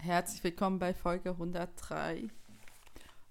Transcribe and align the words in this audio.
Herzlich 0.00 0.44
willkommen 0.44 0.78
bei 0.78 0.94
Folge 0.94 1.30
103. 1.30 2.28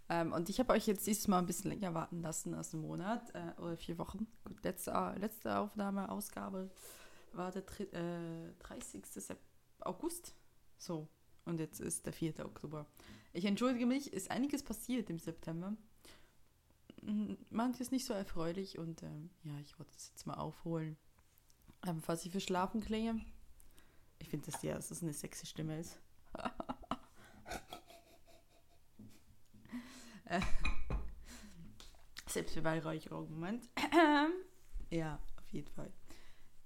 Ähm, 0.09 0.33
und 0.33 0.49
ich 0.49 0.59
habe 0.59 0.73
euch 0.73 0.85
jetzt 0.85 1.07
dieses 1.07 1.27
Mal 1.29 1.39
ein 1.39 1.45
bisschen 1.45 1.71
länger 1.71 1.93
warten 1.93 2.21
lassen 2.21 2.53
als 2.53 2.73
einen 2.73 2.83
Monat 2.83 3.33
äh, 3.33 3.59
oder 3.61 3.77
vier 3.77 3.97
Wochen. 3.97 4.27
Gut, 4.43 4.61
letzte, 4.63 4.91
letzte 5.17 5.57
Aufnahme, 5.57 6.11
Ausgabe 6.11 6.69
war 7.31 7.51
der 7.51 7.63
äh, 7.93 8.51
30. 8.59 9.01
August. 9.79 10.35
So, 10.77 11.07
und 11.45 11.61
jetzt 11.61 11.79
ist 11.79 12.05
der 12.05 12.11
4. 12.11 12.45
Oktober. 12.45 12.85
Ich 13.31 13.45
entschuldige 13.45 13.85
mich, 13.85 14.11
ist 14.11 14.29
einiges 14.29 14.61
passiert 14.61 15.09
im 15.09 15.19
September. 15.19 15.73
Manches 17.49 17.91
nicht 17.91 18.05
so 18.05 18.13
erfreulich 18.13 18.77
und 18.77 19.03
ähm, 19.03 19.29
ja, 19.43 19.57
ich 19.61 19.79
wollte 19.79 19.93
das 19.93 20.09
jetzt 20.09 20.27
mal 20.27 20.35
aufholen. 20.35 20.97
Ähm, 21.87 22.01
falls 22.01 22.25
ich 22.25 22.31
für 22.33 22.41
Schlafen 22.41 22.81
klinge, 22.81 23.21
ich 24.19 24.27
finde 24.27 24.51
das 24.51 24.61
ja, 24.63 24.75
dass 24.75 24.89
das 24.89 25.01
eine 25.01 25.13
sexy 25.13 25.45
Stimme 25.45 25.79
ist. 25.79 25.97
Äh, 30.25 30.41
Selbstbeweihräucherung, 32.27 33.29
Moment. 33.31 33.69
ja, 34.89 35.19
auf 35.37 35.49
jeden 35.51 35.69
Fall. 35.69 35.91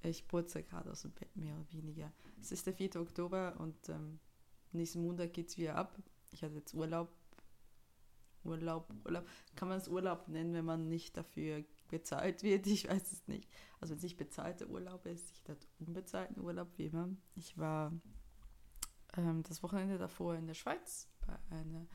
Ich 0.04 0.28
purze 0.28 0.64
gerade 0.64 0.92
aus 0.92 1.04
dem 1.04 1.12
Bett, 1.12 1.36
mehr 1.36 1.56
oder 1.56 1.72
weniger. 1.72 2.12
Es 2.42 2.52
ist 2.52 2.66
der 2.66 2.74
4. 2.74 2.96
Oktober 2.98 3.56
und 3.60 3.90
ähm, 3.90 4.20
nächsten 4.72 5.02
Montag 5.04 5.34
geht 5.34 5.50
es 5.50 5.58
wieder 5.58 5.76
ab. 5.76 5.96
Ich 6.32 6.44
hatte 6.44 6.56
jetzt 6.56 6.74
Urlaub. 6.74 7.10
Urlaub, 8.44 8.92
Urlaub. 9.06 9.28
Kann 9.56 9.68
man 9.70 9.78
es 9.78 9.88
Urlaub 9.88 10.28
nennen, 10.28 10.54
wenn 10.54 10.66
man 10.66 10.88
nicht 10.90 11.16
dafür 11.16 11.64
bezahlt 11.90 12.42
wird? 12.42 12.66
Ich 12.66 12.90
weiß 12.90 13.12
es 13.12 13.28
nicht. 13.28 13.48
Also 13.80 13.92
wenn 13.92 13.98
es 13.98 14.04
nicht 14.04 14.18
bezahlter 14.18 14.68
Urlaub 14.68 15.06
ist, 15.06 15.32
ich 15.32 15.48
hatte 15.48 15.68
unbezahlten 15.80 16.42
Urlaub, 16.42 16.70
wie 16.78 16.88
immer. 16.88 17.10
Ich 17.36 17.56
war 17.58 17.94
ähm, 19.18 19.44
das 19.44 19.64
Wochenende 19.64 19.98
davor 19.98 20.36
in 20.36 20.48
der 20.48 20.54
Schweiz 20.54 21.08
bei 21.26 21.38
einer 21.56 21.88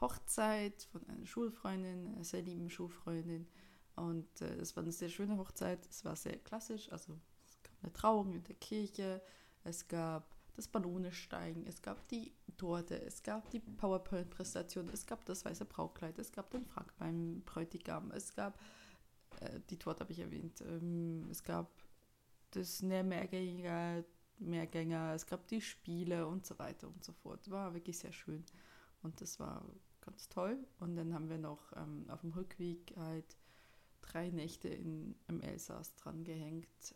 Hochzeit 0.00 0.88
von 0.92 1.06
einer 1.08 1.26
Schulfreundin, 1.26 2.14
einer 2.14 2.24
sehr 2.24 2.42
lieben 2.42 2.70
Schulfreundin. 2.70 3.48
Und 3.96 4.40
äh, 4.40 4.54
es 4.56 4.76
war 4.76 4.82
eine 4.82 4.92
sehr 4.92 5.08
schöne 5.08 5.36
Hochzeit. 5.36 5.86
Es 5.88 6.04
war 6.04 6.16
sehr 6.16 6.38
klassisch. 6.38 6.90
Also 6.92 7.18
es 7.46 7.62
gab 7.62 7.72
eine 7.82 7.92
Trauung 7.92 8.32
in 8.32 8.44
der 8.44 8.54
Kirche. 8.54 9.20
Es 9.64 9.88
gab 9.88 10.36
das 10.54 10.68
Ballonesteigen. 10.68 11.66
Es 11.66 11.82
gab 11.82 12.06
die 12.08 12.32
Torte. 12.56 13.00
Es 13.02 13.22
gab 13.22 13.50
die 13.50 13.60
PowerPoint-Präsentation. 13.60 14.88
Es 14.88 15.06
gab 15.06 15.24
das 15.24 15.44
weiße 15.44 15.64
Braukleid. 15.64 16.18
Es 16.18 16.30
gab 16.30 16.50
den 16.50 16.64
Frack 16.64 16.96
beim 16.98 17.42
Bräutigam. 17.42 18.12
Es 18.12 18.34
gab, 18.34 18.60
äh, 19.40 19.60
die 19.68 19.78
Torte 19.78 20.00
habe 20.00 20.12
ich 20.12 20.20
erwähnt. 20.20 20.60
Ähm, 20.60 21.26
es 21.30 21.42
gab 21.42 21.70
das 22.52 22.82
Mehrgänger 22.82 24.04
Mehrgänger, 24.38 25.14
es 25.14 25.26
gab 25.26 25.46
die 25.48 25.60
Spiele 25.60 26.26
und 26.26 26.46
so 26.46 26.58
weiter 26.58 26.88
und 26.88 27.04
so 27.04 27.12
fort. 27.12 27.50
War 27.50 27.74
wirklich 27.74 27.98
sehr 27.98 28.12
schön 28.12 28.44
und 29.02 29.20
das 29.20 29.38
war 29.40 29.64
ganz 30.00 30.28
toll. 30.28 30.58
Und 30.80 30.96
dann 30.96 31.14
haben 31.14 31.28
wir 31.28 31.38
noch 31.38 31.72
ähm, 31.76 32.06
auf 32.08 32.20
dem 32.20 32.32
Rückweg 32.32 32.94
halt 32.96 33.36
drei 34.00 34.30
Nächte 34.30 34.68
in, 34.68 35.14
im 35.28 35.40
Elsass 35.40 35.94
dran 35.96 36.24
gehängt, 36.24 36.94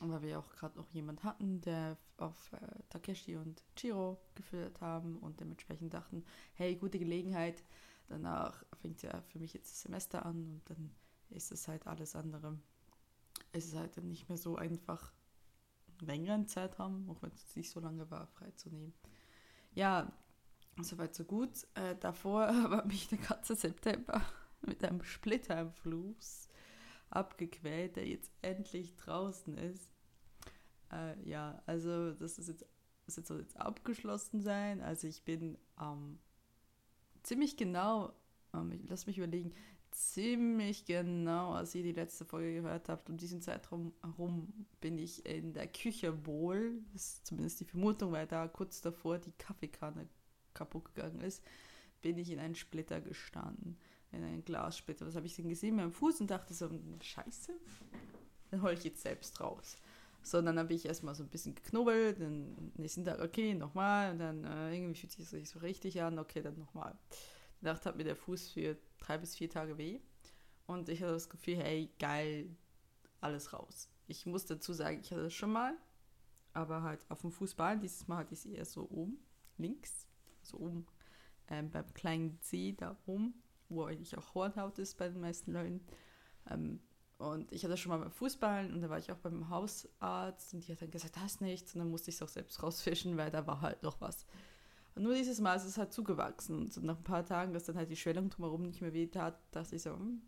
weil 0.00 0.22
wir 0.22 0.38
auch 0.38 0.50
gerade 0.52 0.78
noch 0.78 0.88
jemand 0.90 1.24
hatten, 1.24 1.60
der 1.62 1.96
auf 2.18 2.52
äh, 2.52 2.82
Takeshi 2.90 3.36
und 3.36 3.64
Chiro 3.74 4.20
geführt 4.34 4.80
haben 4.80 5.18
und 5.18 5.40
dementsprechend 5.40 5.94
dachten, 5.94 6.24
hey, 6.54 6.76
gute 6.76 6.98
Gelegenheit. 6.98 7.62
Danach 8.08 8.64
fängt 8.80 9.02
ja 9.02 9.20
für 9.22 9.40
mich 9.40 9.52
jetzt 9.52 9.72
das 9.72 9.82
Semester 9.82 10.24
an 10.24 10.36
und 10.36 10.62
dann 10.66 10.90
ist 11.30 11.50
es 11.50 11.66
halt 11.66 11.86
alles 11.88 12.14
andere. 12.14 12.56
Es 13.52 13.66
ist 13.66 13.74
halt 13.74 13.96
dann 13.96 14.08
nicht 14.08 14.28
mehr 14.28 14.38
so 14.38 14.56
einfach 14.56 15.12
längeren 16.02 16.46
Zeitraum, 16.46 17.08
auch 17.10 17.22
wenn 17.22 17.32
es 17.32 17.56
nicht 17.56 17.70
so 17.70 17.80
lange 17.80 18.10
war, 18.10 18.26
freizunehmen. 18.26 18.94
Ja, 19.74 20.12
soweit 20.80 21.14
so 21.14 21.24
gut. 21.24 21.66
Äh, 21.74 21.96
davor 22.00 22.46
habe 22.70 22.92
ich 22.92 23.08
den 23.08 23.22
ganzen 23.22 23.56
September 23.56 24.22
mit 24.62 24.84
einem 24.84 25.02
Splitter 25.02 25.58
am 25.58 25.72
Fuß 25.72 26.48
abgequält, 27.10 27.96
der 27.96 28.06
jetzt 28.06 28.32
endlich 28.42 28.96
draußen 28.96 29.56
ist. 29.58 29.92
Äh, 30.92 31.28
ja, 31.28 31.62
also 31.66 32.12
das 32.12 32.38
ist 32.38 32.48
jetzt, 32.48 32.66
das 33.06 33.16
jetzt, 33.16 33.30
jetzt 33.30 33.56
abgeschlossen 33.56 34.40
sein. 34.40 34.80
Also 34.80 35.06
ich 35.06 35.24
bin 35.24 35.58
ähm, 35.80 36.18
ziemlich 37.22 37.56
genau, 37.56 38.12
ähm, 38.54 38.84
lass 38.88 39.06
mich 39.06 39.18
überlegen, 39.18 39.52
ziemlich 39.96 40.84
genau, 40.84 41.52
als 41.52 41.74
ihr 41.74 41.82
die 41.82 41.92
letzte 41.92 42.24
Folge 42.24 42.60
gehört 42.60 42.88
habt, 42.88 43.08
um 43.08 43.16
diesen 43.16 43.40
Zeitraum 43.40 43.94
herum 44.02 44.52
bin 44.80 44.98
ich 44.98 45.24
in 45.24 45.54
der 45.54 45.66
Küche 45.66 46.26
wohl, 46.26 46.82
ist 46.94 47.26
zumindest 47.26 47.60
die 47.60 47.64
Vermutung, 47.64 48.12
weil 48.12 48.26
da 48.26 48.46
kurz 48.46 48.82
davor 48.82 49.18
die 49.18 49.32
Kaffeekanne 49.32 50.06
kaputt 50.52 50.94
gegangen 50.94 51.20
ist, 51.20 51.42
bin 52.02 52.18
ich 52.18 52.30
in 52.30 52.38
einen 52.38 52.54
Splitter 52.54 53.00
gestanden, 53.00 53.78
in 54.12 54.22
einen 54.22 54.44
Glassplitter. 54.44 55.06
Was 55.06 55.16
habe 55.16 55.26
ich 55.26 55.36
denn 55.36 55.48
gesehen? 55.48 55.76
Mit 55.76 55.84
dem 55.84 55.92
Fuß 55.92 56.20
und 56.20 56.30
dachte 56.30 56.52
so, 56.52 56.68
scheiße, 57.00 57.52
dann 58.50 58.62
hole 58.62 58.74
ich 58.74 58.84
jetzt 58.84 59.02
selbst 59.02 59.40
raus. 59.40 59.78
So, 60.22 60.42
dann 60.42 60.58
habe 60.58 60.74
ich 60.74 60.84
erstmal 60.84 61.14
so 61.14 61.22
ein 61.22 61.28
bisschen 61.28 61.54
geknubbelt, 61.54 62.20
dann 62.20 62.72
nächsten 62.76 63.04
Tag, 63.04 63.20
okay, 63.20 63.54
nochmal, 63.54 64.12
und 64.12 64.18
dann 64.18 64.44
äh, 64.44 64.74
irgendwie 64.74 64.94
fühlt 64.94 65.12
sich 65.12 65.24
das 65.24 65.32
nicht 65.32 65.48
so 65.48 65.60
richtig 65.60 66.02
an, 66.02 66.18
okay, 66.18 66.42
dann 66.42 66.58
nochmal. 66.58 66.94
Nacht 67.60 67.86
hat 67.86 67.96
mir 67.96 68.04
der 68.04 68.16
Fuß 68.16 68.50
für 68.50 68.76
drei 69.06 69.18
bis 69.18 69.36
vier 69.36 69.48
Tage 69.48 69.78
weh. 69.78 70.00
Und 70.66 70.88
ich 70.88 71.00
hatte 71.00 71.12
das 71.12 71.30
Gefühl, 71.30 71.56
hey, 71.56 71.90
geil, 71.98 72.56
alles 73.20 73.52
raus. 73.52 73.88
Ich 74.08 74.26
muss 74.26 74.46
dazu 74.46 74.72
sagen, 74.72 75.00
ich 75.00 75.10
hatte 75.10 75.24
das 75.24 75.34
schon 75.34 75.52
mal, 75.52 75.76
aber 76.52 76.82
halt 76.82 77.08
auf 77.10 77.20
dem 77.20 77.30
Fußball. 77.30 77.78
Dieses 77.78 78.08
Mal 78.08 78.18
hatte 78.18 78.34
ich 78.34 78.40
sie 78.40 78.54
eher 78.54 78.64
so 78.64 78.88
oben, 78.90 79.18
links, 79.58 80.06
so 80.42 80.58
oben 80.58 80.86
ähm, 81.48 81.70
beim 81.70 81.92
kleinen 81.94 82.40
C 82.40 82.72
da 82.72 82.96
oben, 83.06 83.34
wo 83.68 83.84
eigentlich 83.84 84.16
auch 84.18 84.34
Hornhaut 84.34 84.78
ist 84.78 84.96
bei 84.98 85.08
den 85.08 85.20
meisten 85.20 85.52
Leuten. 85.52 85.80
Ähm, 86.50 86.80
und 87.18 87.50
ich 87.50 87.64
hatte 87.64 87.76
schon 87.76 87.90
mal 87.90 87.98
beim 87.98 88.10
Fußball 88.10 88.70
und 88.72 88.82
da 88.82 88.90
war 88.90 88.98
ich 88.98 89.10
auch 89.10 89.16
beim 89.16 89.48
Hausarzt 89.48 90.52
und 90.52 90.66
die 90.66 90.72
hat 90.72 90.82
dann 90.82 90.90
gesagt, 90.90 91.16
da 91.16 91.24
ist 91.24 91.40
nichts. 91.40 91.74
Und 91.74 91.80
dann 91.80 91.90
musste 91.90 92.10
ich 92.10 92.16
es 92.16 92.22
auch 92.22 92.28
selbst 92.28 92.62
rausfischen, 92.62 93.16
weil 93.16 93.30
da 93.30 93.46
war 93.46 93.60
halt 93.62 93.82
noch 93.82 94.00
was. 94.00 94.26
Und 94.96 95.02
nur 95.02 95.14
dieses 95.14 95.40
Mal 95.40 95.54
ist 95.54 95.64
es 95.64 95.76
halt 95.76 95.92
zugewachsen. 95.92 96.58
Und 96.58 96.72
so 96.72 96.80
nach 96.80 96.96
ein 96.96 97.04
paar 97.04 97.24
Tagen, 97.24 97.52
dass 97.52 97.64
dann 97.64 97.76
halt 97.76 97.90
die 97.90 97.96
Schwellung 97.96 98.30
drumherum 98.30 98.62
nicht 98.62 98.80
mehr 98.80 98.94
weh 98.94 99.06
tat, 99.06 99.38
dachte 99.52 99.76
ich 99.76 99.82
so, 99.82 99.90
hm, 99.90 100.22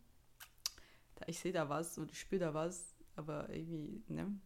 ich 1.26 1.40
sehe 1.40 1.52
da 1.52 1.70
was 1.70 1.96
und 1.96 2.12
ich 2.12 2.20
spüre 2.20 2.40
da 2.40 2.54
was, 2.54 2.94
aber 3.16 3.48
irgendwie, 3.48 4.02
ne? 4.08 4.38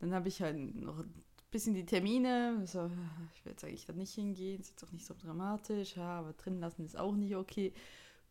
Dann 0.00 0.12
habe 0.12 0.26
ich 0.26 0.42
halt 0.42 0.56
noch 0.74 0.98
ein 0.98 1.24
bisschen 1.52 1.74
die 1.74 1.86
Termine. 1.86 2.66
So, 2.66 2.90
ich 3.34 3.44
will 3.44 3.52
jetzt 3.52 3.64
eigentlich 3.64 3.86
da 3.86 3.92
nicht 3.92 4.14
hingehen, 4.14 4.60
ist 4.60 4.70
jetzt 4.70 4.84
auch 4.84 4.90
nicht 4.90 5.06
so 5.06 5.14
dramatisch, 5.14 5.96
ja, 5.96 6.18
aber 6.18 6.32
drin 6.32 6.58
lassen 6.58 6.84
ist 6.84 6.98
auch 6.98 7.14
nicht 7.14 7.36
okay. 7.36 7.72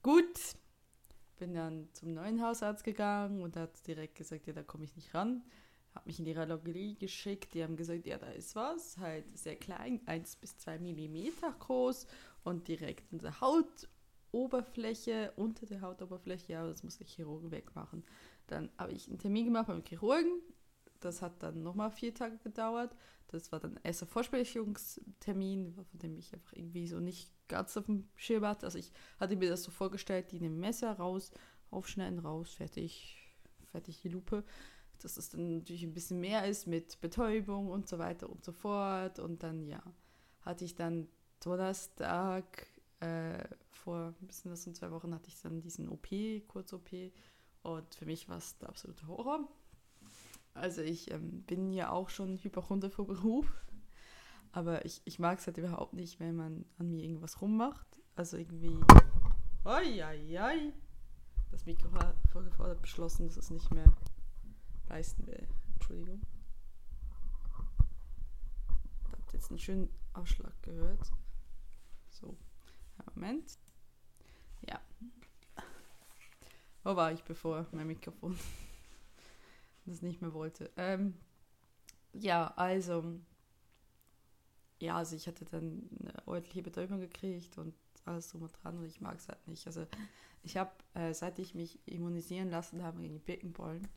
Gut, 0.03 0.37
bin 1.37 1.53
dann 1.53 1.87
zum 1.93 2.13
neuen 2.13 2.41
Hausarzt 2.43 2.83
gegangen 2.83 3.41
und 3.41 3.55
hat 3.55 3.87
direkt 3.87 4.15
gesagt, 4.15 4.47
ja, 4.47 4.53
da 4.53 4.63
komme 4.63 4.83
ich 4.83 4.97
nicht 4.97 5.15
ran 5.15 5.43
habe 5.93 6.07
mich 6.07 6.19
in 6.19 6.25
die 6.25 6.31
Radiologie 6.31 6.95
geschickt. 6.95 7.53
Die 7.53 7.63
haben 7.63 7.75
gesagt, 7.75 8.05
ja, 8.05 8.17
da 8.17 8.27
ist 8.27 8.55
was, 8.55 8.97
halt 8.97 9.37
sehr 9.37 9.55
klein, 9.55 10.01
1 10.05 10.37
bis 10.37 10.57
2 10.57 10.79
Millimeter 10.79 11.51
groß 11.59 12.07
und 12.43 12.67
direkt 12.67 13.11
in 13.11 13.19
der 13.19 13.39
Hautoberfläche, 13.41 15.33
unter 15.35 15.65
der 15.65 15.81
Hautoberfläche, 15.81 16.57
aber 16.57 16.69
das 16.69 16.83
muss 16.83 16.97
der 16.97 17.07
Chirurgen 17.07 17.51
wegmachen. 17.51 18.03
Dann 18.47 18.69
habe 18.77 18.93
ich 18.93 19.07
einen 19.07 19.19
Termin 19.19 19.45
gemacht 19.45 19.67
beim 19.67 19.83
Chirurgen. 19.83 20.41
Das 20.99 21.21
hat 21.21 21.41
dann 21.41 21.63
nochmal 21.63 21.91
vier 21.91 22.13
Tage 22.13 22.37
gedauert. 22.37 22.95
Das 23.27 23.51
war 23.51 23.59
dann 23.59 23.79
erster 23.83 24.05
Vorsprechungstermin, 24.05 25.73
von 25.73 25.99
dem 25.99 26.17
ich 26.17 26.33
einfach 26.33 26.53
irgendwie 26.53 26.87
so 26.87 26.99
nicht 26.99 27.31
ganz 27.47 27.75
auf 27.77 27.85
dem 27.85 28.07
Schirm 28.15 28.45
hatte. 28.45 28.65
Also 28.65 28.77
ich 28.77 28.91
hatte 29.19 29.35
mir 29.35 29.49
das 29.49 29.63
so 29.63 29.71
vorgestellt, 29.71 30.31
die 30.31 30.39
nehmen 30.39 30.59
Messer 30.59 30.91
raus, 30.93 31.31
aufschneiden, 31.69 32.19
raus, 32.19 32.53
fertig, 32.53 33.17
fertig 33.71 34.01
die 34.01 34.09
Lupe 34.09 34.43
dass 35.03 35.17
es 35.17 35.29
dann 35.29 35.57
natürlich 35.57 35.83
ein 35.83 35.93
bisschen 35.93 36.19
mehr 36.19 36.47
ist 36.47 36.67
mit 36.67 36.99
Betäubung 37.01 37.69
und 37.69 37.87
so 37.87 37.99
weiter 37.99 38.29
und 38.29 38.43
so 38.43 38.51
fort. 38.51 39.19
Und 39.19 39.43
dann, 39.43 39.67
ja, 39.67 39.81
hatte 40.41 40.65
ich 40.65 40.75
dann 40.75 41.07
Donnerstag, 41.43 42.67
äh, 42.99 43.43
vor 43.69 44.13
ein 44.21 44.27
bisschen 44.27 44.51
was 44.51 44.63
von 44.63 44.75
zwei 44.75 44.91
Wochen, 44.91 45.13
hatte 45.13 45.27
ich 45.27 45.41
dann 45.41 45.61
diesen 45.61 45.89
OP, 45.89 46.07
Kurz-OP. 46.47 47.11
Und 47.63 47.95
für 47.95 48.05
mich 48.05 48.29
war 48.29 48.37
es 48.37 48.57
der 48.57 48.69
absolute 48.69 49.07
Horror. 49.07 49.47
Also 50.53 50.81
ich 50.81 51.11
ähm, 51.11 51.43
bin 51.43 51.71
ja 51.71 51.91
auch 51.91 52.09
schon 52.09 52.37
Hypochonder 52.37 52.89
vor 52.89 53.07
Beruf. 53.07 53.51
Aber 54.51 54.85
ich, 54.85 55.01
ich 55.05 55.17
mag 55.17 55.39
es 55.39 55.47
halt 55.47 55.57
überhaupt 55.57 55.93
nicht, 55.93 56.19
wenn 56.19 56.35
man 56.35 56.65
an 56.77 56.89
mir 56.89 57.03
irgendwas 57.03 57.41
rummacht. 57.41 57.87
Also 58.15 58.37
irgendwie. 58.37 58.77
Oi, 59.63 60.03
oi, 60.03 60.39
oi. 60.39 60.73
Das 61.51 61.65
Mikro 61.65 61.91
hat 61.93 62.15
vorgefordert 62.31 62.81
beschlossen, 62.81 63.27
dass 63.27 63.37
es 63.37 63.49
nicht 63.49 63.73
mehr 63.73 63.93
leisten 64.91 65.25
will. 65.25 65.47
Entschuldigung. 65.75 66.21
Habt 69.11 69.33
jetzt 69.33 69.49
einen 69.49 69.59
schönen 69.59 69.89
Ausschlag 70.13 70.53
gehört. 70.61 71.11
So, 72.09 72.37
Moment. 73.15 73.57
Ja. 74.67 74.81
Wo 76.83 76.95
war 76.95 77.11
ich, 77.11 77.23
bevor 77.23 77.65
mein 77.71 77.87
Mikrofon 77.87 78.37
das 79.85 80.01
nicht 80.01 80.21
mehr 80.21 80.33
wollte? 80.33 80.69
Ähm, 80.75 81.15
ja, 82.13 82.47
also 82.57 83.19
ja, 84.81 84.97
also 84.97 85.15
ich 85.15 85.27
hatte 85.27 85.45
dann 85.45 85.89
eine 85.99 86.27
ordentliche 86.27 86.63
Betäubung 86.63 86.99
gekriegt 86.99 87.57
und 87.57 87.73
alles 88.03 88.29
drum 88.29 88.41
und 88.41 88.51
dran 88.61 88.77
und 88.79 88.85
ich 88.85 88.99
mag 88.99 89.17
es 89.17 89.27
halt 89.27 89.47
nicht. 89.47 89.65
Also 89.67 89.85
ich 90.43 90.57
habe, 90.57 90.71
äh, 90.95 91.13
seit 91.13 91.37
ich 91.39 91.53
mich 91.53 91.79
immunisieren 91.85 92.49
lassen 92.49 92.83
habe 92.83 92.99
gegen 92.99 93.13
die 93.13 93.19
Birkenpollen, 93.19 93.87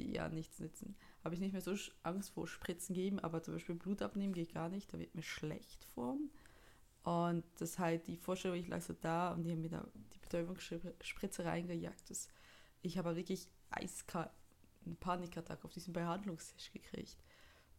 die 0.00 0.12
ja 0.12 0.28
nichts 0.28 0.58
nützen, 0.58 0.96
habe 1.24 1.34
ich 1.34 1.40
nicht 1.40 1.52
mehr 1.52 1.62
so 1.62 1.74
Angst 2.02 2.30
vor 2.30 2.46
Spritzen 2.46 2.94
geben, 2.94 3.18
aber 3.18 3.42
zum 3.42 3.54
Beispiel 3.54 3.74
Blut 3.74 4.02
abnehmen 4.02 4.32
geht 4.32 4.54
gar 4.54 4.68
nicht, 4.68 4.92
da 4.92 4.98
wird 4.98 5.14
mir 5.14 5.22
schlecht 5.22 5.84
von. 5.94 6.30
Und 7.02 7.44
das 7.58 7.78
halt 7.78 8.06
die 8.06 8.16
Vorstellung, 8.16 8.58
ich 8.58 8.68
lag 8.68 8.82
so 8.82 8.94
da 9.00 9.32
und 9.32 9.44
die 9.44 9.52
haben 9.52 9.62
mir 9.62 9.70
da 9.70 9.86
die 10.14 10.18
Betäubungsspritze 10.18 11.44
reingejagt. 11.44 12.10
Das, 12.10 12.28
ich 12.82 12.98
habe 12.98 13.16
wirklich 13.16 13.48
eiskalt 13.70 14.30
eine 14.84 14.94
Panikattacke 14.94 15.64
auf 15.64 15.72
diesem 15.72 15.92
Behandlungstisch 15.92 16.72
gekriegt. 16.72 17.16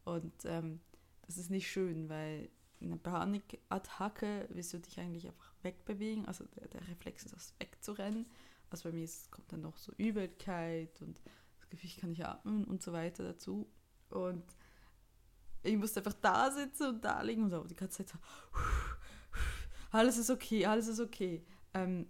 Und 0.05 0.33
ähm, 0.45 0.79
das 1.25 1.37
ist 1.37 1.49
nicht 1.49 1.69
schön, 1.69 2.09
weil 2.09 2.49
eine 2.81 2.97
Panikattacke 2.97 4.47
willst 4.49 4.73
du 4.73 4.79
dich 4.79 4.99
eigentlich 4.99 5.27
einfach 5.27 5.53
wegbewegen. 5.61 6.25
Also 6.25 6.45
der, 6.55 6.67
der 6.67 6.87
Reflex 6.87 7.25
ist 7.25 7.35
das 7.35 7.53
wegzurennen. 7.59 8.25
Also 8.69 8.89
bei 8.89 8.95
mir 8.95 9.03
ist, 9.03 9.31
kommt 9.31 9.51
dann 9.51 9.61
noch 9.61 9.77
so 9.77 9.91
Übelkeit 9.97 11.01
und 11.01 11.21
Gefühl, 11.71 11.89
ich 11.89 11.97
kann 11.97 12.11
nicht 12.11 12.25
atmen 12.25 12.63
und 12.65 12.83
so 12.83 12.93
weiter 12.93 13.23
dazu. 13.23 13.67
Und 14.09 14.43
ich 15.63 15.77
musste 15.77 15.99
einfach 15.99 16.13
da 16.13 16.51
sitzen 16.51 16.87
und 16.87 17.05
da 17.05 17.21
liegen 17.21 17.43
und 17.43 17.51
so 17.51 17.63
die 17.63 17.75
ganze 17.75 18.05
Zeit 18.05 18.09
so, 18.09 18.17
alles 19.91 20.17
ist 20.17 20.29
okay, 20.29 20.65
alles 20.65 20.87
ist 20.87 20.99
okay. 20.99 21.45
Ähm, 21.73 22.07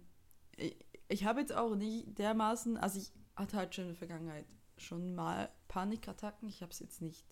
ich, 0.56 0.76
ich 1.08 1.24
habe 1.24 1.40
jetzt 1.40 1.52
auch 1.52 1.74
nicht 1.74 2.18
dermaßen, 2.18 2.76
also 2.76 2.98
ich 2.98 3.12
hatte 3.36 3.56
halt 3.56 3.74
schon 3.74 3.84
in 3.84 3.90
der 3.90 3.98
Vergangenheit 3.98 4.46
schon 4.78 5.14
mal 5.14 5.50
Panikattacken. 5.68 6.48
Ich 6.48 6.62
habe 6.62 6.72
es 6.72 6.80
jetzt 6.80 7.00
nicht, 7.02 7.26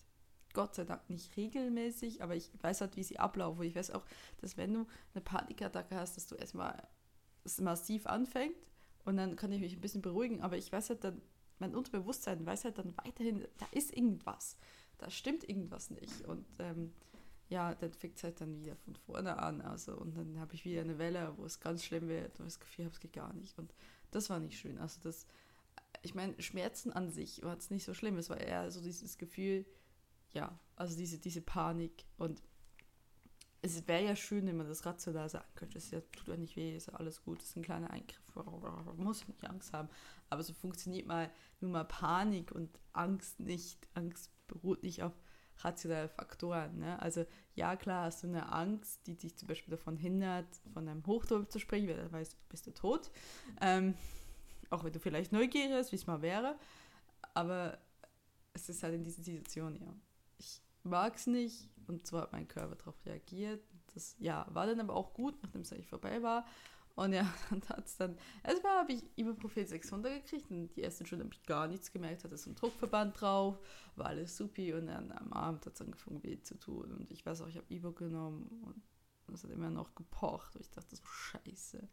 Gott 0.53 0.75
sei 0.75 0.85
Dank 0.85 1.09
nicht 1.09 1.35
regelmäßig, 1.37 2.23
aber 2.23 2.35
ich 2.35 2.49
weiß 2.61 2.81
halt, 2.81 2.95
wie 2.95 3.03
sie 3.03 3.19
ablaufen. 3.19 3.63
Ich 3.63 3.75
weiß 3.75 3.91
auch, 3.91 4.05
dass 4.37 4.57
wenn 4.57 4.73
du 4.73 4.87
eine 5.13 5.21
Panikattacke 5.21 5.95
hast, 5.95 6.17
dass 6.17 6.27
du 6.27 6.35
erstmal 6.35 6.87
massiv 7.59 8.05
anfängt 8.05 8.55
und 9.05 9.17
dann 9.17 9.35
kann 9.35 9.51
ich 9.51 9.61
mich 9.61 9.75
ein 9.75 9.81
bisschen 9.81 10.01
beruhigen, 10.01 10.41
aber 10.41 10.57
ich 10.57 10.71
weiß 10.71 10.89
halt 10.89 11.03
dann, 11.03 11.21
mein 11.61 11.75
Unterbewusstsein 11.75 12.45
weiß 12.45 12.65
halt 12.65 12.77
dann 12.77 12.93
weiterhin, 12.97 13.47
da 13.57 13.67
ist 13.71 13.95
irgendwas, 13.95 14.57
da 14.97 15.09
stimmt 15.09 15.47
irgendwas 15.47 15.89
nicht 15.89 16.21
und 16.27 16.45
ähm, 16.59 16.91
ja, 17.51 17.75
dann 17.75 17.91
fängt 17.91 18.15
es 18.15 18.23
halt 18.23 18.39
dann 18.39 18.57
wieder 18.61 18.77
von 18.77 18.95
vorne 18.95 19.37
an. 19.37 19.59
Also, 19.59 19.93
und 19.93 20.15
dann 20.15 20.39
habe 20.39 20.55
ich 20.55 20.63
wieder 20.63 20.81
eine 20.81 20.97
Welle, 20.97 21.33
wo 21.35 21.43
es 21.43 21.59
ganz 21.59 21.83
schlimm 21.83 22.07
wird, 22.07 22.39
wo 22.39 22.43
ich 22.43 22.53
das 22.53 22.59
Gefühl 22.61 22.85
habe, 22.85 22.93
es 22.93 23.01
geht 23.01 23.11
gar 23.11 23.33
nicht. 23.33 23.59
Und 23.59 23.73
das 24.11 24.29
war 24.29 24.39
nicht 24.39 24.57
schön. 24.57 24.77
Also 24.79 25.01
das, 25.03 25.27
ich 26.01 26.15
meine, 26.15 26.41
Schmerzen 26.41 26.93
an 26.93 27.11
sich 27.11 27.43
war 27.43 27.57
es 27.57 27.69
nicht 27.69 27.83
so 27.83 27.93
schlimm. 27.93 28.17
Es 28.17 28.29
war 28.29 28.39
eher 28.39 28.71
so 28.71 28.81
dieses 28.81 29.17
Gefühl, 29.17 29.65
ja, 30.31 30.57
also 30.77 30.97
diese, 30.97 31.19
diese 31.19 31.41
Panik. 31.41 32.05
Und 32.17 32.41
es 33.61 33.87
wäre 33.87 34.03
ja 34.03 34.15
schön, 34.15 34.47
wenn 34.47 34.57
man 34.57 34.67
das 34.67 34.85
rational 34.85 35.29
sagen 35.29 35.45
könnte. 35.55 35.77
Es 35.77 35.89
tut 35.89 36.27
ja 36.27 36.35
nicht 36.35 36.55
weh, 36.55 36.75
ist 36.75 36.87
ja 36.87 36.93
alles 36.93 37.23
gut, 37.23 37.43
ist 37.43 37.55
ein 37.55 37.63
kleiner 37.63 37.91
Eingriff, 37.91 38.21
man 38.35 38.97
muss 38.97 39.27
nicht 39.27 39.45
Angst 39.45 39.73
haben. 39.73 39.89
Aber 40.29 40.41
so 40.43 40.53
funktioniert 40.53 41.05
mal 41.05 41.29
nur 41.59 41.71
mal 41.71 41.85
Panik 41.85 42.51
und 42.51 42.79
Angst 42.93 43.39
nicht. 43.39 43.87
Angst 43.93 44.31
beruht 44.47 44.83
nicht 44.83 45.03
auf 45.03 45.13
rationale 45.59 46.09
Faktoren. 46.09 46.79
Ne? 46.79 46.99
Also 47.01 47.25
ja, 47.53 47.75
klar 47.75 48.05
hast 48.05 48.23
du 48.23 48.27
eine 48.27 48.51
Angst, 48.51 49.05
die 49.05 49.15
dich 49.15 49.37
zum 49.37 49.47
Beispiel 49.47 49.71
davon 49.71 49.95
hindert, 49.95 50.47
von 50.73 50.87
einem 50.87 51.05
Hochturm 51.05 51.47
zu 51.49 51.59
springen, 51.59 51.87
weil 51.87 52.03
du 52.03 52.11
weißt, 52.11 52.49
bist 52.49 52.65
du 52.65 52.71
tot. 52.73 53.11
Ähm, 53.59 53.93
auch 54.71 54.83
wenn 54.83 54.93
du 54.93 54.99
vielleicht 54.99 55.33
neugierig 55.33 55.71
bist, 55.71 55.91
wie 55.91 55.97
es 55.97 56.07
mal 56.07 56.23
wäre. 56.23 56.57
Aber 57.35 57.77
es 58.53 58.69
ist 58.69 58.81
halt 58.81 58.95
in 58.95 59.03
dieser 59.03 59.21
Situation, 59.21 59.75
ja. 59.75 59.93
Ich 60.39 60.61
mag 60.83 61.15
es 61.15 61.27
nicht 61.27 61.69
und 61.87 62.05
zwar 62.05 62.23
hat 62.23 62.31
mein 62.31 62.47
Körper 62.47 62.75
darauf 62.75 63.05
reagiert. 63.05 63.63
Das 63.93 64.15
ja, 64.19 64.47
war 64.49 64.67
dann 64.67 64.79
aber 64.79 64.95
auch 64.95 65.13
gut, 65.13 65.35
nachdem 65.41 65.61
es 65.61 65.71
eigentlich 65.71 65.87
vorbei 65.87 66.21
war. 66.23 66.45
Und 66.95 67.13
ja, 67.13 67.31
dann 67.49 67.61
hat 67.69 67.87
es 67.87 67.97
dann, 67.97 68.17
erstmal 68.43 68.79
habe 68.79 68.93
ich 68.93 69.03
Ibuprofen 69.15 69.65
600 69.65 70.23
gekriegt 70.23 70.51
und 70.51 70.75
die 70.75 70.83
ersten 70.83 71.05
Stunden 71.05 71.25
habe 71.25 71.33
ich 71.33 71.43
gar 71.43 71.67
nichts 71.67 71.91
gemerkt, 71.91 72.23
hatte 72.23 72.37
so 72.37 72.49
ein 72.49 72.55
Druckverband 72.55 73.19
drauf, 73.19 73.59
war 73.95 74.07
alles 74.07 74.35
supi 74.37 74.73
und 74.73 74.87
dann 74.87 75.11
am 75.11 75.31
Abend 75.33 75.65
hat 75.65 75.73
es 75.73 75.81
angefangen 75.81 76.23
weh 76.23 76.41
zu 76.41 76.57
tun 76.59 76.91
und 76.91 77.11
ich 77.11 77.25
weiß 77.25 77.41
auch, 77.41 77.47
ich 77.47 77.57
habe 77.57 77.73
Ibu 77.73 77.93
genommen 77.93 78.61
und 78.65 78.83
es 79.33 79.43
hat 79.43 79.51
immer 79.51 79.69
noch 79.69 79.95
gepocht 79.95 80.55
und 80.55 80.61
ich 80.61 80.71
dachte 80.71 80.95
so, 80.95 81.03
scheiße. 81.05 81.87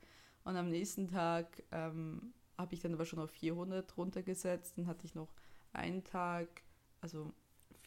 Und 0.44 0.56
am 0.56 0.70
nächsten 0.70 1.08
Tag 1.08 1.62
ähm, 1.70 2.34
habe 2.56 2.74
ich 2.74 2.80
dann 2.80 2.94
aber 2.94 3.04
schon 3.04 3.20
auf 3.20 3.30
400 3.30 3.96
runtergesetzt, 3.96 4.76
dann 4.76 4.86
hatte 4.86 5.06
ich 5.06 5.14
noch 5.14 5.32
einen 5.72 6.02
Tag, 6.04 6.62
also 7.00 7.32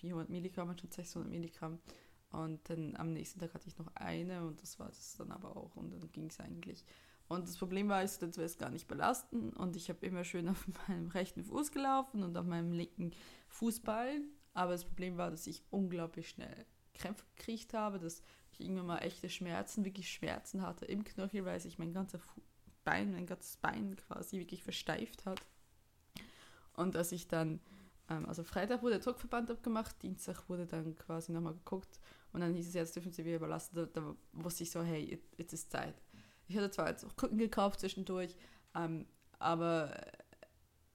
400 0.01 0.29
Milligramm 0.29 0.69
anstatt 0.69 0.93
600 0.93 1.29
Milligramm 1.29 1.79
und 2.31 2.69
dann 2.69 2.95
am 2.95 3.13
nächsten 3.13 3.39
Tag 3.39 3.53
hatte 3.53 3.67
ich 3.67 3.77
noch 3.77 3.87
eine 3.95 4.45
und 4.45 4.61
das 4.61 4.79
war 4.79 4.87
das 4.87 5.15
dann 5.17 5.31
aber 5.31 5.55
auch 5.55 5.75
und 5.75 5.91
dann 5.91 6.11
ging 6.11 6.27
es 6.27 6.39
eigentlich. 6.39 6.85
Und 7.27 7.47
das 7.47 7.57
Problem 7.57 7.87
war, 7.87 8.03
ich 8.03 8.11
sollte 8.11 8.41
es 8.43 8.57
gar 8.57 8.69
nicht 8.69 8.87
belasten 8.87 9.51
und 9.51 9.75
ich 9.75 9.89
habe 9.89 10.05
immer 10.05 10.23
schön 10.23 10.49
auf 10.49 10.67
meinem 10.87 11.07
rechten 11.07 11.43
Fuß 11.43 11.71
gelaufen 11.71 12.23
und 12.23 12.37
auf 12.37 12.45
meinem 12.45 12.73
linken 12.73 13.11
Fußballen. 13.47 14.29
Aber 14.53 14.73
das 14.73 14.83
Problem 14.83 15.17
war, 15.17 15.31
dass 15.31 15.47
ich 15.47 15.63
unglaublich 15.69 16.29
schnell 16.29 16.65
Krämpfe 16.93 17.23
gekriegt 17.37 17.73
habe, 17.73 17.99
dass 17.99 18.21
ich 18.51 18.61
irgendwann 18.61 18.87
mal 18.87 18.97
echte 18.99 19.29
Schmerzen, 19.29 19.85
wirklich 19.85 20.11
Schmerzen 20.11 20.61
hatte 20.61 20.85
im 20.85 21.03
Knöchel, 21.03 21.45
weil 21.45 21.59
sich 21.59 21.79
mein 21.79 21.93
ganzer 21.93 22.19
Bein, 22.83 23.11
mein 23.11 23.25
ganzes 23.25 23.57
Bein 23.57 23.95
quasi 23.95 24.39
wirklich 24.39 24.63
versteift 24.63 25.25
hat. 25.25 25.41
Und 26.73 26.95
dass 26.95 27.11
ich 27.11 27.27
dann, 27.27 27.59
ähm, 28.09 28.25
also 28.25 28.43
Freitag 28.43 28.81
wurde 28.81 28.95
der 28.95 29.03
Druckverband 29.03 29.51
abgemacht, 29.51 30.01
Dienstag 30.01 30.47
wurde 30.49 30.65
dann 30.65 30.95
quasi 30.97 31.31
nochmal 31.31 31.53
geguckt 31.53 31.99
und 32.33 32.41
dann 32.41 32.53
hieß 32.53 32.67
es, 32.67 32.73
jetzt 32.73 32.95
dürfen 32.95 33.11
sie 33.11 33.25
wieder 33.25 33.37
überlassen. 33.37 33.75
Da, 33.75 33.85
da 33.85 34.15
wusste 34.33 34.63
ich 34.63 34.71
so, 34.71 34.81
hey, 34.83 35.21
jetzt 35.37 35.53
ist 35.53 35.71
Zeit. 35.71 36.01
Ich 36.47 36.57
hatte 36.57 36.71
zwar 36.71 36.89
jetzt 36.89 37.05
auch 37.05 37.15
Krücken 37.15 37.37
gekauft 37.37 37.79
zwischendurch, 37.79 38.35
ähm, 38.75 39.05
aber 39.39 39.95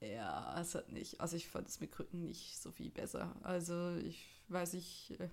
äh, 0.01 0.15
ja, 0.15 0.61
es 0.61 0.75
hat 0.75 0.93
nicht, 0.93 1.21
also 1.21 1.37
ich 1.37 1.49
fand 1.49 1.69
es 1.69 1.81
mit 1.81 1.93
Krücken 1.93 2.25
nicht 2.25 2.59
so 2.61 2.71
viel 2.71 2.91
besser. 2.91 3.35
Also 3.43 3.97
ich 3.97 4.27
weiß 4.49 4.75
nicht, 4.75 5.19
äh, 5.19 5.29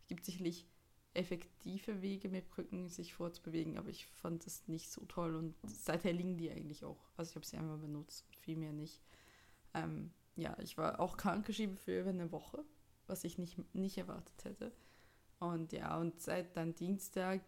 es 0.00 0.06
gibt 0.06 0.24
sicherlich 0.24 0.66
effektive 1.14 2.02
Wege 2.02 2.28
mit 2.28 2.50
Krücken 2.50 2.88
sich 2.88 3.14
vorzubewegen, 3.14 3.78
aber 3.78 3.88
ich 3.88 4.06
fand 4.06 4.46
es 4.46 4.68
nicht 4.68 4.90
so 4.90 5.04
toll 5.06 5.34
und 5.34 5.54
seither 5.64 6.12
liegen 6.12 6.36
die 6.36 6.50
eigentlich 6.50 6.84
auch. 6.84 7.08
Also 7.16 7.30
ich 7.30 7.36
habe 7.36 7.46
sie 7.46 7.56
einmal 7.56 7.78
benutzt, 7.78 8.26
viel 8.40 8.56
mehr 8.56 8.72
nicht. 8.72 9.02
Ähm, 9.74 10.12
ja, 10.36 10.56
ich 10.60 10.78
war 10.78 11.00
auch 11.00 11.16
krankgeschrieben 11.18 11.76
für 11.76 12.06
eine 12.06 12.30
Woche, 12.32 12.64
was 13.06 13.24
ich 13.24 13.38
nicht, 13.38 13.56
nicht 13.74 13.98
erwartet 13.98 14.44
hätte. 14.44 14.72
Und 15.38 15.72
ja, 15.72 15.98
und 15.98 16.20
seit 16.20 16.56
dann 16.56 16.74
Dienstag 16.74 17.40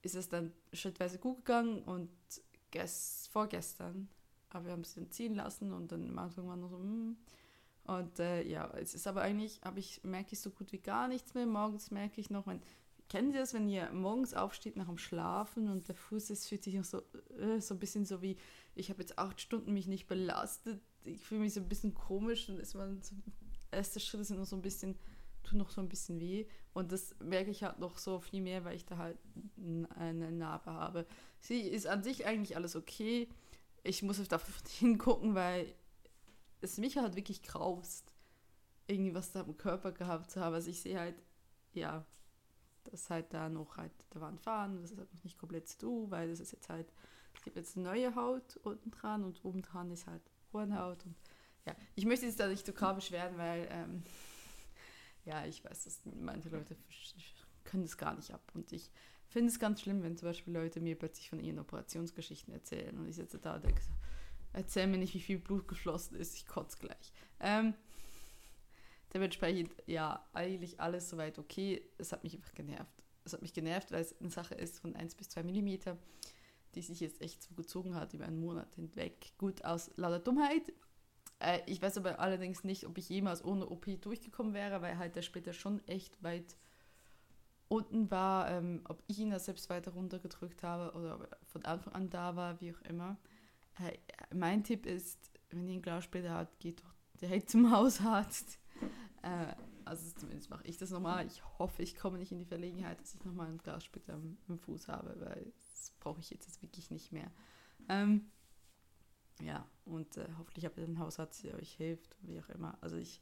ist 0.00 0.14
es 0.14 0.28
dann 0.28 0.52
schrittweise 0.72 1.18
gut 1.18 1.44
gegangen 1.44 1.82
und 1.82 2.10
gest, 2.70 3.28
vorgestern 3.28 4.08
aber 4.54 4.66
wir 4.66 4.72
haben 4.72 4.82
es 4.82 4.94
dann 4.94 5.10
ziehen 5.10 5.34
lassen 5.34 5.72
und 5.72 5.92
dann 5.92 6.08
am 6.08 6.18
Anfang 6.18 6.46
war 6.46 6.56
noch 6.56 6.70
so, 6.70 6.78
mm. 6.78 7.16
und 7.84 8.18
äh, 8.18 8.42
ja, 8.42 8.70
es 8.74 8.94
ist 8.94 9.06
aber 9.06 9.22
eigentlich, 9.22 9.60
habe 9.62 9.80
ich, 9.80 10.02
merke 10.04 10.32
ich 10.32 10.40
so 10.40 10.50
gut 10.50 10.72
wie 10.72 10.78
gar 10.78 11.08
nichts 11.08 11.34
mehr. 11.34 11.46
Morgens 11.46 11.90
merke 11.90 12.20
ich 12.20 12.30
noch, 12.30 12.46
wenn, 12.46 12.60
kennen 13.08 13.32
Sie 13.32 13.38
das, 13.38 13.54
wenn 13.54 13.68
ihr 13.68 13.90
morgens 13.92 14.34
aufsteht 14.34 14.76
nach 14.76 14.86
dem 14.86 14.98
Schlafen 14.98 15.68
und 15.68 15.88
der 15.88 15.94
Fuß 15.94 16.30
ist, 16.30 16.48
fühlt 16.48 16.64
sich 16.64 16.74
noch 16.74 16.84
so, 16.84 17.02
äh, 17.38 17.60
so 17.60 17.74
ein 17.74 17.80
bisschen 17.80 18.04
so 18.04 18.22
wie, 18.22 18.36
ich 18.74 18.90
habe 18.90 19.00
jetzt 19.00 19.18
acht 19.18 19.40
Stunden 19.40 19.72
mich 19.72 19.86
nicht 19.86 20.06
belastet, 20.06 20.80
ich 21.04 21.20
fühle 21.20 21.42
mich 21.42 21.54
so 21.54 21.60
ein 21.60 21.68
bisschen 21.68 21.94
komisch 21.94 22.48
und 22.48 22.58
ist 22.58 22.74
man 22.74 23.02
so, 23.02 23.14
erste 23.70 24.00
Schritte 24.00 24.24
sind 24.24 24.38
noch 24.38 24.46
so 24.46 24.56
ein 24.56 24.62
bisschen 24.62 24.98
tut 25.42 25.58
noch 25.58 25.70
so 25.70 25.80
ein 25.80 25.88
bisschen 25.88 26.20
weh. 26.20 26.46
Und 26.72 26.92
das 26.92 27.14
merke 27.20 27.50
ich 27.50 27.62
halt 27.62 27.78
noch 27.78 27.98
so 27.98 28.20
viel 28.20 28.40
mehr, 28.40 28.64
weil 28.64 28.76
ich 28.76 28.86
da 28.86 28.96
halt 28.96 29.18
eine 29.96 30.32
Narbe 30.32 30.72
habe. 30.72 31.06
Sie 31.40 31.60
ist 31.60 31.86
an 31.86 32.02
sich 32.02 32.26
eigentlich 32.26 32.56
alles 32.56 32.76
okay. 32.76 33.28
Ich 33.82 34.02
muss 34.02 34.26
dafür 34.28 34.54
nicht 34.62 34.68
hingucken, 34.78 35.34
weil 35.34 35.74
es 36.60 36.78
mich 36.78 36.96
halt 36.96 37.16
wirklich 37.16 37.42
graust, 37.42 38.14
irgendwie 38.86 39.14
was 39.14 39.32
da 39.32 39.40
am 39.40 39.56
Körper 39.56 39.92
gehabt 39.92 40.30
zu 40.30 40.40
haben. 40.40 40.54
Also 40.54 40.70
ich 40.70 40.80
sehe 40.80 40.98
halt, 40.98 41.16
ja, 41.74 42.06
dass 42.84 43.10
halt 43.10 43.32
da 43.32 43.48
noch 43.48 43.76
halt 43.76 43.92
der 44.14 44.20
Wand 44.20 44.40
fahren, 44.40 44.80
das 44.80 44.92
ist 44.92 44.98
halt 44.98 45.12
noch 45.12 45.24
nicht 45.24 45.38
komplett 45.38 45.68
zu, 45.68 46.10
weil 46.10 46.28
das 46.30 46.40
ist 46.40 46.52
jetzt 46.52 46.68
halt, 46.68 46.92
es 47.34 47.42
gibt 47.42 47.56
jetzt 47.56 47.76
eine 47.76 47.86
neue 47.86 48.14
Haut 48.14 48.56
unten 48.62 48.90
dran 48.90 49.24
und 49.24 49.44
oben 49.44 49.62
dran 49.62 49.90
ist 49.90 50.06
halt 50.06 50.22
Hornhaut 50.52 51.04
und 51.04 51.14
ja, 51.66 51.76
ich 51.94 52.04
möchte 52.04 52.26
jetzt 52.26 52.40
da 52.40 52.48
nicht 52.48 52.66
so 52.66 52.72
grafisch 52.72 53.12
werden, 53.12 53.38
weil 53.38 53.68
ähm, 53.70 54.02
ja, 55.24 55.46
ich 55.46 55.64
weiß, 55.64 55.84
dass 55.84 56.00
manche 56.04 56.48
Leute 56.48 56.76
können 57.64 57.84
das 57.84 57.96
gar 57.96 58.14
nicht 58.14 58.32
ab. 58.32 58.42
Und 58.54 58.72
ich 58.72 58.90
finde 59.28 59.48
es 59.48 59.58
ganz 59.58 59.80
schlimm, 59.80 60.02
wenn 60.02 60.16
zum 60.16 60.28
Beispiel 60.28 60.52
Leute 60.52 60.80
mir 60.80 60.98
plötzlich 60.98 61.30
von 61.30 61.40
ihren 61.40 61.58
Operationsgeschichten 61.58 62.52
erzählen 62.52 62.98
und 62.98 63.08
ich 63.08 63.16
sitze 63.16 63.38
da 63.38 63.54
und 63.54 63.64
denke 63.64 63.80
erzähl 64.52 64.86
mir 64.86 64.98
nicht, 64.98 65.14
wie 65.14 65.20
viel 65.20 65.38
Blut 65.38 65.68
geflossen 65.68 66.16
ist, 66.16 66.36
ich 66.36 66.46
kotze 66.46 66.78
gleich. 66.78 67.12
Ähm, 67.40 67.74
dementsprechend, 69.14 69.70
ja, 69.86 70.26
eigentlich 70.32 70.80
alles 70.80 71.08
soweit 71.08 71.38
okay. 71.38 71.82
Es 71.98 72.12
hat 72.12 72.22
mich 72.22 72.34
einfach 72.34 72.54
genervt. 72.54 72.92
Es 73.24 73.32
hat 73.32 73.42
mich 73.42 73.54
genervt, 73.54 73.92
weil 73.92 74.02
es 74.02 74.18
eine 74.20 74.30
Sache 74.30 74.54
ist 74.54 74.80
von 74.80 74.94
1 74.94 75.14
bis 75.14 75.28
2 75.30 75.44
Millimeter, 75.44 75.96
die 76.74 76.82
sich 76.82 77.00
jetzt 77.00 77.20
echt 77.20 77.42
so 77.42 77.54
gezogen 77.54 77.94
hat 77.94 78.14
über 78.14 78.24
einen 78.24 78.40
Monat 78.40 78.74
hinweg. 78.74 79.32
Gut, 79.38 79.64
aus 79.64 79.90
lauter 79.96 80.20
Dummheit 80.20 80.72
Äh, 81.38 81.60
ich 81.66 81.82
weiß 81.82 81.98
aber 81.98 82.20
allerdings 82.20 82.64
nicht, 82.64 82.86
ob 82.86 82.98
ich 82.98 83.08
jemals 83.08 83.44
ohne 83.44 83.68
OP 83.68 83.86
durchgekommen 84.00 84.54
wäre, 84.54 84.80
weil 84.82 84.98
halt 84.98 85.16
der 85.16 85.22
später 85.22 85.52
schon 85.52 85.86
echt 85.88 86.22
weit 86.22 86.56
unten 87.68 88.10
war, 88.10 88.50
ähm, 88.50 88.82
ob 88.84 89.02
ich 89.06 89.18
ihn 89.18 89.30
da 89.30 89.38
selbst 89.38 89.70
weiter 89.70 89.92
runtergedrückt 89.92 90.62
habe 90.62 90.96
oder 90.96 91.28
von 91.46 91.64
Anfang 91.64 91.94
an 91.94 92.10
da 92.10 92.36
war, 92.36 92.60
wie 92.60 92.72
auch 92.72 92.80
immer. 92.82 93.16
Äh, 93.78 93.98
mein 94.34 94.62
Tipp 94.62 94.86
ist, 94.86 95.30
wenn 95.50 95.66
ihr 95.66 95.74
einen 95.74 95.82
Glassplitter 95.82 96.30
habt, 96.30 96.60
geht 96.60 96.80
doch 96.82 96.94
direkt 97.20 97.50
zum 97.50 97.70
Hausarzt. 97.70 98.58
Äh, 99.22 99.54
also 99.84 100.10
zumindest 100.14 100.50
mache 100.50 100.66
ich 100.66 100.76
das 100.76 100.90
nochmal. 100.90 101.26
Ich 101.26 101.42
hoffe, 101.58 101.82
ich 101.82 101.96
komme 101.96 102.18
nicht 102.18 102.32
in 102.32 102.38
die 102.38 102.44
Verlegenheit, 102.44 103.00
dass 103.00 103.14
ich 103.14 103.24
nochmal 103.24 103.48
einen 103.48 103.58
Glassplitter 103.58 104.14
im, 104.14 104.38
im, 104.48 104.58
Fuß 104.58 104.88
habe, 104.88 105.14
weil 105.20 105.52
das 105.56 105.92
brauche 106.00 106.20
ich 106.20 106.30
jetzt, 106.30 106.62
wirklich 106.62 106.90
nicht 106.90 107.12
mehr. 107.12 107.30
Ähm, 107.88 108.30
ja, 109.40 109.66
und 109.84 110.16
äh, 110.16 110.28
hoffentlich 110.38 110.64
habt 110.64 110.78
ihr 110.78 110.84
einen 110.84 110.98
Hausarzt, 110.98 111.44
der 111.44 111.54
euch 111.56 111.72
hilft, 111.72 112.16
wie 112.22 112.40
auch 112.40 112.48
immer. 112.48 112.76
Also 112.80 112.96
ich 112.96 113.20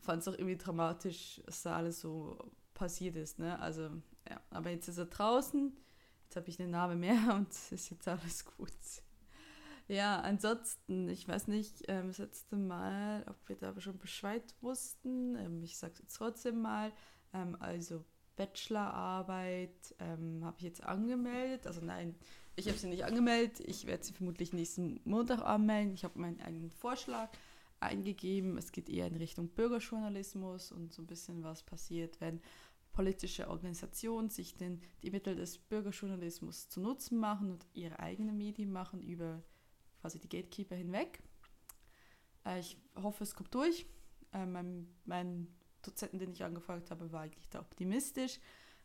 fand 0.00 0.22
es 0.22 0.28
auch 0.28 0.34
irgendwie 0.34 0.56
dramatisch, 0.56 1.40
dass 1.46 1.62
da 1.62 1.76
alles 1.76 2.00
so 2.00 2.38
passiert 2.74 3.16
ist. 3.16 3.38
Ne? 3.38 3.58
Also, 3.58 3.90
ja, 4.28 4.40
aber 4.50 4.70
jetzt 4.70 4.88
ist 4.88 4.98
er 4.98 5.06
draußen, 5.06 5.76
jetzt 6.24 6.36
habe 6.36 6.48
ich 6.48 6.60
eine 6.60 6.68
Narbe 6.68 6.96
mehr 6.96 7.34
und 7.34 7.50
es 7.50 7.72
ist 7.72 7.90
jetzt 7.90 8.08
alles 8.08 8.44
gut. 8.44 8.72
Ja, 9.90 10.20
ansonsten, 10.20 11.08
ich 11.08 11.26
weiß 11.26 11.48
nicht, 11.48 11.82
ähm, 11.88 12.06
das 12.06 12.18
letzte 12.18 12.54
Mal, 12.54 13.24
ob 13.28 13.48
wir 13.48 13.56
da 13.56 13.78
schon 13.80 13.98
Bescheid 13.98 14.54
wussten. 14.60 15.34
Ähm, 15.34 15.64
ich 15.64 15.78
sage 15.78 15.94
es 15.94 15.98
jetzt 15.98 16.14
trotzdem 16.14 16.62
mal. 16.62 16.92
Ähm, 17.32 17.56
also 17.58 18.04
Bachelorarbeit 18.36 19.96
ähm, 19.98 20.44
habe 20.44 20.58
ich 20.58 20.62
jetzt 20.62 20.84
angemeldet. 20.84 21.66
Also 21.66 21.80
nein, 21.80 22.14
ich 22.54 22.68
habe 22.68 22.78
sie 22.78 22.86
nicht 22.86 23.04
angemeldet. 23.04 23.58
Ich 23.66 23.84
werde 23.84 24.04
sie 24.04 24.12
vermutlich 24.12 24.52
nächsten 24.52 25.00
Montag 25.02 25.42
anmelden. 25.42 25.92
Ich 25.92 26.04
habe 26.04 26.20
meinen 26.20 26.40
eigenen 26.40 26.70
Vorschlag 26.70 27.28
eingegeben. 27.80 28.58
Es 28.58 28.70
geht 28.70 28.88
eher 28.88 29.08
in 29.08 29.16
Richtung 29.16 29.48
Bürgerjournalismus 29.48 30.70
und 30.70 30.92
so 30.92 31.02
ein 31.02 31.08
bisschen 31.08 31.42
was 31.42 31.64
passiert, 31.64 32.20
wenn 32.20 32.40
politische 32.92 33.48
Organisationen 33.48 34.30
sich 34.30 34.56
denn 34.56 34.82
die 35.02 35.10
Mittel 35.10 35.34
des 35.34 35.58
Bürgerjournalismus 35.58 36.68
zu 36.68 36.80
Nutzen 36.80 37.18
machen 37.18 37.50
und 37.50 37.66
ihre 37.72 37.98
eigenen 37.98 38.36
Medien 38.36 38.70
machen 38.70 39.02
über 39.02 39.42
quasi 40.00 40.18
die 40.18 40.28
Gatekeeper 40.28 40.76
hinweg. 40.76 41.20
Äh, 42.44 42.60
ich 42.60 42.78
hoffe, 42.96 43.24
es 43.24 43.34
kommt 43.34 43.54
durch. 43.54 43.86
Äh, 44.32 44.46
mein, 44.46 44.88
mein 45.04 45.48
Dozenten, 45.82 46.18
den 46.18 46.32
ich 46.32 46.44
angefragt 46.44 46.90
habe, 46.90 47.10
war 47.12 47.22
eigentlich 47.22 47.48
da 47.48 47.60
optimistisch. 47.60 48.38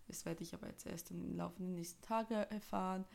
Das 0.07 0.25
werde 0.25 0.43
ich 0.43 0.53
aber 0.53 0.67
jetzt 0.67 0.85
erst 0.85 1.11
im 1.11 1.35
Laufe 1.35 1.59
der 1.59 1.69
nächsten 1.69 2.01
Tage 2.01 2.35
erfahren. 2.51 3.05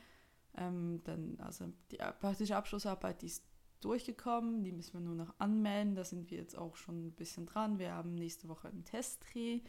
Ähm, 0.57 1.00
dann, 1.04 1.38
also 1.40 1.73
die 1.90 1.97
praktische 1.97 2.57
Abschlussarbeit, 2.57 3.23
die 3.23 3.26
ist 3.26 3.45
durchgekommen, 3.80 4.64
die 4.64 4.73
müssen 4.73 4.95
wir 4.95 5.00
nur 5.00 5.14
noch 5.14 5.35
anmelden. 5.38 5.95
Da 5.95 6.04
sind 6.04 6.30
wir 6.30 6.38
jetzt 6.38 6.59
auch 6.59 6.76
schon 6.76 7.07
ein 7.07 7.12
bisschen 7.12 7.47
dran. 7.47 7.78
Wir 7.78 7.92
haben 7.92 8.14
nächste 8.14 8.49
Woche 8.49 8.69
einen 8.69 8.85
Testdreh, 8.85 9.61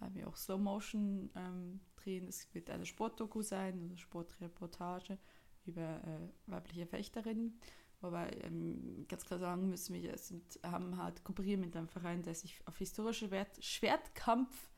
weil 0.00 0.14
wir 0.14 0.28
auch 0.28 0.36
Slow 0.36 0.60
Motion 0.60 1.30
ähm, 1.36 1.80
drehen. 1.96 2.26
Es 2.26 2.52
wird 2.52 2.68
eine 2.70 2.86
Sportdoku 2.86 3.42
sein, 3.42 3.84
eine 3.84 3.96
Sportreportage 3.96 5.18
über 5.66 6.02
äh, 6.04 6.50
weibliche 6.50 6.86
Fechterinnen. 6.86 7.58
Wobei 8.00 8.30
ähm, 8.42 9.06
ganz 9.08 9.24
klar 9.24 9.38
sagen 9.38 9.68
müssen, 9.68 9.94
wir 9.94 10.16
sind, 10.18 10.60
haben 10.62 10.98
halt 10.98 11.24
kooperiert 11.24 11.60
mit 11.60 11.74
einem 11.76 11.88
Verein, 11.88 12.22
der 12.22 12.34
sich 12.34 12.60
auf 12.66 12.76
historische 12.76 13.30
Wert 13.30 13.62
Schwertkampf 13.64 14.70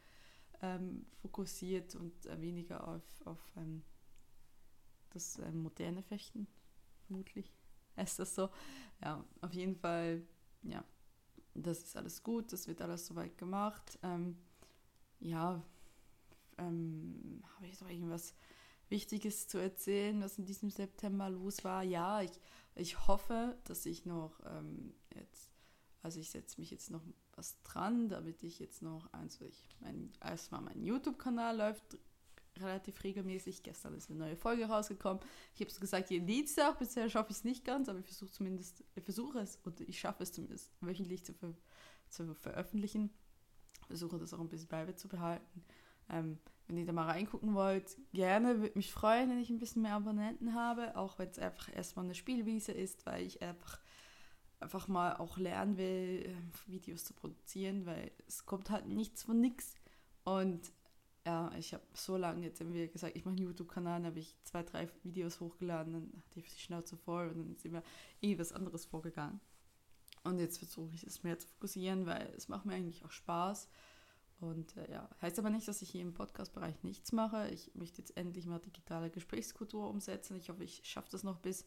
ähm, 0.62 1.06
fokussiert 1.20 1.94
und 1.96 2.26
äh, 2.26 2.40
weniger 2.40 2.86
auf, 2.86 3.26
auf 3.26 3.40
ähm, 3.56 3.82
das 5.10 5.38
ähm, 5.38 5.62
moderne 5.62 6.02
Fechten, 6.02 6.46
vermutlich. 7.06 7.52
Ist 7.96 8.18
das 8.18 8.34
so? 8.34 8.48
Ja, 9.02 9.24
auf 9.40 9.52
jeden 9.52 9.74
Fall, 9.74 10.22
ja, 10.62 10.84
das 11.54 11.78
ist 11.82 11.96
alles 11.96 12.22
gut, 12.22 12.52
das 12.52 12.68
wird 12.68 12.80
alles 12.80 13.06
soweit 13.06 13.36
gemacht. 13.36 13.98
Ähm, 14.02 14.38
ja, 15.20 15.62
ähm, 16.58 17.42
habe 17.56 17.66
ich 17.66 17.80
noch 17.80 17.88
irgendwas 17.88 18.34
Wichtiges 18.90 19.48
zu 19.48 19.58
erzählen, 19.58 20.20
was 20.22 20.38
in 20.38 20.46
diesem 20.46 20.70
September 20.70 21.28
los 21.28 21.64
war. 21.64 21.82
Ja, 21.82 22.22
ich, 22.22 22.32
ich 22.74 23.06
hoffe, 23.06 23.56
dass 23.64 23.86
ich 23.86 24.06
noch 24.06 24.40
ähm, 24.46 24.94
jetzt, 25.14 25.50
also 26.02 26.20
ich 26.20 26.30
setze 26.30 26.60
mich 26.60 26.70
jetzt 26.70 26.90
noch 26.90 27.02
was 27.34 27.60
dran, 27.62 28.08
damit 28.08 28.42
ich 28.42 28.58
jetzt 28.58 28.82
noch, 28.82 29.12
also 29.12 29.44
ich, 29.44 29.68
mein, 29.80 30.12
erstmal 30.20 30.60
mein 30.60 30.82
YouTube-Kanal 30.82 31.56
läuft 31.56 31.98
relativ 32.60 33.02
regelmäßig. 33.04 33.62
Gestern 33.62 33.94
ist 33.94 34.10
eine 34.10 34.18
neue 34.18 34.36
Folge 34.36 34.66
rausgekommen. 34.66 35.22
Ich 35.54 35.60
habe 35.60 35.70
es 35.70 35.80
gesagt, 35.80 36.10
jeden 36.10 36.26
Dienstag, 36.26 36.78
bisher 36.78 37.08
schaffe 37.08 37.30
ich 37.30 37.38
es 37.38 37.44
nicht 37.44 37.64
ganz, 37.64 37.88
aber 37.88 38.00
ich 38.00 38.06
versuche 38.06 38.30
zumindest, 38.30 38.84
ich 38.94 39.04
versuche 39.04 39.38
es 39.38 39.56
und 39.64 39.80
ich 39.80 39.98
schaffe 39.98 40.22
es 40.22 40.32
zumindest 40.32 40.72
wöchentlich 40.80 41.24
zu, 41.24 41.34
ver 41.34 41.54
zu 42.08 42.34
veröffentlichen. 42.34 43.10
Versuche 43.86 44.18
das 44.18 44.34
auch 44.34 44.40
ein 44.40 44.48
bisschen 44.48 44.68
beibehalten. 44.68 45.64
Ähm, 46.10 46.38
wenn 46.68 46.76
ihr 46.76 46.86
da 46.86 46.92
mal 46.92 47.06
reingucken 47.06 47.54
wollt, 47.54 47.96
gerne, 48.12 48.60
würde 48.60 48.76
mich 48.76 48.92
freuen, 48.92 49.30
wenn 49.30 49.40
ich 49.40 49.50
ein 49.50 49.58
bisschen 49.58 49.82
mehr 49.82 49.94
Abonnenten 49.94 50.54
habe, 50.54 50.96
auch 50.96 51.18
wenn 51.18 51.30
es 51.30 51.38
einfach 51.38 51.74
erstmal 51.74 52.04
eine 52.04 52.14
Spielwiese 52.14 52.72
ist, 52.72 53.06
weil 53.06 53.26
ich 53.26 53.42
einfach, 53.42 53.80
einfach 54.60 54.86
mal 54.86 55.16
auch 55.16 55.38
lernen 55.38 55.78
will, 55.78 56.24
ähm, 56.26 56.50
Videos 56.66 57.04
zu 57.04 57.14
produzieren, 57.14 57.86
weil 57.86 58.12
es 58.26 58.44
kommt 58.44 58.68
halt 58.68 58.86
nichts 58.86 59.22
von 59.22 59.40
nichts. 59.40 59.74
Und 60.24 60.70
ja, 61.26 61.50
ich 61.58 61.72
habe 61.72 61.84
so 61.94 62.16
lange 62.16 62.44
jetzt 62.44 62.60
irgendwie 62.60 62.86
gesagt, 62.88 63.16
ich 63.16 63.24
mache 63.24 63.36
einen 63.36 63.44
YouTube-Kanal, 63.44 64.00
dann 64.00 64.10
habe 64.10 64.18
ich 64.18 64.36
zwei, 64.44 64.62
drei 64.62 64.88
Videos 65.02 65.40
hochgeladen, 65.40 65.92
dann 65.94 66.22
hatte 66.22 66.40
ich 66.40 66.54
die 66.54 66.60
Schnauze 66.60 66.96
voll 66.96 67.28
und 67.28 67.38
dann 67.38 67.52
ist 67.52 67.64
immer 67.64 67.82
irgendwas 68.20 68.52
anderes 68.52 68.84
vorgegangen. 68.84 69.40
Und 70.24 70.38
jetzt 70.38 70.58
versuche 70.58 70.94
ich 70.94 71.04
es 71.04 71.22
mehr 71.22 71.38
zu 71.38 71.48
fokussieren, 71.48 72.06
weil 72.06 72.32
es 72.36 72.48
macht 72.48 72.66
mir 72.66 72.74
eigentlich 72.74 73.04
auch 73.04 73.10
Spaß. 73.10 73.68
Und 74.40 74.76
äh, 74.76 74.90
ja, 74.90 75.08
heißt 75.20 75.38
aber 75.38 75.50
nicht, 75.50 75.66
dass 75.66 75.82
ich 75.82 75.90
hier 75.90 76.02
im 76.02 76.14
Podcast-Bereich 76.14 76.82
nichts 76.84 77.12
mache. 77.12 77.48
Ich 77.48 77.74
möchte 77.74 77.98
jetzt 77.98 78.16
endlich 78.16 78.46
mal 78.46 78.60
digitale 78.60 79.10
Gesprächskultur 79.10 79.88
umsetzen. 79.88 80.36
Ich 80.36 80.48
hoffe, 80.48 80.62
ich 80.62 80.82
schaffe 80.84 81.08
das 81.10 81.24
noch 81.24 81.38
bis 81.38 81.64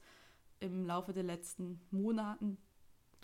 im 0.60 0.86
Laufe 0.86 1.12
der 1.12 1.24
letzten 1.24 1.82
Monaten 1.92 2.58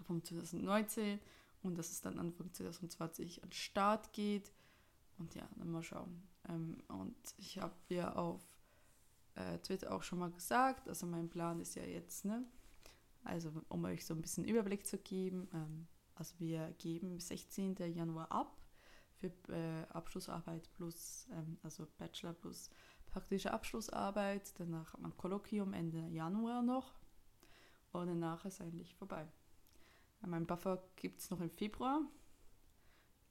von 0.05 0.23
2019 0.23 1.19
und 1.63 1.77
dass 1.77 1.91
es 1.91 2.01
dann 2.01 2.19
Anfang 2.19 2.51
2020 2.51 3.43
an 3.43 3.49
den 3.49 3.53
Start 3.53 4.11
geht. 4.11 4.51
Und 5.17 5.33
ja, 5.33 5.47
dann 5.55 5.71
mal 5.71 5.83
schauen. 5.83 6.27
Ähm, 6.49 6.77
und 6.89 7.15
ich 7.37 7.59
habe 7.59 7.75
ja 7.89 8.13
auf 8.15 8.41
äh, 9.35 9.57
Twitter 9.59 9.93
auch 9.93 10.03
schon 10.03 10.19
mal 10.19 10.31
gesagt, 10.31 10.89
also 10.89 11.05
mein 11.05 11.29
Plan 11.29 11.59
ist 11.59 11.75
ja 11.75 11.83
jetzt, 11.83 12.25
ne? 12.25 12.45
Also 13.23 13.51
um 13.69 13.83
euch 13.85 14.05
so 14.05 14.13
ein 14.13 14.21
bisschen 14.21 14.45
Überblick 14.45 14.85
zu 14.85 14.97
geben, 14.97 15.47
ähm, 15.53 15.87
also 16.15 16.35
wir 16.39 16.73
geben 16.77 17.19
16. 17.19 17.75
Januar 17.93 18.31
ab 18.31 18.56
für 19.19 19.31
äh, 19.49 19.83
Abschlussarbeit 19.89 20.71
plus, 20.73 21.27
ähm, 21.31 21.57
also 21.63 21.87
Bachelor 21.97 22.33
plus 22.33 22.69
praktische 23.07 23.51
Abschlussarbeit. 23.51 24.53
Danach 24.59 24.93
hat 24.93 25.01
man 25.01 25.15
Kolloquium 25.17 25.73
Ende 25.73 26.07
Januar 26.09 26.61
noch 26.61 26.93
und 27.91 28.07
danach 28.07 28.45
ist 28.45 28.61
eigentlich 28.61 28.95
vorbei. 28.95 29.27
Mein 30.21 30.45
Buffer 30.45 30.83
gibt 30.95 31.19
es 31.19 31.29
noch 31.29 31.39
im 31.39 31.49
Februar. 31.49 32.01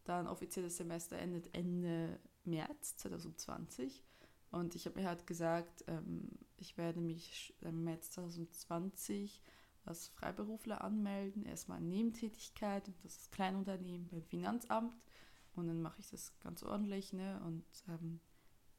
Dann 0.04 0.28
offizielles 0.28 0.76
Semester 0.76 1.18
endet 1.18 1.52
Ende 1.54 2.18
März 2.44 2.96
2020. 2.96 4.04
Und 4.50 4.74
ich 4.74 4.86
habe 4.86 5.00
mir 5.00 5.08
halt 5.08 5.26
gesagt, 5.26 5.84
ähm, 5.88 6.30
ich 6.56 6.78
werde 6.78 7.00
mich 7.00 7.54
im 7.60 7.84
März 7.84 8.12
2020 8.12 9.42
als 9.84 10.08
Freiberufler 10.08 10.82
anmelden. 10.82 11.44
Erstmal 11.44 11.80
Nebentätigkeit 11.80 12.88
das 13.02 13.16
ist 13.16 13.32
Kleinunternehmen 13.32 14.08
beim 14.08 14.22
Finanzamt. 14.22 14.94
Und 15.56 15.68
dann 15.68 15.82
mache 15.82 16.00
ich 16.00 16.10
das 16.10 16.38
ganz 16.40 16.62
ordentlich, 16.62 17.12
ne? 17.12 17.40
Und 17.44 17.64
ähm, 17.88 18.20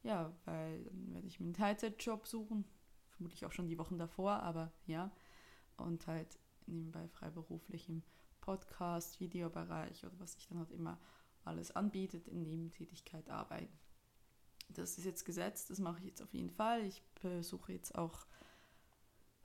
ja, 0.02 0.32
weil 0.44 0.84
dann 0.84 1.12
werde 1.12 1.26
ich 1.26 1.40
mir 1.40 1.46
einen 1.46 1.54
Teilzeitjob 1.54 2.26
suchen. 2.26 2.64
Vermutlich 3.10 3.44
auch 3.44 3.52
schon 3.52 3.68
die 3.68 3.78
Wochen 3.78 3.98
davor, 3.98 4.42
aber 4.42 4.72
ja. 4.86 5.10
Und 5.76 6.06
halt 6.06 6.38
nebenbei 6.66 7.08
freiberuflich 7.08 7.88
im 7.88 8.02
Podcast, 8.40 9.20
Videobereich 9.20 10.04
oder 10.04 10.18
was 10.18 10.34
sich 10.34 10.46
dann 10.48 10.58
halt 10.58 10.70
immer 10.70 10.98
alles 11.44 11.74
anbietet, 11.74 12.28
in 12.28 12.42
Nebentätigkeit 12.42 13.28
arbeiten. 13.28 13.76
Das 14.70 14.98
ist 14.98 15.04
jetzt 15.04 15.24
gesetzt, 15.24 15.70
das 15.70 15.78
mache 15.78 15.98
ich 15.98 16.04
jetzt 16.04 16.22
auf 16.22 16.32
jeden 16.32 16.50
Fall. 16.50 16.84
Ich 16.84 17.02
besuche 17.20 17.72
jetzt 17.72 17.94
auch, 17.94 18.26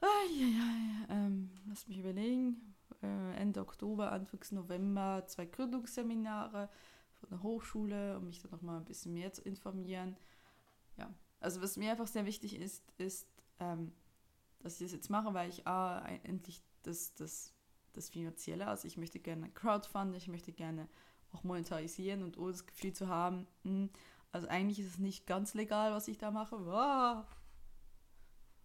ah, 0.02 0.26
ja, 0.38 0.48
ja, 0.48 1.08
ähm, 1.10 1.52
lass 1.66 1.88
mich 1.88 1.98
überlegen, 1.98 2.76
äh, 3.02 3.36
Ende 3.36 3.62
Oktober, 3.62 4.12
Anfang 4.12 4.42
November 4.52 5.24
zwei 5.28 5.46
Gründungsseminare 5.46 6.70
von 7.24 7.38
der 7.38 7.44
Hochschule, 7.44 8.18
um 8.18 8.26
mich 8.26 8.42
da 8.42 8.50
nochmal 8.50 8.78
ein 8.78 8.86
bisschen 8.86 9.14
mehr 9.14 9.32
zu 9.32 9.42
informieren. 9.42 10.18
Ja, 10.98 11.14
also 11.40 11.62
was 11.62 11.78
mir 11.78 11.92
einfach 11.92 12.08
sehr 12.08 12.26
wichtig 12.26 12.56
ist, 12.56 12.84
ist, 12.98 13.28
ähm, 13.60 13.94
dass 14.60 14.74
ich 14.76 14.86
das 14.86 14.92
jetzt 14.92 15.10
mache, 15.10 15.34
weil 15.34 15.50
ich 15.50 15.66
A, 15.66 16.06
endlich 16.24 16.62
das, 16.84 17.14
das, 17.16 17.54
das 17.94 18.10
Finanzielle, 18.10 18.68
also 18.68 18.88
ich 18.88 18.98
möchte 18.98 19.20
gerne 19.20 19.50
Crowdfunding, 19.52 20.18
ich 20.18 20.28
möchte 20.28 20.52
gerne 20.52 20.90
auch 21.32 21.44
monetarisieren 21.44 22.24
und 22.24 22.38
das 22.38 22.66
Gefühl 22.66 22.94
zu 22.94 23.08
haben, 23.08 23.48
mh, 23.64 23.72
hm, 23.72 23.90
also 24.32 24.48
eigentlich 24.48 24.80
ist 24.80 24.94
es 24.94 25.00
nicht 25.00 25.28
ganz 25.28 25.54
legal, 25.54 25.94
was 25.94 26.08
ich 26.08 26.18
da 26.18 26.32
mache. 26.32 26.56
Oh, 26.56 27.24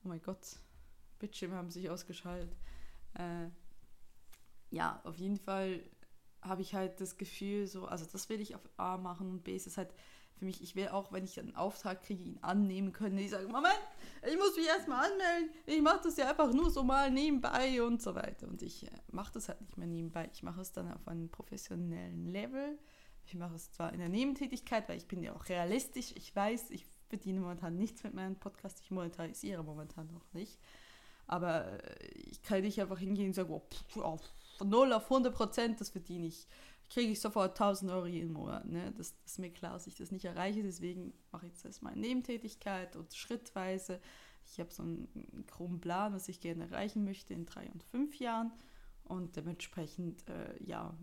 oh 0.04 0.08
mein 0.08 0.22
Gott, 0.22 0.58
Bildschirme 1.18 1.56
haben 1.56 1.70
sich 1.70 1.90
ausgeschaltet. 1.90 2.56
Äh, 3.14 3.50
ja, 4.70 5.00
auf 5.04 5.16
jeden 5.18 5.36
Fall 5.36 5.82
habe 6.42 6.62
ich 6.62 6.74
halt 6.74 7.00
das 7.00 7.16
Gefühl, 7.16 7.66
so, 7.66 7.86
also 7.86 8.04
das 8.10 8.28
will 8.28 8.40
ich 8.40 8.54
auf 8.54 8.68
A 8.76 8.96
machen 8.96 9.30
und 9.30 9.44
B 9.44 9.56
ist 9.56 9.66
es 9.66 9.76
halt 9.76 9.92
für 10.38 10.44
mich, 10.44 10.62
ich 10.62 10.76
will 10.76 10.88
auch, 10.88 11.12
wenn 11.12 11.24
ich 11.24 11.38
einen 11.40 11.56
Auftrag 11.56 12.02
kriege, 12.02 12.22
ihn 12.22 12.38
annehmen 12.42 12.92
können. 12.92 13.18
Ich 13.18 13.30
sage, 13.30 13.48
Moment, 13.48 13.80
ich 14.26 14.36
muss 14.36 14.56
mich 14.56 14.66
erstmal 14.66 15.10
anmelden, 15.10 15.50
ich 15.66 15.82
mache 15.82 16.00
das 16.04 16.16
ja 16.16 16.30
einfach 16.30 16.52
nur 16.52 16.70
so 16.70 16.84
mal 16.84 17.10
nebenbei 17.10 17.82
und 17.82 18.00
so 18.00 18.14
weiter. 18.14 18.46
Und 18.46 18.62
ich 18.62 18.86
äh, 18.86 18.90
mache 19.10 19.32
das 19.32 19.48
halt 19.48 19.60
nicht 19.60 19.76
mehr 19.76 19.88
nebenbei, 19.88 20.30
ich 20.32 20.42
mache 20.42 20.60
es 20.60 20.72
dann 20.72 20.92
auf 20.92 21.06
einem 21.08 21.28
professionellen 21.28 22.26
Level. 22.26 22.78
Ich 23.26 23.34
mache 23.34 23.56
es 23.56 23.70
zwar 23.72 23.92
in 23.92 23.98
der 23.98 24.08
Nebentätigkeit, 24.08 24.88
weil 24.88 24.96
ich 24.96 25.06
bin 25.06 25.22
ja 25.22 25.34
auch 25.34 25.48
realistisch, 25.48 26.12
ich 26.14 26.34
weiß, 26.34 26.70
ich 26.70 26.86
verdiene 27.08 27.40
momentan 27.40 27.76
nichts 27.76 28.02
mit 28.02 28.14
meinem 28.14 28.36
Podcast, 28.36 28.80
ich 28.80 28.90
monetarisiere 28.90 29.62
momentan 29.62 30.10
noch 30.12 30.32
nicht. 30.32 30.58
Aber 31.26 31.66
äh, 31.82 32.08
ich 32.14 32.42
kann 32.42 32.62
nicht 32.62 32.80
einfach 32.80 32.98
hingehen 32.98 33.28
und 33.28 33.34
sagen, 33.34 33.52
oh, 33.52 33.66
pff, 33.70 33.96
von 34.58 34.68
0 34.68 34.92
auf 34.92 35.04
100 35.04 35.34
Prozent, 35.34 35.80
das 35.80 35.90
verdiene 35.90 36.26
ich, 36.26 36.46
kriege 36.90 37.12
ich 37.12 37.20
sofort 37.20 37.52
1000 37.52 37.90
Euro 37.92 38.06
jeden 38.06 38.32
Monat. 38.32 38.66
Ne? 38.66 38.92
Das, 38.96 39.14
das, 39.22 39.32
ist 39.32 39.38
mir 39.38 39.50
klar, 39.50 39.74
dass 39.74 39.86
ich 39.86 39.94
das 39.94 40.10
nicht 40.10 40.24
erreiche, 40.24 40.62
deswegen 40.62 41.14
mache 41.30 41.46
ich 41.46 41.52
jetzt 41.52 41.64
erstmal 41.64 41.92
eine 41.92 42.02
Nebentätigkeit 42.02 42.96
und 42.96 43.14
schrittweise. 43.14 44.00
Ich 44.50 44.58
habe 44.58 44.72
so 44.72 44.82
einen 44.82 45.44
groben 45.46 45.80
Plan, 45.80 46.12
was 46.12 46.28
ich 46.28 46.40
gerne 46.40 46.64
erreichen 46.64 47.04
möchte 47.04 47.34
in 47.34 47.46
drei 47.46 47.70
und 47.70 47.82
fünf 47.84 48.18
Jahren. 48.18 48.52
Und 49.04 49.36
dementsprechend, 49.36 50.28
äh, 50.28 50.62
ja, 50.62 50.94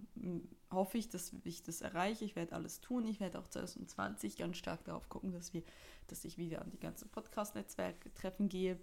hoffe 0.71 0.97
ich, 0.97 1.09
dass 1.09 1.33
ich 1.43 1.63
das 1.63 1.81
erreiche. 1.81 2.25
Ich 2.25 2.35
werde 2.35 2.53
alles 2.53 2.81
tun. 2.81 3.05
Ich 3.07 3.19
werde 3.19 3.39
auch 3.39 3.47
2020 3.47 4.37
ganz 4.37 4.57
stark 4.57 4.83
darauf 4.83 5.09
gucken, 5.09 5.31
dass, 5.31 5.53
wir, 5.53 5.63
dass 6.07 6.25
ich 6.25 6.37
wieder 6.37 6.61
an 6.61 6.69
die 6.69 6.79
ganzen 6.79 7.09
Podcast-Netzwerke 7.09 8.13
treffen 8.13 8.49
gehe 8.49 8.77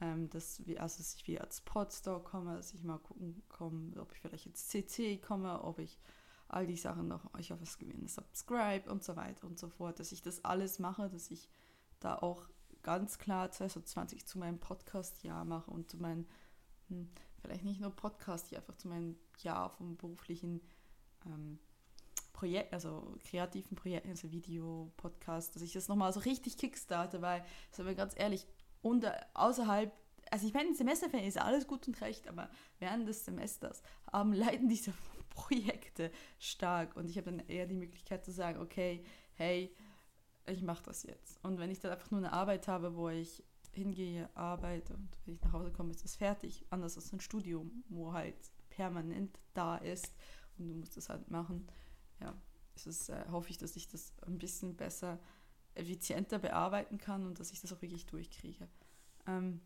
ähm, 0.00 0.30
dass, 0.30 0.64
wir, 0.66 0.80
also 0.80 0.98
dass 0.98 1.14
ich 1.14 1.26
wieder 1.26 1.42
als 1.42 1.60
Podstore 1.60 2.22
komme, 2.22 2.56
dass 2.56 2.72
ich 2.74 2.82
mal 2.82 2.98
gucken 2.98 3.42
komme, 3.48 4.00
ob 4.00 4.12
ich 4.12 4.20
vielleicht 4.20 4.46
jetzt 4.46 4.70
CC 4.70 5.18
komme, 5.18 5.62
ob 5.62 5.78
ich 5.78 5.98
all 6.48 6.66
die 6.66 6.76
Sachen 6.76 7.08
noch, 7.08 7.28
ich 7.38 7.52
auf 7.52 7.60
was 7.60 7.78
gewinne, 7.78 8.08
Subscribe 8.08 8.90
und 8.90 9.04
so 9.04 9.16
weiter 9.16 9.46
und 9.46 9.58
so 9.58 9.68
fort, 9.68 10.00
dass 10.00 10.12
ich 10.12 10.22
das 10.22 10.44
alles 10.44 10.78
mache, 10.78 11.08
dass 11.10 11.30
ich 11.30 11.48
da 12.00 12.16
auch 12.16 12.48
ganz 12.82 13.18
klar 13.18 13.50
2020 13.50 14.26
zu 14.26 14.38
meinem 14.38 14.58
Podcast-Jahr 14.58 15.44
mache 15.44 15.70
und 15.70 15.90
zu 15.90 15.98
meinem, 15.98 16.26
hm, 16.88 17.10
vielleicht 17.42 17.64
nicht 17.64 17.80
nur 17.80 17.90
Podcast, 17.90 18.54
einfach 18.54 18.76
zu 18.76 18.88
meinem 18.88 19.16
Jahr 19.40 19.68
vom 19.70 19.96
beruflichen 19.96 20.62
ähm, 21.26 21.58
Projekt, 22.32 22.72
also 22.72 23.18
kreativen 23.24 23.76
Projekten, 23.76 24.10
also 24.10 24.30
Video, 24.30 24.92
Podcast, 24.96 25.54
dass 25.54 25.62
ich 25.62 25.72
das 25.72 25.88
nochmal 25.88 26.12
so 26.12 26.20
richtig 26.20 26.56
kickstarte, 26.56 27.20
weil, 27.20 27.44
sind 27.72 27.84
wir 27.84 27.94
ganz 27.94 28.14
ehrlich, 28.16 28.46
und 28.82 29.06
außerhalb, 29.34 29.92
also 30.30 30.46
ich 30.46 30.54
meine, 30.54 30.74
Semesterferien 30.74 31.28
ist 31.28 31.40
alles 31.40 31.66
gut 31.66 31.86
und 31.88 32.00
recht, 32.00 32.28
aber 32.28 32.50
während 32.78 33.08
des 33.08 33.24
Semesters 33.24 33.82
ähm, 34.12 34.32
leiden 34.34 34.68
diese 34.68 34.92
Projekte 35.30 36.10
stark 36.38 36.96
und 36.96 37.08
ich 37.08 37.16
habe 37.16 37.30
dann 37.30 37.48
eher 37.48 37.66
die 37.66 37.74
Möglichkeit 37.74 38.24
zu 38.24 38.32
sagen, 38.32 38.60
okay, 38.60 39.04
hey, 39.34 39.74
ich 40.46 40.62
mache 40.62 40.82
das 40.84 41.02
jetzt. 41.02 41.42
Und 41.44 41.58
wenn 41.58 41.70
ich 41.70 41.80
dann 41.80 41.92
einfach 41.92 42.10
nur 42.10 42.18
eine 42.18 42.32
Arbeit 42.32 42.68
habe, 42.68 42.96
wo 42.96 43.08
ich 43.08 43.44
hingehe, 43.72 44.28
arbeite 44.34 44.94
und 44.94 45.08
wenn 45.24 45.34
ich 45.34 45.42
nach 45.42 45.52
Hause 45.52 45.72
komme, 45.72 45.90
ist 45.90 46.04
das 46.04 46.16
fertig. 46.16 46.64
Anders 46.70 46.96
als 46.96 47.12
ein 47.12 47.20
Studium, 47.20 47.84
wo 47.88 48.12
halt 48.12 48.36
permanent 48.70 49.38
da 49.54 49.76
ist 49.76 50.14
und 50.58 50.68
du 50.68 50.74
musst 50.74 50.96
das 50.96 51.08
halt 51.08 51.30
machen. 51.30 51.68
Ja, 52.20 52.34
es 52.74 52.86
ist, 52.86 53.08
äh, 53.08 53.24
hoffe 53.30 53.50
ich, 53.50 53.58
dass 53.58 53.76
ich 53.76 53.88
das 53.88 54.12
ein 54.26 54.38
bisschen 54.38 54.76
besser 54.76 55.18
effizienter 55.78 56.38
bearbeiten 56.38 56.98
kann 56.98 57.24
und 57.26 57.38
dass 57.40 57.52
ich 57.52 57.60
das 57.60 57.72
auch 57.72 57.82
wirklich 57.82 58.06
durchkriege. 58.06 58.68
Ähm, 59.26 59.60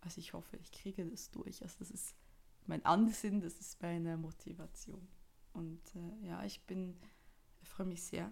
also 0.00 0.20
ich 0.20 0.32
hoffe, 0.32 0.56
ich 0.56 0.72
kriege 0.72 1.04
das 1.06 1.30
durch. 1.30 1.62
Also 1.62 1.76
das 1.78 1.90
ist 1.90 2.14
mein 2.66 2.84
Ansinn, 2.84 3.40
das 3.40 3.58
ist 3.58 3.80
meine 3.82 4.16
Motivation. 4.16 5.08
Und 5.52 5.80
äh, 5.94 6.26
ja, 6.26 6.44
ich 6.44 6.62
bin, 6.66 6.98
ich 7.60 7.68
freue 7.68 7.86
mich 7.86 8.02
sehr, 8.02 8.30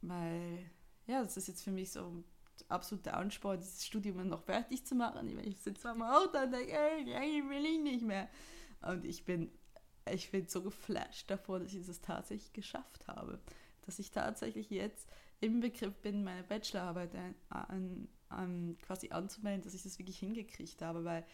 weil 0.00 0.70
ja, 1.06 1.22
das 1.22 1.36
ist 1.36 1.48
jetzt 1.48 1.62
für 1.62 1.70
mich 1.70 1.92
so 1.92 2.06
ein 2.06 2.24
absoluter 2.68 3.16
Ansporn, 3.16 3.60
dieses 3.60 3.84
Studium 3.84 4.26
noch 4.28 4.42
fertig 4.42 4.86
zu 4.86 4.94
machen. 4.94 5.38
Ich 5.40 5.58
sitze 5.58 5.90
am 5.90 6.02
Auto 6.02 6.38
und 6.38 6.52
denke, 6.52 6.72
ey, 6.72 7.14
eigentlich 7.14 7.48
will 7.48 7.64
ich 7.64 7.80
nicht 7.80 8.04
mehr. 8.04 8.28
Und 8.82 9.04
ich 9.04 9.24
bin, 9.24 9.50
ich 10.10 10.30
bin 10.30 10.48
so 10.48 10.62
geflasht 10.62 11.30
davor, 11.30 11.60
dass 11.60 11.74
ich 11.74 11.86
das 11.86 12.00
tatsächlich 12.00 12.52
geschafft 12.52 13.06
habe. 13.06 13.40
Dass 13.82 13.98
ich 13.98 14.10
tatsächlich 14.10 14.70
jetzt 14.70 15.08
im 15.44 15.60
Begriff 15.60 15.94
bin, 15.96 16.24
meine 16.24 16.42
Bachelorarbeit 16.42 17.14
an, 17.14 17.34
an, 17.50 18.08
an, 18.28 18.78
quasi 18.82 19.10
anzumelden, 19.10 19.62
dass 19.62 19.74
ich 19.74 19.82
das 19.82 19.98
wirklich 19.98 20.18
hingekriegt 20.18 20.80
habe, 20.80 21.04
weil 21.04 21.24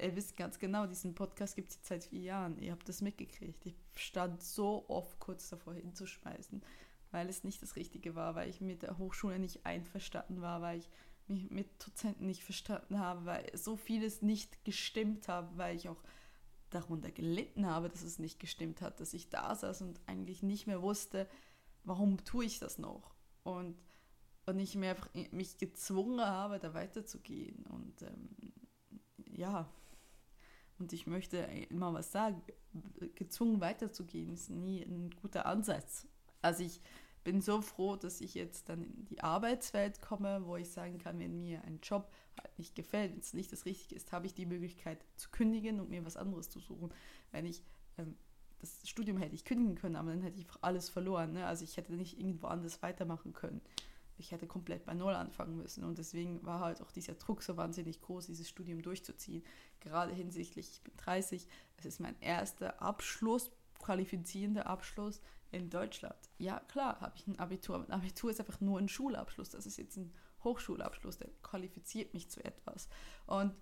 ihr 0.00 0.16
wisst 0.16 0.36
ganz 0.36 0.58
genau, 0.58 0.86
diesen 0.86 1.14
Podcast 1.14 1.54
gibt 1.54 1.70
es 1.70 1.76
jetzt 1.76 1.86
seit 1.86 2.04
vier 2.04 2.22
Jahren. 2.22 2.58
Ihr 2.58 2.72
habt 2.72 2.88
das 2.88 3.00
mitgekriegt. 3.00 3.64
Ich 3.66 3.76
stand 3.94 4.42
so 4.42 4.84
oft 4.88 5.18
kurz 5.20 5.48
davor 5.50 5.74
hinzuschmeißen, 5.74 6.62
weil 7.12 7.28
es 7.28 7.44
nicht 7.44 7.62
das 7.62 7.76
Richtige 7.76 8.14
war, 8.14 8.34
weil 8.34 8.48
ich 8.48 8.60
mit 8.60 8.82
der 8.82 8.98
Hochschule 8.98 9.38
nicht 9.38 9.64
einverstanden 9.64 10.40
war, 10.40 10.60
weil 10.62 10.78
ich 10.80 10.90
mich 11.28 11.48
mit 11.50 11.68
Dozenten 11.86 12.26
nicht 12.26 12.42
verstanden 12.42 12.98
habe, 12.98 13.24
weil 13.24 13.56
so 13.56 13.76
vieles 13.76 14.20
nicht 14.20 14.64
gestimmt 14.64 15.28
hat, 15.28 15.56
weil 15.56 15.76
ich 15.76 15.88
auch 15.88 16.02
darunter 16.70 17.12
gelitten 17.12 17.66
habe, 17.66 17.88
dass 17.88 18.02
es 18.02 18.18
nicht 18.18 18.40
gestimmt 18.40 18.80
hat, 18.80 19.00
dass 19.00 19.14
ich 19.14 19.28
da 19.28 19.54
saß 19.54 19.82
und 19.82 20.00
eigentlich 20.06 20.42
nicht 20.42 20.66
mehr 20.66 20.82
wusste, 20.82 21.28
warum 21.84 22.24
tue 22.24 22.44
ich 22.44 22.58
das 22.58 22.78
noch 22.78 23.14
und, 23.56 23.76
und 24.46 24.58
ich 24.58 24.74
mir 24.74 24.90
einfach 24.90 25.08
mich 25.32 25.58
gezwungen 25.58 26.20
habe, 26.20 26.58
da 26.58 26.74
weiterzugehen. 26.74 27.64
Und 27.66 28.02
ähm, 28.02 28.28
ja, 29.26 29.68
und 30.78 30.92
ich 30.92 31.06
möchte 31.06 31.36
immer 31.68 31.92
was 31.92 32.10
sagen, 32.10 32.42
gezwungen 33.14 33.60
weiterzugehen 33.60 34.32
ist 34.32 34.50
nie 34.50 34.82
ein 34.82 35.10
guter 35.10 35.46
Ansatz. 35.46 36.06
Also 36.40 36.64
ich 36.64 36.80
bin 37.22 37.42
so 37.42 37.60
froh, 37.60 37.96
dass 37.96 38.20
ich 38.22 38.34
jetzt 38.34 38.68
dann 38.70 38.82
in 38.82 39.04
die 39.04 39.20
Arbeitswelt 39.20 40.00
komme, 40.00 40.46
wo 40.46 40.56
ich 40.56 40.70
sagen 40.70 40.98
kann, 40.98 41.18
wenn 41.18 41.42
mir 41.42 41.62
ein 41.64 41.80
Job 41.82 42.10
halt 42.40 42.58
nicht 42.58 42.74
gefällt, 42.74 43.12
wenn 43.12 43.20
es 43.20 43.34
nicht 43.34 43.52
das 43.52 43.66
Richtige 43.66 43.94
ist, 43.94 44.12
habe 44.12 44.26
ich 44.26 44.34
die 44.34 44.46
Möglichkeit 44.46 45.04
zu 45.16 45.30
kündigen 45.30 45.80
und 45.80 45.90
mir 45.90 46.04
was 46.04 46.16
anderes 46.16 46.48
zu 46.48 46.60
suchen. 46.60 46.94
Wenn 47.30 47.44
ich 47.44 47.62
ähm, 47.98 48.16
das 48.60 48.88
Studium 48.88 49.18
hätte 49.18 49.34
ich 49.34 49.44
kündigen 49.44 49.74
können, 49.74 49.96
aber 49.96 50.10
dann 50.10 50.22
hätte 50.22 50.38
ich 50.38 50.46
alles 50.60 50.88
verloren. 50.88 51.32
Ne? 51.32 51.46
Also 51.46 51.64
ich 51.64 51.76
hätte 51.76 51.92
nicht 51.94 52.18
irgendwo 52.18 52.46
anders 52.46 52.82
weitermachen 52.82 53.32
können. 53.32 53.60
Ich 54.18 54.32
hätte 54.32 54.46
komplett 54.46 54.84
bei 54.84 54.92
Null 54.92 55.14
anfangen 55.14 55.56
müssen. 55.56 55.82
Und 55.82 55.96
deswegen 55.96 56.44
war 56.44 56.60
halt 56.60 56.82
auch 56.82 56.92
dieser 56.92 57.14
Druck 57.14 57.42
so 57.42 57.56
wahnsinnig 57.56 58.02
groß, 58.02 58.26
dieses 58.26 58.48
Studium 58.48 58.82
durchzuziehen. 58.82 59.42
Gerade 59.80 60.12
hinsichtlich, 60.12 60.70
ich 60.70 60.82
bin 60.82 60.94
30, 60.98 61.48
es 61.78 61.86
ist 61.86 62.00
mein 62.00 62.20
erster 62.20 62.82
Abschluss, 62.82 63.50
qualifizierender 63.78 64.66
Abschluss 64.66 65.22
in 65.52 65.70
Deutschland. 65.70 66.16
Ja, 66.38 66.60
klar, 66.60 67.00
habe 67.00 67.16
ich 67.16 67.26
ein 67.26 67.38
Abitur. 67.38 67.76
Ein 67.76 67.90
Abitur 67.90 68.30
ist 68.30 68.40
einfach 68.40 68.60
nur 68.60 68.78
ein 68.78 68.88
Schulabschluss. 68.88 69.48
Das 69.48 69.64
ist 69.64 69.78
jetzt 69.78 69.96
ein 69.96 70.12
Hochschulabschluss, 70.44 71.16
der 71.16 71.30
qualifiziert 71.42 72.12
mich 72.12 72.30
zu 72.30 72.44
etwas. 72.44 72.88
Und 73.26 73.54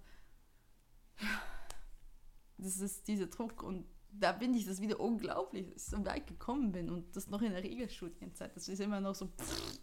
das 2.56 2.78
ist 2.78 3.06
dieser 3.06 3.26
Druck 3.26 3.62
und 3.62 3.86
da 4.12 4.34
finde 4.34 4.58
ich 4.58 4.66
das 4.66 4.80
wieder 4.80 5.00
unglaublich, 5.00 5.66
dass 5.72 5.84
ich 5.84 5.90
so 5.90 6.04
weit 6.04 6.26
gekommen 6.26 6.72
bin 6.72 6.90
und 6.90 7.14
das 7.16 7.28
noch 7.28 7.42
in 7.42 7.52
der 7.52 7.62
Regelstudienzeit. 7.62 8.54
Das 8.56 8.68
ist 8.68 8.80
immer 8.80 9.00
noch 9.00 9.14
so, 9.14 9.26
pff, 9.26 9.80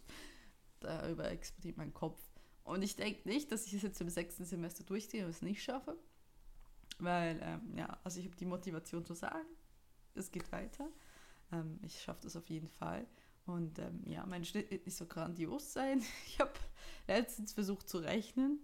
darüber 0.80 1.30
explodiert 1.30 1.76
mein 1.76 1.94
Kopf. 1.94 2.20
Und 2.64 2.82
ich 2.82 2.96
denke 2.96 3.28
nicht, 3.28 3.52
dass 3.52 3.66
ich 3.66 3.74
es 3.74 3.82
jetzt 3.82 4.00
im 4.00 4.10
sechsten 4.10 4.44
Semester 4.44 4.84
durchziehe 4.84 5.24
und 5.24 5.30
es 5.30 5.42
nicht 5.42 5.62
schaffe. 5.62 5.96
Weil, 6.98 7.38
ähm, 7.42 7.76
ja, 7.76 7.98
also 8.02 8.18
ich 8.18 8.26
habe 8.26 8.36
die 8.36 8.46
Motivation 8.46 9.04
zu 9.04 9.14
sagen, 9.14 9.46
es 10.14 10.30
geht 10.30 10.50
weiter. 10.50 10.88
Ähm, 11.52 11.78
ich 11.82 12.02
schaffe 12.02 12.22
das 12.22 12.36
auf 12.36 12.48
jeden 12.48 12.68
Fall. 12.68 13.06
Und 13.44 13.78
ähm, 13.78 14.02
ja, 14.06 14.26
mein 14.26 14.44
Schnitt 14.44 14.70
wird 14.70 14.86
nicht 14.86 14.96
so 14.96 15.06
grandios 15.06 15.72
sein. 15.72 16.02
Ich 16.26 16.40
habe 16.40 16.52
letztens 17.06 17.52
versucht 17.52 17.88
zu 17.88 17.98
rechnen 17.98 18.58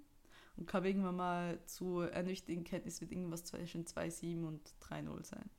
und 0.57 0.67
kam 0.67 0.85
irgendwann 0.85 1.17
mal 1.17 1.65
zu 1.67 2.01
ernüchternden 2.01 2.65
Kenntnis 2.65 3.01
mit 3.01 3.13
irgendwas 3.13 3.45
zwischen 3.45 3.85
2,7 3.85 4.45
und 4.47 4.61
3,0 4.81 5.25
sein. 5.25 5.51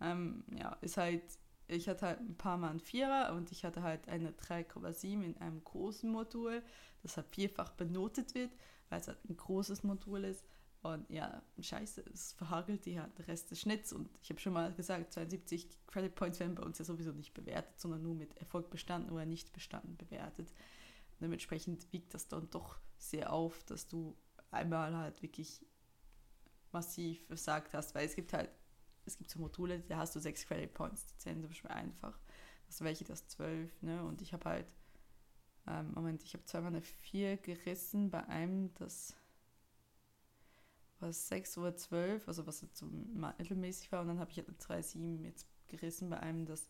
Ähm, 0.00 0.44
ja, 0.56 0.72
ist 0.80 0.96
halt, 0.96 1.22
ich 1.66 1.88
hatte 1.88 2.06
halt 2.06 2.20
ein 2.20 2.36
paar 2.36 2.56
Mal 2.56 2.70
einen 2.70 2.80
Vierer 2.80 3.34
und 3.34 3.50
ich 3.50 3.64
hatte 3.64 3.82
halt 3.82 4.08
eine 4.08 4.30
3,7 4.30 5.22
in 5.22 5.36
einem 5.38 5.62
großen 5.64 6.10
Modul, 6.10 6.62
das 7.02 7.16
halt 7.16 7.28
vierfach 7.28 7.70
benotet 7.72 8.34
wird, 8.34 8.52
weil 8.88 9.00
es 9.00 9.08
halt 9.08 9.18
ein 9.28 9.36
großes 9.36 9.82
Modul 9.82 10.24
ist. 10.24 10.44
Und 10.82 11.10
ja, 11.10 11.42
scheiße, 11.58 12.04
es 12.12 12.34
verhagelt 12.34 12.86
die 12.86 13.00
halt 13.00 13.18
der 13.18 13.26
Rest 13.26 13.50
des 13.50 13.60
Schnitts. 13.60 13.92
Und 13.92 14.08
ich 14.22 14.30
habe 14.30 14.38
schon 14.38 14.52
mal 14.52 14.72
gesagt, 14.72 15.12
72 15.12 15.68
Credit 15.88 16.14
Points 16.14 16.38
werden 16.38 16.54
bei 16.54 16.62
uns 16.62 16.78
ja 16.78 16.84
sowieso 16.84 17.10
nicht 17.10 17.34
bewertet, 17.34 17.80
sondern 17.80 18.02
nur 18.02 18.14
mit 18.14 18.36
Erfolg 18.36 18.70
bestanden 18.70 19.10
oder 19.10 19.26
nicht 19.26 19.52
bestanden 19.52 19.96
bewertet. 19.96 20.52
Dementsprechend 21.20 21.92
wiegt 21.92 22.14
das 22.14 22.28
dann 22.28 22.48
doch 22.50 22.78
sehr 22.96 23.32
auf, 23.32 23.64
dass 23.64 23.88
du 23.88 24.16
einmal 24.50 24.96
halt 24.96 25.22
wirklich 25.22 25.64
massiv 26.72 27.26
versagt 27.26 27.74
hast, 27.74 27.94
weil 27.94 28.06
es 28.06 28.14
gibt 28.14 28.32
halt, 28.32 28.50
es 29.04 29.16
gibt 29.16 29.30
so 29.30 29.38
Module, 29.38 29.80
da 29.80 29.98
hast 29.98 30.14
du 30.14 30.20
sechs 30.20 30.46
Credit 30.46 30.72
Points, 30.72 31.06
die 31.06 31.16
zählen 31.16 31.40
zum 31.40 31.50
Beispiel 31.50 31.70
einfach. 31.70 32.18
Das 32.66 32.82
welche 32.82 33.04
das 33.04 33.26
zwölf, 33.26 33.70
ne? 33.82 34.04
Und 34.04 34.20
ich 34.20 34.32
habe 34.34 34.44
halt, 34.44 34.66
ähm, 35.66 35.92
Moment, 35.94 36.22
ich 36.22 36.34
habe 36.34 36.44
zweimal 36.44 36.68
eine 36.68 36.82
vier 36.82 37.38
gerissen, 37.38 38.10
bei 38.10 38.26
einem 38.26 38.74
das, 38.74 39.16
war 41.00 41.08
es 41.08 41.30
6.12 41.30 41.92
Uhr, 41.92 42.28
also 42.28 42.46
was 42.46 42.64
so 42.72 42.86
mittelmäßig 42.86 43.90
war. 43.92 44.02
Und 44.02 44.08
dann 44.08 44.18
habe 44.18 44.30
ich 44.30 44.36
halt 44.36 44.48
eine 44.48 44.58
3.7 44.58 45.24
jetzt 45.24 45.46
gerissen 45.66 46.10
bei 46.10 46.20
einem, 46.20 46.44
das 46.44 46.68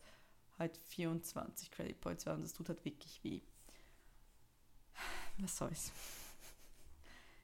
halt 0.57 0.77
24 0.77 1.71
Credit 1.71 1.99
Points 1.99 2.25
war 2.25 2.35
und 2.35 2.43
das 2.43 2.53
tut 2.53 2.69
halt 2.69 2.83
wirklich 2.85 3.23
weh. 3.23 3.41
Was 5.39 5.57
soll's. 5.57 5.91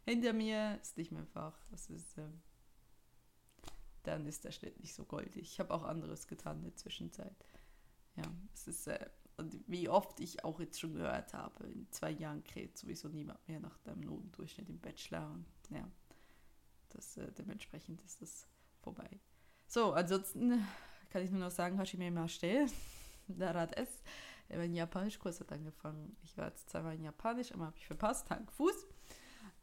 Hinter 0.05 0.33
mir 0.33 0.79
ist 0.81 0.97
nicht 0.97 1.11
mehr 1.11 1.25
Fach. 1.25 1.57
Das 1.71 1.89
ist, 1.89 2.17
ähm, 2.17 2.41
dann 4.03 4.25
ist 4.27 4.43
der 4.43 4.51
Schnitt 4.51 4.79
nicht 4.79 4.93
so 4.93 5.03
goldig. 5.03 5.37
Ich 5.37 5.59
habe 5.59 5.73
auch 5.73 5.83
anderes 5.83 6.27
getan 6.27 6.57
in 6.57 6.63
der 6.65 6.75
Zwischenzeit. 6.75 7.35
Ja, 8.15 8.23
es 8.53 8.67
ist, 8.67 8.87
äh, 8.87 9.09
wie 9.67 9.89
oft 9.89 10.19
ich 10.19 10.43
auch 10.43 10.59
jetzt 10.59 10.79
schon 10.79 10.93
gehört 10.93 11.33
habe, 11.33 11.65
in 11.65 11.91
zwei 11.91 12.11
Jahren 12.11 12.43
kräht 12.43 12.77
sowieso 12.77 13.09
niemand 13.09 13.45
mehr 13.47 13.59
nach 13.59 13.77
dem 13.79 13.99
Notendurchschnitt 14.01 14.69
im 14.69 14.79
Bachelor. 14.79 15.31
Und 15.31 15.45
ja, 15.71 15.89
das, 16.89 17.17
äh, 17.17 17.31
dementsprechend 17.33 18.01
ist 18.03 18.21
das 18.21 18.47
vorbei. 18.81 19.09
So, 19.67 19.93
ansonsten 19.93 20.65
kann 21.09 21.23
ich 21.23 21.31
nur 21.31 21.41
noch 21.41 21.51
sagen, 21.51 21.77
Hashime 21.77 22.11
der 23.27 23.53
hat 23.55 23.75
es. 23.75 23.89
Mein 24.49 24.75
Japanischkurs 24.75 25.39
hat 25.39 25.51
angefangen. 25.51 26.15
Ich 26.23 26.37
war 26.37 26.47
jetzt 26.49 26.69
zweimal 26.69 26.93
in 26.93 27.03
Japanisch, 27.03 27.51
einmal 27.51 27.67
habe 27.67 27.77
ich 27.77 27.87
verpasst, 27.87 28.29
Hand, 28.29 28.51
Fuß. 28.51 28.85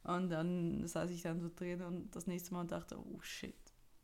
Und 0.04 0.30
dann 0.30 0.86
saß 0.86 1.10
ich 1.10 1.22
dann 1.22 1.40
so 1.40 1.50
drin 1.54 1.82
und 1.82 2.16
das 2.16 2.26
nächste 2.26 2.54
Mal 2.54 2.66
dachte, 2.66 2.98
oh 2.98 3.20
shit, 3.20 3.54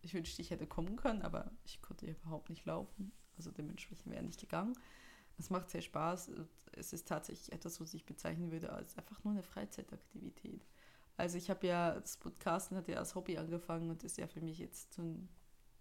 ich 0.00 0.14
wünschte, 0.14 0.42
ich 0.42 0.50
hätte 0.50 0.66
kommen 0.66 0.96
können, 0.96 1.22
aber 1.22 1.50
ich 1.64 1.80
konnte 1.82 2.06
überhaupt 2.06 2.50
nicht 2.50 2.66
laufen. 2.66 3.10
Also 3.36 3.50
dementsprechend 3.50 4.12
wäre 4.12 4.22
nicht 4.22 4.40
gegangen. 4.40 4.78
Es 5.38 5.50
macht 5.50 5.70
sehr 5.70 5.82
Spaß. 5.82 6.30
Es 6.72 6.92
ist 6.92 7.08
tatsächlich 7.08 7.52
etwas, 7.52 7.80
was 7.80 7.94
ich 7.94 8.06
bezeichnen 8.06 8.52
würde 8.52 8.72
als 8.72 8.96
einfach 8.98 9.24
nur 9.24 9.32
eine 9.32 9.42
Freizeitaktivität. 9.42 10.64
Also 11.16 11.36
ich 11.36 11.50
habe 11.50 11.66
ja, 11.66 11.98
das 11.98 12.16
Podcasten 12.16 12.76
hat 12.76 12.86
ja 12.88 12.98
als 12.98 13.16
Hobby 13.16 13.38
angefangen 13.38 13.90
und 13.90 14.04
ist 14.04 14.18
ja 14.18 14.28
für 14.28 14.40
mich 14.40 14.58
jetzt 14.58 14.94
so 14.94 15.02
eine 15.02 15.28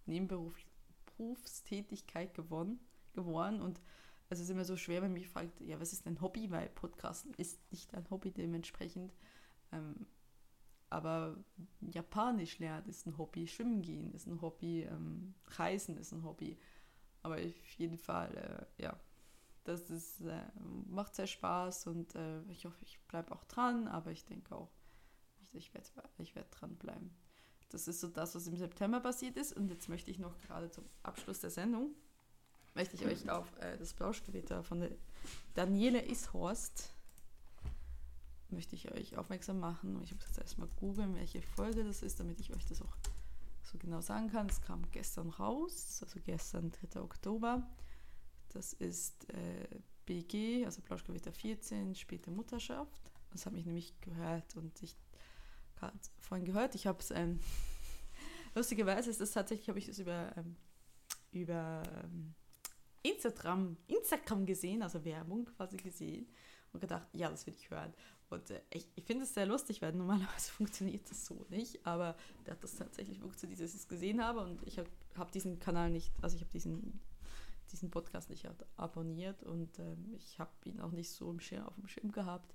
Nebenberufstätigkeit 0.08 2.34
geworden, 2.34 2.80
geworden. 3.13 3.62
Und 3.62 3.80
es 4.30 4.39
ist 4.39 4.49
immer 4.49 4.65
so 4.65 4.77
schwer, 4.77 5.03
wenn 5.03 5.13
mich 5.13 5.30
fragt, 5.30 5.62
ja, 5.62 5.80
was 5.80 5.93
ist 5.93 6.08
ein 6.08 6.21
Hobby? 6.21 6.49
Weil 6.49 6.69
Podcasten 6.69 7.36
ist 7.36 7.60
nicht 7.71 7.93
ein 7.93 8.10
Hobby 8.10 8.32
dementsprechend. 8.32 9.13
Ähm, 9.71 10.08
aber 10.89 11.38
Japanisch 11.82 12.60
lernen 12.60 12.88
ist 12.88 13.06
ein 13.06 13.17
Hobby, 13.17 13.47
Schwimmen 13.47 13.82
gehen 13.82 14.13
ist 14.13 14.27
ein 14.27 14.41
Hobby, 14.41 14.84
ähm, 14.84 15.34
Reisen 15.58 15.97
ist 15.97 16.13
ein 16.13 16.23
Hobby. 16.23 16.58
Aber 17.23 17.36
auf 17.36 17.71
jeden 17.77 17.97
Fall, 17.97 18.67
äh, 18.80 18.84
ja, 18.84 18.97
das 19.65 19.89
ist, 19.89 20.21
äh, 20.21 20.41
macht 20.88 21.15
sehr 21.15 21.27
Spaß 21.27 21.88
und 21.88 22.15
äh, 22.15 22.41
ich 22.43 22.65
hoffe, 22.65 22.77
ich 22.84 22.99
bleibe 23.08 23.34
auch 23.34 23.43
dran, 23.45 23.88
aber 23.89 24.12
ich 24.12 24.25
denke 24.25 24.56
auch, 24.56 24.71
ich 25.51 25.73
werde 25.73 25.88
ich 26.19 26.36
werd 26.36 26.47
dranbleiben. 26.51 27.12
Das 27.69 27.88
ist 27.88 27.99
so 27.99 28.08
das, 28.08 28.34
was 28.34 28.47
im 28.47 28.56
September 28.56 29.01
passiert 29.01 29.36
ist. 29.36 29.53
Und 29.53 29.69
jetzt 29.69 29.89
möchte 29.89 30.10
ich 30.10 30.19
noch 30.19 30.38
gerade 30.39 30.69
zum 30.69 30.86
Abschluss 31.03 31.41
der 31.41 31.49
Sendung, 31.49 31.93
möchte 32.75 32.95
ich 32.95 33.06
euch 33.06 33.30
auf 33.30 33.58
äh, 33.58 33.77
das 33.77 33.93
Blauschgewitter 33.93 34.63
von 34.63 34.80
der 34.82 34.91
Daniele 35.53 36.10
Ishorst 36.10 36.93
möchte 38.51 38.75
ich 38.75 38.91
euch 38.91 39.17
aufmerksam 39.17 39.60
machen. 39.60 40.01
Ich 40.03 40.13
muss 40.13 40.25
jetzt 40.25 40.38
erstmal 40.38 40.67
googeln, 40.79 41.15
welche 41.15 41.41
Folge 41.41 41.83
das 41.83 42.03
ist, 42.03 42.19
damit 42.19 42.39
ich 42.39 42.53
euch 42.55 42.65
das 42.65 42.81
auch 42.81 42.95
so 43.63 43.77
genau 43.77 44.01
sagen 44.01 44.29
kann. 44.29 44.47
Es 44.47 44.62
kam 44.62 44.89
gestern 44.91 45.29
raus, 45.29 45.99
also 46.01 46.19
gestern, 46.23 46.71
3. 46.71 47.01
Oktober. 47.01 47.67
Das 48.49 48.73
ist 48.73 49.29
äh, 49.33 49.67
BG, 50.05 50.65
also 50.65 50.81
Plauschgewitter 50.81 51.31
14, 51.31 51.95
späte 51.95 52.31
Mutterschaft. 52.31 53.12
Das 53.31 53.45
habe 53.45 53.57
ich 53.57 53.65
nämlich 53.65 53.99
gehört 54.01 54.55
und 54.55 54.81
ich 54.81 54.95
gerade 55.75 55.97
vorhin 56.19 56.45
gehört. 56.45 56.75
Ich 56.75 56.88
habe 56.88 56.99
es, 56.99 57.12
ähm, 57.12 57.39
lustigerweise 58.55 59.10
ist 59.10 59.21
das 59.21 59.31
tatsächlich, 59.31 59.69
habe 59.69 59.79
ich 59.79 59.88
das 59.88 59.99
über, 59.99 60.31
ähm, 60.38 60.55
über 61.31 61.83
ähm, 62.03 62.33
Instagram, 63.03 63.77
Instagram 63.88 64.45
gesehen, 64.45 64.81
also 64.81 65.03
Werbung 65.03 65.45
quasi 65.45 65.77
gesehen 65.77 66.27
und 66.73 66.79
gedacht, 66.79 67.07
ja, 67.13 67.29
das 67.29 67.45
will 67.45 67.53
ich 67.53 67.69
hören. 67.69 67.93
Und 68.29 68.49
äh, 68.51 68.61
ich, 68.71 68.87
ich 68.95 69.03
finde 69.05 69.23
es 69.23 69.33
sehr 69.33 69.45
lustig, 69.45 69.81
weil 69.81 69.93
normalerweise 69.93 70.51
funktioniert 70.51 71.09
das 71.09 71.25
so 71.25 71.45
nicht, 71.49 71.85
aber 71.85 72.15
da 72.43 72.53
hat 72.53 72.63
das 72.63 72.75
tatsächlich 72.75 73.19
funktioniert, 73.19 73.61
dass 73.61 73.73
ich 73.73 73.81
es 73.81 73.87
gesehen 73.87 74.23
habe 74.23 74.41
und 74.41 74.65
ich 74.67 74.77
habe 74.79 74.89
hab 75.15 75.31
diesen 75.31 75.59
Kanal 75.59 75.89
nicht, 75.89 76.11
also 76.21 76.35
ich 76.35 76.41
habe 76.41 76.51
diesen, 76.51 76.99
diesen 77.71 77.89
Podcast 77.89 78.29
nicht 78.29 78.47
abonniert 78.75 79.43
und 79.43 79.79
ähm, 79.79 80.13
ich 80.15 80.39
habe 80.39 80.51
ihn 80.65 80.79
auch 80.81 80.91
nicht 80.91 81.09
so 81.09 81.29
im 81.29 81.39
Schirm, 81.39 81.65
auf 81.65 81.75
dem 81.75 81.87
Schirm 81.87 82.11
gehabt. 82.11 82.53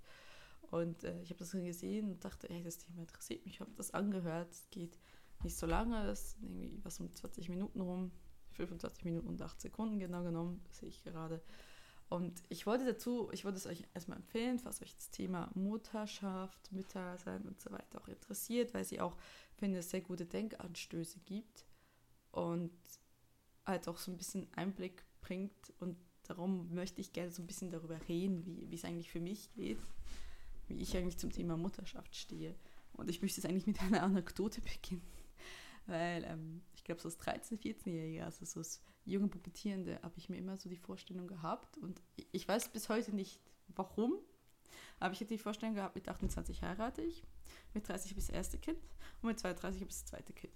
Und 0.70 1.04
äh, 1.04 1.20
ich 1.20 1.28
habe 1.28 1.38
das 1.38 1.50
dann 1.50 1.64
gesehen 1.64 2.12
und 2.12 2.24
dachte, 2.24 2.48
ey, 2.48 2.62
das 2.62 2.78
Thema 2.78 3.02
interessiert 3.02 3.44
mich. 3.44 3.56
Ich 3.56 3.60
habe 3.60 3.70
das 3.76 3.90
angehört. 3.92 4.50
Es 4.52 4.70
geht 4.70 4.98
nicht 5.42 5.54
so 5.54 5.66
lange, 5.66 6.06
es 6.06 6.22
ist 6.22 6.36
irgendwie 6.42 6.80
was 6.82 6.98
um 6.98 7.14
20 7.14 7.50
Minuten 7.50 7.80
rum. 7.80 8.10
25 8.52 9.04
Minuten 9.04 9.28
und 9.28 9.42
8 9.42 9.60
Sekunden 9.60 9.98
genau 9.98 10.22
genommen, 10.22 10.62
sehe 10.70 10.88
ich 10.88 11.02
gerade. 11.02 11.42
Und 12.12 12.42
ich 12.50 12.66
wollte 12.66 12.84
dazu, 12.84 13.30
ich 13.32 13.46
wollte 13.46 13.56
es 13.56 13.66
euch 13.66 13.84
erstmal 13.94 14.18
empfehlen, 14.18 14.58
falls 14.58 14.82
euch 14.82 14.94
das 14.94 15.10
Thema 15.10 15.50
Mutterschaft, 15.54 16.70
Müttersein 16.70 17.40
und 17.48 17.58
so 17.58 17.72
weiter 17.72 18.02
auch 18.02 18.08
interessiert, 18.08 18.74
weil 18.74 18.84
sie 18.84 19.00
auch, 19.00 19.16
finde 19.56 19.78
ich, 19.78 19.86
sehr 19.86 20.02
gute 20.02 20.26
Denkanstöße 20.26 21.20
gibt 21.20 21.64
und 22.30 22.70
halt 23.64 23.88
auch 23.88 23.96
so 23.96 24.10
ein 24.10 24.18
bisschen 24.18 24.46
Einblick 24.52 25.06
bringt. 25.22 25.72
Und 25.80 25.96
darum 26.24 26.74
möchte 26.74 27.00
ich 27.00 27.14
gerne 27.14 27.30
so 27.30 27.42
ein 27.42 27.46
bisschen 27.46 27.70
darüber 27.70 27.98
reden, 28.06 28.44
wie, 28.44 28.70
wie 28.70 28.74
es 28.74 28.84
eigentlich 28.84 29.10
für 29.10 29.20
mich 29.20 29.50
geht, 29.54 29.78
wie 30.68 30.82
ich 30.82 30.94
eigentlich 30.94 31.16
zum 31.16 31.32
Thema 31.32 31.56
Mutterschaft 31.56 32.14
stehe. 32.14 32.54
Und 32.92 33.08
ich 33.08 33.22
möchte 33.22 33.40
jetzt 33.40 33.48
eigentlich 33.48 33.66
mit 33.66 33.80
einer 33.80 34.02
Anekdote 34.02 34.60
beginnen, 34.82 35.02
weil 35.86 36.24
ähm, 36.24 36.60
ich 36.82 36.84
glaube, 36.84 37.00
so 37.00 37.08
als 37.08 37.20
13-, 37.20 37.60
14-Jähriger, 37.60 38.24
also 38.24 38.44
so 38.44 38.58
als 38.58 38.82
junge 39.04 39.28
Pubertierende, 39.28 40.00
habe 40.02 40.14
ich 40.16 40.28
mir 40.28 40.36
immer 40.36 40.58
so 40.58 40.68
die 40.68 40.76
Vorstellung 40.76 41.28
gehabt 41.28 41.78
und 41.78 42.02
ich 42.32 42.46
weiß 42.48 42.70
bis 42.70 42.88
heute 42.88 43.14
nicht, 43.14 43.38
warum, 43.68 44.14
aber 44.98 45.12
ich 45.12 45.20
hatte 45.20 45.34
die 45.34 45.38
Vorstellung 45.38 45.76
gehabt, 45.76 45.94
mit 45.94 46.08
28 46.08 46.60
heirate 46.62 47.02
ich, 47.02 47.22
mit 47.72 47.88
30 47.88 48.10
habe 48.10 48.20
ich 48.20 48.26
das 48.26 48.34
erste 48.34 48.58
Kind 48.58 48.80
und 49.20 49.28
mit 49.28 49.38
32 49.38 49.80
habe 49.80 49.90
ich 49.90 49.96
das 49.96 50.06
zweite 50.06 50.32
Kind. 50.32 50.52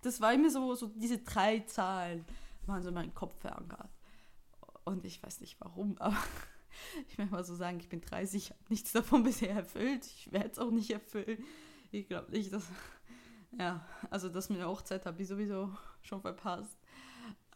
Das 0.00 0.22
war 0.22 0.32
immer 0.32 0.48
so, 0.48 0.74
so 0.74 0.86
diese 0.86 1.18
drei 1.18 1.60
Zahlen 1.60 2.24
waren 2.64 2.82
so 2.82 2.88
in 2.88 2.94
meinem 2.94 3.14
Kopf 3.14 3.38
verankert. 3.38 3.90
Und 4.84 5.04
ich 5.04 5.22
weiß 5.22 5.40
nicht 5.40 5.60
warum, 5.60 5.98
aber 5.98 6.16
ich 7.08 7.18
möchte 7.18 7.34
mal 7.34 7.44
so 7.44 7.54
sagen, 7.54 7.80
ich 7.80 7.90
bin 7.90 8.00
30, 8.00 8.44
ich 8.44 8.50
habe 8.50 8.60
nichts 8.70 8.92
davon 8.92 9.24
bisher 9.24 9.50
erfüllt. 9.50 10.06
Ich 10.06 10.32
werde 10.32 10.50
es 10.50 10.58
auch 10.58 10.70
nicht 10.70 10.90
erfüllen. 10.90 11.44
Ich 11.90 12.06
glaube 12.06 12.30
nicht, 12.30 12.50
dass. 12.50 12.64
Ja, 13.58 13.84
also 14.10 14.28
das 14.28 14.48
mit 14.48 14.58
der 14.58 14.68
Hochzeit 14.68 15.06
habe 15.06 15.20
ich 15.22 15.28
sowieso 15.28 15.76
schon 16.02 16.20
verpasst. 16.20 16.78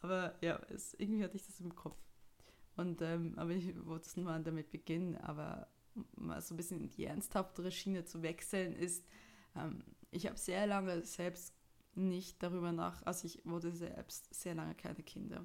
Aber 0.02 0.34
ja, 0.40 0.60
es, 0.68 0.94
irgendwie 0.94 1.24
hatte 1.24 1.36
ich 1.36 1.46
das 1.46 1.60
im 1.60 1.74
Kopf. 1.74 1.96
Und, 2.76 3.00
ähm, 3.02 3.34
aber 3.36 3.50
ich 3.50 3.74
wollte 3.86 4.06
es 4.06 4.16
nur 4.16 4.36
damit 4.40 4.70
beginnen, 4.70 5.16
aber 5.18 5.68
mal 6.16 6.40
so 6.40 6.54
ein 6.54 6.56
bisschen 6.56 6.80
in 6.80 6.90
die 6.90 7.04
ernsthaftere 7.04 7.70
Schiene 7.70 8.04
zu 8.04 8.22
wechseln 8.22 8.74
ist, 8.74 9.06
ähm, 9.56 9.84
ich 10.10 10.26
habe 10.26 10.36
sehr 10.36 10.66
lange 10.66 11.02
selbst 11.04 11.54
nicht 11.94 12.42
darüber 12.42 12.72
nach, 12.72 13.02
also 13.06 13.26
ich 13.26 13.40
wurde 13.44 13.72
selbst 13.72 14.32
sehr 14.34 14.54
lange 14.54 14.74
keine 14.74 15.02
Kinder. 15.02 15.44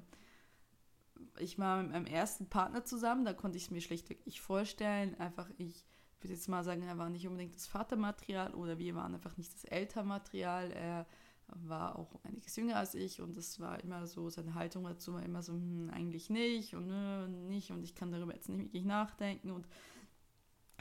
Ich 1.38 1.58
war 1.58 1.82
mit 1.82 1.92
meinem 1.92 2.06
ersten 2.06 2.46
Partner 2.48 2.84
zusammen, 2.84 3.24
da 3.24 3.32
konnte 3.32 3.58
ich 3.58 3.64
es 3.64 3.70
mir 3.70 3.80
schlichtweg 3.80 4.26
nicht 4.26 4.40
vorstellen. 4.40 5.14
Einfach, 5.20 5.48
ich 5.58 5.84
würde 6.22 6.34
jetzt 6.34 6.48
mal 6.48 6.64
sagen, 6.64 6.82
er 6.82 6.98
war 6.98 7.10
nicht 7.10 7.26
unbedingt 7.26 7.56
das 7.56 7.66
Vatermaterial 7.66 8.54
oder 8.54 8.78
wir 8.78 8.94
waren 8.94 9.14
einfach 9.14 9.36
nicht 9.36 9.54
das 9.54 9.64
Elternmaterial. 9.64 10.70
Er 10.72 11.06
war 11.48 11.98
auch 11.98 12.14
einiges 12.24 12.56
jünger 12.56 12.76
als 12.76 12.94
ich 12.94 13.20
und 13.20 13.36
das 13.36 13.58
war 13.60 13.82
immer 13.82 14.06
so, 14.06 14.30
seine 14.30 14.54
Haltung 14.54 14.84
dazu 14.84 15.14
war 15.14 15.22
immer 15.22 15.42
so, 15.42 15.52
hm, 15.52 15.90
eigentlich 15.92 16.30
nicht 16.30 16.74
und 16.74 16.86
nö, 16.86 17.28
nicht 17.28 17.70
und 17.70 17.82
ich 17.82 17.94
kann 17.94 18.12
darüber 18.12 18.34
jetzt 18.34 18.48
nicht 18.48 18.60
wirklich 18.60 18.84
nachdenken 18.84 19.50
und 19.50 19.66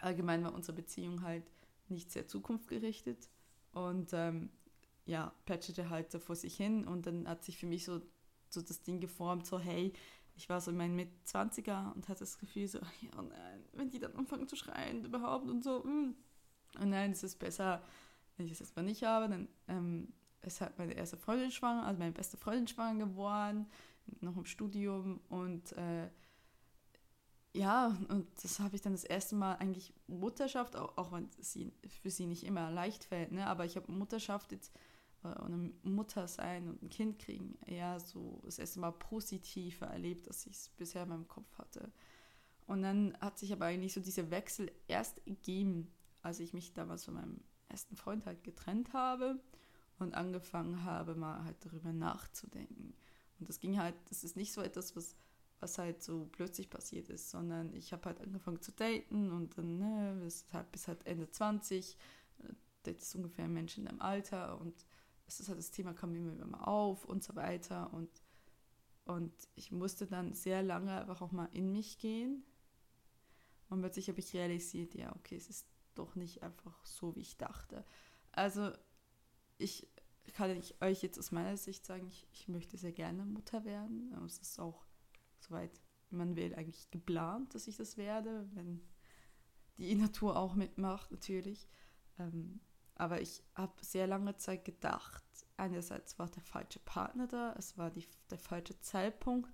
allgemein 0.01 0.43
war 0.43 0.53
unsere 0.53 0.75
Beziehung 0.75 1.23
halt 1.23 1.43
nicht 1.87 2.11
sehr 2.11 2.27
zukunftsgerichtet 2.27 3.29
und 3.73 4.11
ähm, 4.13 4.49
ja, 5.05 5.33
patchete 5.45 5.89
halt 5.89 6.11
so 6.11 6.19
vor 6.19 6.35
sich 6.35 6.55
hin 6.55 6.85
und 6.85 7.07
dann 7.07 7.27
hat 7.27 7.43
sich 7.43 7.57
für 7.57 7.65
mich 7.65 7.85
so, 7.85 8.01
so 8.49 8.61
das 8.61 8.81
Ding 8.83 8.99
geformt, 8.99 9.47
so 9.47 9.59
hey, 9.59 9.93
ich 10.39 10.47
war 10.47 10.61
so 10.61 10.71
in 10.71 10.77
meinen 10.77 10.95
Mit-20er 10.95 11.93
und 11.93 12.07
hatte 12.07 12.21
das 12.21 12.37
Gefühl 12.37 12.67
so, 12.67 12.79
ja 13.01 13.21
nein, 13.21 13.65
wenn 13.73 13.89
die 13.89 13.99
dann 13.99 14.15
anfangen 14.15 14.47
zu 14.47 14.55
schreien 14.55 15.03
überhaupt 15.03 15.49
und 15.49 15.63
so. 15.63 15.83
Hm. 15.83 16.15
und 16.79 16.89
nein, 16.89 17.11
es 17.11 17.23
ist 17.23 17.37
besser, 17.39 17.83
wenn 18.37 18.45
ich 18.45 18.53
es 18.53 18.61
erstmal 18.61 18.85
nicht 18.85 19.03
habe, 19.03 19.27
dann 19.27 19.49
ähm, 19.67 20.13
ist 20.41 20.61
halt 20.61 20.77
meine 20.77 20.93
erste 20.93 21.17
Freundin 21.17 21.51
schwanger, 21.51 21.85
also 21.85 21.99
meine 21.99 22.13
beste 22.13 22.37
Freundin 22.37 22.69
schwanger 22.69 23.05
geworden, 23.05 23.67
noch 24.21 24.37
im 24.37 24.45
Studium 24.45 25.19
und 25.27 25.73
äh, 25.73 26.09
ja, 27.53 27.97
und 28.07 28.27
das 28.41 28.59
habe 28.61 28.75
ich 28.75 28.81
dann 28.81 28.93
das 28.93 29.03
erste 29.03 29.35
Mal 29.35 29.55
eigentlich 29.55 29.93
Mutterschaft, 30.07 30.77
auch, 30.77 30.97
auch 30.97 31.11
wenn 31.11 31.29
sie 31.39 31.73
für 32.01 32.11
sie 32.11 32.27
nicht 32.27 32.45
immer 32.45 32.71
leicht 32.71 33.03
fällt, 33.03 33.33
ne? 33.33 33.45
aber 33.45 33.65
ich 33.65 33.75
habe 33.75 33.91
Mutterschaft 33.91 34.53
jetzt 34.53 34.71
äh, 35.23 35.27
eine 35.27 35.71
Mutter 35.83 36.27
sein 36.27 36.67
und 36.67 36.81
ein 36.81 36.89
Kind 36.89 37.19
kriegen 37.19 37.57
eher 37.65 37.99
so 37.99 38.41
das 38.45 38.59
erste 38.59 38.79
Mal 38.79 38.91
positiver 38.91 39.87
erlebt, 39.87 40.27
als 40.27 40.45
ich 40.45 40.53
es 40.53 40.69
bisher 40.69 41.03
in 41.03 41.09
meinem 41.09 41.27
Kopf 41.27 41.57
hatte. 41.57 41.91
Und 42.67 42.83
dann 42.83 43.17
hat 43.19 43.39
sich 43.39 43.51
aber 43.51 43.65
eigentlich 43.65 43.93
so 43.93 43.99
dieser 43.99 44.29
Wechsel 44.29 44.71
erst 44.87 45.25
ergeben, 45.27 45.91
als 46.21 46.39
ich 46.39 46.53
mich 46.53 46.73
damals 46.73 47.05
von 47.05 47.15
meinem 47.15 47.41
ersten 47.67 47.95
Freund 47.95 48.25
halt 48.25 48.43
getrennt 48.43 48.93
habe 48.93 49.39
und 49.97 50.13
angefangen 50.13 50.83
habe, 50.83 51.15
mal 51.15 51.43
halt 51.43 51.57
darüber 51.65 51.91
nachzudenken. 51.91 52.93
Und 53.39 53.49
das 53.49 53.59
ging 53.59 53.79
halt, 53.79 53.95
das 54.09 54.23
ist 54.23 54.35
nicht 54.35 54.53
so 54.53 54.61
etwas, 54.61 54.95
was, 54.95 55.15
was 55.59 55.77
halt 55.77 56.03
so 56.03 56.27
plötzlich 56.31 56.69
passiert 56.69 57.09
ist, 57.09 57.29
sondern 57.29 57.73
ich 57.73 57.91
habe 57.91 58.05
halt 58.05 58.21
angefangen 58.21 58.61
zu 58.61 58.71
daten 58.71 59.31
und 59.31 59.57
dann 59.57 59.77
ne, 59.77 60.19
bis, 60.21 60.45
halt, 60.53 60.71
bis 60.71 60.87
halt 60.87 61.05
Ende 61.05 61.29
20, 61.29 61.97
das 62.83 62.95
ist 62.97 63.15
ungefähr 63.15 63.45
ein 63.45 63.53
Mensch 63.53 63.77
in 63.77 63.85
deinem 63.85 64.01
Alter 64.01 64.59
und 64.59 64.85
es 65.29 65.39
ist 65.39 65.47
halt 65.47 65.59
das 65.59 65.71
Thema 65.71 65.93
kam 65.93 66.15
immer 66.15 66.33
wieder 66.33 66.67
auf 66.67 67.05
und 67.05 67.23
so 67.23 67.35
weiter 67.35 67.93
und 67.93 68.09
und 69.05 69.33
ich 69.55 69.71
musste 69.71 70.05
dann 70.05 70.33
sehr 70.33 70.61
lange 70.61 70.91
einfach 70.91 71.21
auch 71.21 71.31
mal 71.31 71.49
in 71.51 71.71
mich 71.71 71.97
gehen 71.97 72.43
und 73.69 73.79
plötzlich 73.79 74.07
habe 74.09 74.19
ich 74.19 74.33
realisiert, 74.33 74.93
ja, 74.93 75.15
okay, 75.15 75.35
es 75.35 75.49
ist 75.49 75.67
doch 75.95 76.15
nicht 76.15 76.43
einfach 76.43 76.85
so, 76.85 77.15
wie 77.15 77.21
ich 77.21 77.37
dachte. 77.37 77.85
Also 78.31 78.71
ich 79.57 79.87
kann 80.33 80.51
ich 80.51 80.79
euch 80.81 81.01
jetzt 81.01 81.17
aus 81.17 81.31
meiner 81.31 81.57
Sicht 81.57 81.85
sagen, 81.85 82.07
ich, 82.07 82.27
ich 82.31 82.47
möchte 82.47 82.77
sehr 82.77 82.91
gerne 82.91 83.25
Mutter 83.25 83.65
werden. 83.65 84.13
Es 84.25 84.37
ist 84.37 84.59
auch 84.59 84.85
soweit 85.39 85.81
man 86.11 86.35
will 86.35 86.55
eigentlich 86.55 86.89
geplant, 86.91 87.53
dass 87.53 87.67
ich 87.67 87.77
das 87.77 87.97
werde, 87.97 88.49
wenn 88.53 88.81
die 89.77 89.95
Natur 89.95 90.37
auch 90.37 90.55
mitmacht 90.55 91.11
natürlich. 91.11 91.67
Ähm, 92.17 92.59
aber 92.99 93.21
ich 93.21 93.41
habe 93.55 93.73
sehr 93.81 94.07
lange 94.07 94.35
Zeit 94.35 94.65
gedacht, 94.65 95.23
einerseits 95.57 96.19
war 96.19 96.29
der 96.29 96.43
falsche 96.43 96.79
Partner 96.79 97.27
da, 97.27 97.55
es 97.57 97.77
war 97.77 97.89
die, 97.89 98.05
der 98.29 98.37
falsche 98.37 98.77
Zeitpunkt, 98.81 99.49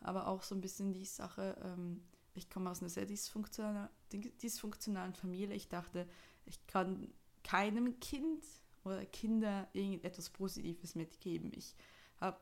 aber 0.00 0.28
auch 0.28 0.42
so 0.42 0.54
ein 0.54 0.60
bisschen 0.60 0.92
die 0.92 1.06
Sache, 1.06 1.56
ähm, 1.64 2.02
ich 2.34 2.50
komme 2.50 2.70
aus 2.70 2.80
einer 2.80 2.90
sehr 2.90 3.06
dysfunktionalen, 3.06 3.88
dysfunktionalen 4.12 5.14
Familie. 5.14 5.56
Ich 5.56 5.68
dachte, 5.68 6.06
ich 6.44 6.66
kann 6.66 7.12
keinem 7.42 7.98
Kind 8.00 8.44
oder 8.84 9.04
Kinder 9.06 9.68
irgendetwas 9.72 10.30
Positives 10.30 10.94
mitgeben. 10.94 11.52
Ich 11.54 11.74
habe 12.20 12.38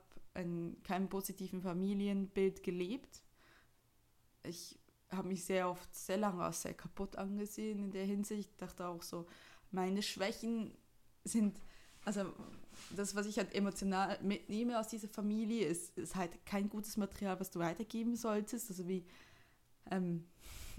kein 0.84 1.08
positiven 1.08 1.62
Familienbild 1.62 2.62
gelebt. 2.62 3.22
Ich 4.42 4.78
habe 5.10 5.28
mich 5.28 5.44
sehr 5.44 5.70
oft 5.70 5.92
sehr 5.94 6.18
lange 6.18 6.44
als 6.44 6.62
sehr 6.62 6.74
kaputt 6.74 7.16
angesehen 7.16 7.82
in 7.82 7.90
der 7.90 8.04
Hinsicht. 8.04 8.50
Ich 8.50 8.56
dachte 8.56 8.86
auch 8.86 9.02
so, 9.02 9.26
meine 9.70 10.02
Schwächen 10.02 10.72
sind, 11.24 11.60
also 12.04 12.32
das, 12.96 13.14
was 13.14 13.26
ich 13.26 13.38
halt 13.38 13.54
emotional 13.54 14.18
mitnehme 14.22 14.78
aus 14.78 14.88
dieser 14.88 15.08
Familie, 15.08 15.66
ist, 15.66 15.96
ist 15.98 16.14
halt 16.14 16.44
kein 16.46 16.68
gutes 16.68 16.96
Material, 16.96 17.38
was 17.40 17.50
du 17.50 17.58
weitergeben 17.58 18.16
solltest. 18.16 18.70
Also 18.70 18.88
wie, 18.88 19.04
ähm, 19.90 20.26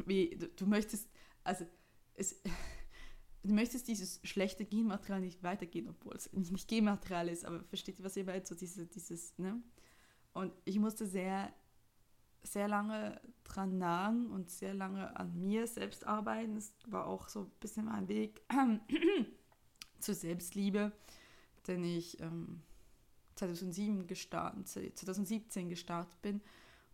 wie 0.05 0.35
du, 0.37 0.47
du 0.47 0.65
möchtest, 0.65 1.07
also 1.43 1.65
es, 2.15 2.41
du 3.43 3.53
möchtest 3.53 3.87
dieses 3.87 4.19
schlechte 4.23 4.65
Genmaterial 4.65 5.21
nicht 5.21 5.43
weitergehen, 5.43 5.89
obwohl 5.89 6.15
es 6.15 6.31
nicht 6.33 6.67
Genmaterial 6.67 7.29
ist, 7.29 7.45
aber 7.45 7.63
versteht 7.63 7.99
ihr, 7.99 8.05
was 8.05 8.17
ihr 8.17 8.25
meint? 8.25 8.47
So 8.47 8.55
diese, 8.55 8.85
dieses, 8.85 9.37
ne? 9.37 9.61
Und 10.33 10.53
ich 10.65 10.79
musste 10.79 11.05
sehr, 11.05 11.51
sehr 12.43 12.67
lange 12.67 13.19
dran 13.43 13.77
nagen 13.77 14.27
und 14.31 14.49
sehr 14.49 14.73
lange 14.73 15.15
an 15.17 15.39
mir 15.39 15.67
selbst 15.67 16.05
arbeiten. 16.05 16.55
Das 16.55 16.73
war 16.87 17.07
auch 17.07 17.29
so 17.29 17.41
ein 17.41 17.51
bisschen 17.59 17.85
mein 17.85 18.07
Weg 18.07 18.41
zur 19.99 20.15
Selbstliebe, 20.15 20.91
denn 21.67 21.83
ich 21.83 22.19
ähm, 22.21 22.61
2007 23.35 24.07
gestartet, 24.07 24.67
2017 24.67 25.69
gestartet 25.69 26.21
bin, 26.21 26.41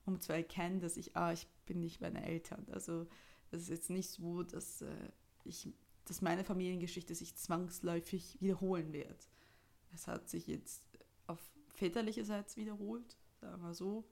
um 0.05 0.19
zu 0.19 0.33
erkennen, 0.33 0.79
dass 0.79 0.97
ich, 0.97 1.15
ah, 1.15 1.31
ich 1.31 1.47
bin 1.65 1.79
nicht 1.79 2.01
meine 2.01 2.25
Eltern. 2.25 2.65
Also 2.71 3.07
es 3.51 3.63
ist 3.63 3.69
jetzt 3.69 3.89
nicht 3.89 4.09
so, 4.09 4.43
dass 4.43 4.81
äh, 4.81 5.09
ich 5.43 5.73
dass 6.05 6.21
meine 6.21 6.43
Familiengeschichte 6.43 7.15
sich 7.15 7.35
zwangsläufig 7.35 8.37
wiederholen 8.39 8.93
wird. 8.93 9.27
Es 9.93 10.07
hat 10.07 10.29
sich 10.29 10.47
jetzt 10.47 10.83
auf 11.27 11.39
väterliche 11.73 12.23
Seite 12.23 12.55
wiederholt, 12.57 13.17
sagen 13.41 13.61
wir 13.63 13.73
so. 13.73 14.05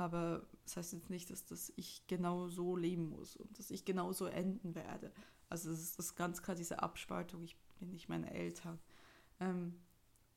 Aber 0.00 0.46
das 0.64 0.78
heißt 0.78 0.94
jetzt 0.94 1.10
nicht, 1.10 1.28
dass 1.28 1.44
das 1.44 1.74
ich 1.76 2.06
genau 2.06 2.48
so 2.48 2.74
leben 2.74 3.10
muss 3.10 3.36
und 3.36 3.58
dass 3.58 3.70
ich 3.70 3.84
genau 3.84 4.14
so 4.14 4.24
enden 4.24 4.74
werde. 4.74 5.12
Also 5.50 5.70
es 5.70 5.78
ist 5.78 5.98
das 5.98 6.14
ganz 6.14 6.40
klar 6.40 6.56
diese 6.56 6.82
Abspaltung, 6.82 7.42
ich 7.42 7.54
bin 7.78 7.90
nicht 7.90 8.08
meine 8.08 8.32
Eltern. 8.32 8.78
Ähm, 9.40 9.78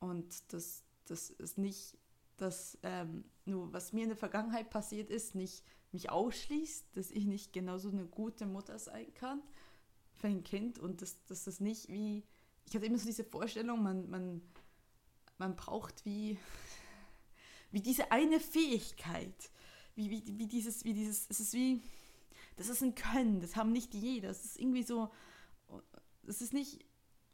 und 0.00 0.52
das, 0.52 0.84
das 1.06 1.30
ist 1.30 1.56
nicht, 1.56 1.96
dass 2.36 2.76
ähm, 2.82 3.24
nur 3.46 3.72
was 3.72 3.94
mir 3.94 4.02
in 4.02 4.10
der 4.10 4.18
Vergangenheit 4.18 4.68
passiert 4.68 5.08
ist, 5.08 5.34
nicht 5.34 5.64
mich 5.92 6.10
ausschließt, 6.10 6.94
dass 6.94 7.10
ich 7.10 7.24
nicht 7.24 7.54
genauso 7.54 7.88
eine 7.88 8.04
gute 8.04 8.44
Mutter 8.44 8.78
sein 8.78 9.14
kann, 9.14 9.40
für 10.12 10.26
ein 10.26 10.44
Kind 10.44 10.78
und 10.78 11.00
dass, 11.00 11.24
dass 11.24 11.44
das 11.44 11.60
nicht 11.60 11.88
wie, 11.88 12.22
ich 12.66 12.74
hatte 12.74 12.84
immer 12.84 12.98
so 12.98 13.06
diese 13.06 13.24
Vorstellung, 13.24 13.82
man, 13.82 14.10
man, 14.10 14.42
man 15.38 15.56
braucht 15.56 16.04
wie, 16.04 16.36
wie 17.74 17.80
diese 17.80 18.12
eine 18.12 18.38
Fähigkeit, 18.38 19.50
wie, 19.96 20.08
wie, 20.08 20.22
wie 20.38 20.46
dieses, 20.46 20.84
wie 20.84 20.94
dieses, 20.94 21.26
es 21.28 21.40
ist 21.40 21.54
wie, 21.54 21.82
das 22.56 22.68
ist 22.68 22.82
ein 22.82 22.94
Können, 22.94 23.40
das 23.40 23.56
haben 23.56 23.72
nicht 23.72 23.92
jeder, 23.94 24.30
es 24.30 24.44
ist 24.44 24.60
irgendwie 24.60 24.84
so, 24.84 25.10
es 26.24 26.40
ist 26.40 26.52
nicht, 26.52 26.84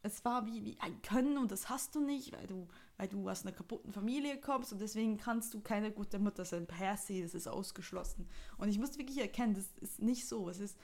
es 0.01 0.25
war 0.25 0.47
wie, 0.47 0.65
wie 0.65 0.79
ein 0.79 0.99
Können 1.03 1.37
und 1.37 1.51
das 1.51 1.69
hast 1.69 1.93
du 1.93 2.03
nicht, 2.03 2.33
weil 2.33 2.47
du, 2.47 2.67
weil 2.97 3.07
du 3.07 3.29
aus 3.29 3.43
einer 3.43 3.51
kaputten 3.51 3.93
Familie 3.93 4.41
kommst 4.41 4.73
und 4.73 4.81
deswegen 4.81 5.17
kannst 5.17 5.53
du 5.53 5.61
keine 5.61 5.91
gute 5.91 6.17
Mutter 6.17 6.43
sein, 6.43 6.65
per 6.65 6.97
se, 6.97 7.21
das 7.21 7.35
ist 7.35 7.47
ausgeschlossen. 7.47 8.27
Und 8.57 8.67
ich 8.67 8.79
musste 8.79 8.97
wirklich 8.97 9.19
erkennen, 9.19 9.53
das 9.53 9.67
ist 9.79 10.01
nicht 10.01 10.27
so, 10.27 10.49
es 10.49 10.59
ist, 10.59 10.75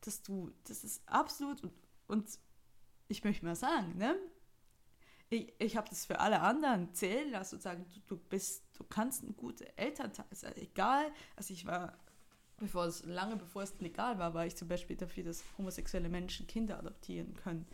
dass 0.00 0.20
du, 0.22 0.50
das 0.64 0.82
ist 0.82 1.08
absolut, 1.08 1.62
und, 1.62 1.72
und 2.08 2.40
ich 3.06 3.22
möchte 3.22 3.44
mal 3.46 3.54
sagen, 3.54 3.96
ne? 3.98 4.16
Ich, 5.30 5.52
ich 5.58 5.76
habe 5.76 5.88
das 5.88 6.06
für 6.06 6.18
alle 6.18 6.40
anderen 6.40 6.92
zählen 6.92 7.30
lassen 7.30 7.56
und 7.56 7.62
sagen, 7.62 7.86
du, 7.94 8.16
du 8.16 8.22
bist, 8.28 8.64
du 8.76 8.84
kannst 8.84 9.22
ein 9.22 9.36
guter 9.36 9.66
Elternteil 9.76 10.26
sein, 10.32 10.56
egal. 10.56 11.10
Also 11.36 11.54
ich 11.54 11.66
war, 11.66 11.96
bevor 12.58 12.86
es, 12.86 13.04
lange 13.04 13.36
bevor 13.36 13.62
es 13.62 13.78
legal 13.80 14.18
war, 14.18 14.34
war 14.34 14.44
ich 14.44 14.56
zum 14.56 14.68
Beispiel 14.68 14.96
dafür, 14.96 15.24
dass 15.24 15.44
homosexuelle 15.56 16.08
Menschen 16.08 16.48
Kinder 16.48 16.78
adoptieren 16.78 17.34
können. 17.34 17.66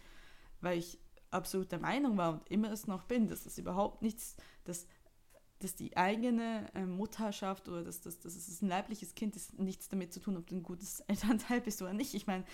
Weil 0.61 0.79
ich 0.79 0.99
absolut 1.31 1.73
der 1.73 1.81
Meinung 1.81 2.17
war 2.17 2.35
und 2.35 2.51
immer 2.51 2.71
es 2.71 2.87
noch 2.87 3.05
bin, 3.05 3.29
dass 3.29 3.45
das 3.45 3.59
überhaupt 3.59 4.03
nichts, 4.03 4.37
dass 4.65 4.87
dass 5.61 5.75
die 5.75 5.97
eigene 5.97 6.69
äh, 6.75 6.85
Mutterschaft 6.85 7.69
oder 7.69 7.83
dass, 7.83 8.01
dass, 8.03 8.21
dass 8.21 8.37
es 8.37 8.61
ein 8.61 8.69
leibliches 8.69 9.15
Kind 9.15 9.37
ist, 9.37 9.59
nichts 9.59 9.89
damit 9.89 10.13
zu 10.13 10.21
tun, 10.21 10.37
ob 10.37 10.47
du 10.47 10.57
ein 10.57 10.63
gutes 10.63 11.01
Elternteil 11.09 11.61
bist 11.61 11.81
oder 11.81 11.95
nicht. 11.95 12.15
Ich 12.15 12.27
meine, 12.27 12.45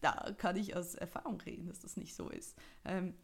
da 0.00 0.32
kann 0.38 0.56
ich 0.56 0.74
aus 0.74 0.94
Erfahrung 0.94 1.40
reden, 1.42 1.68
dass 1.68 1.80
das 1.80 1.96
nicht 1.96 2.14
so 2.14 2.30
ist. 2.30 2.56
Ähm, 2.84 3.14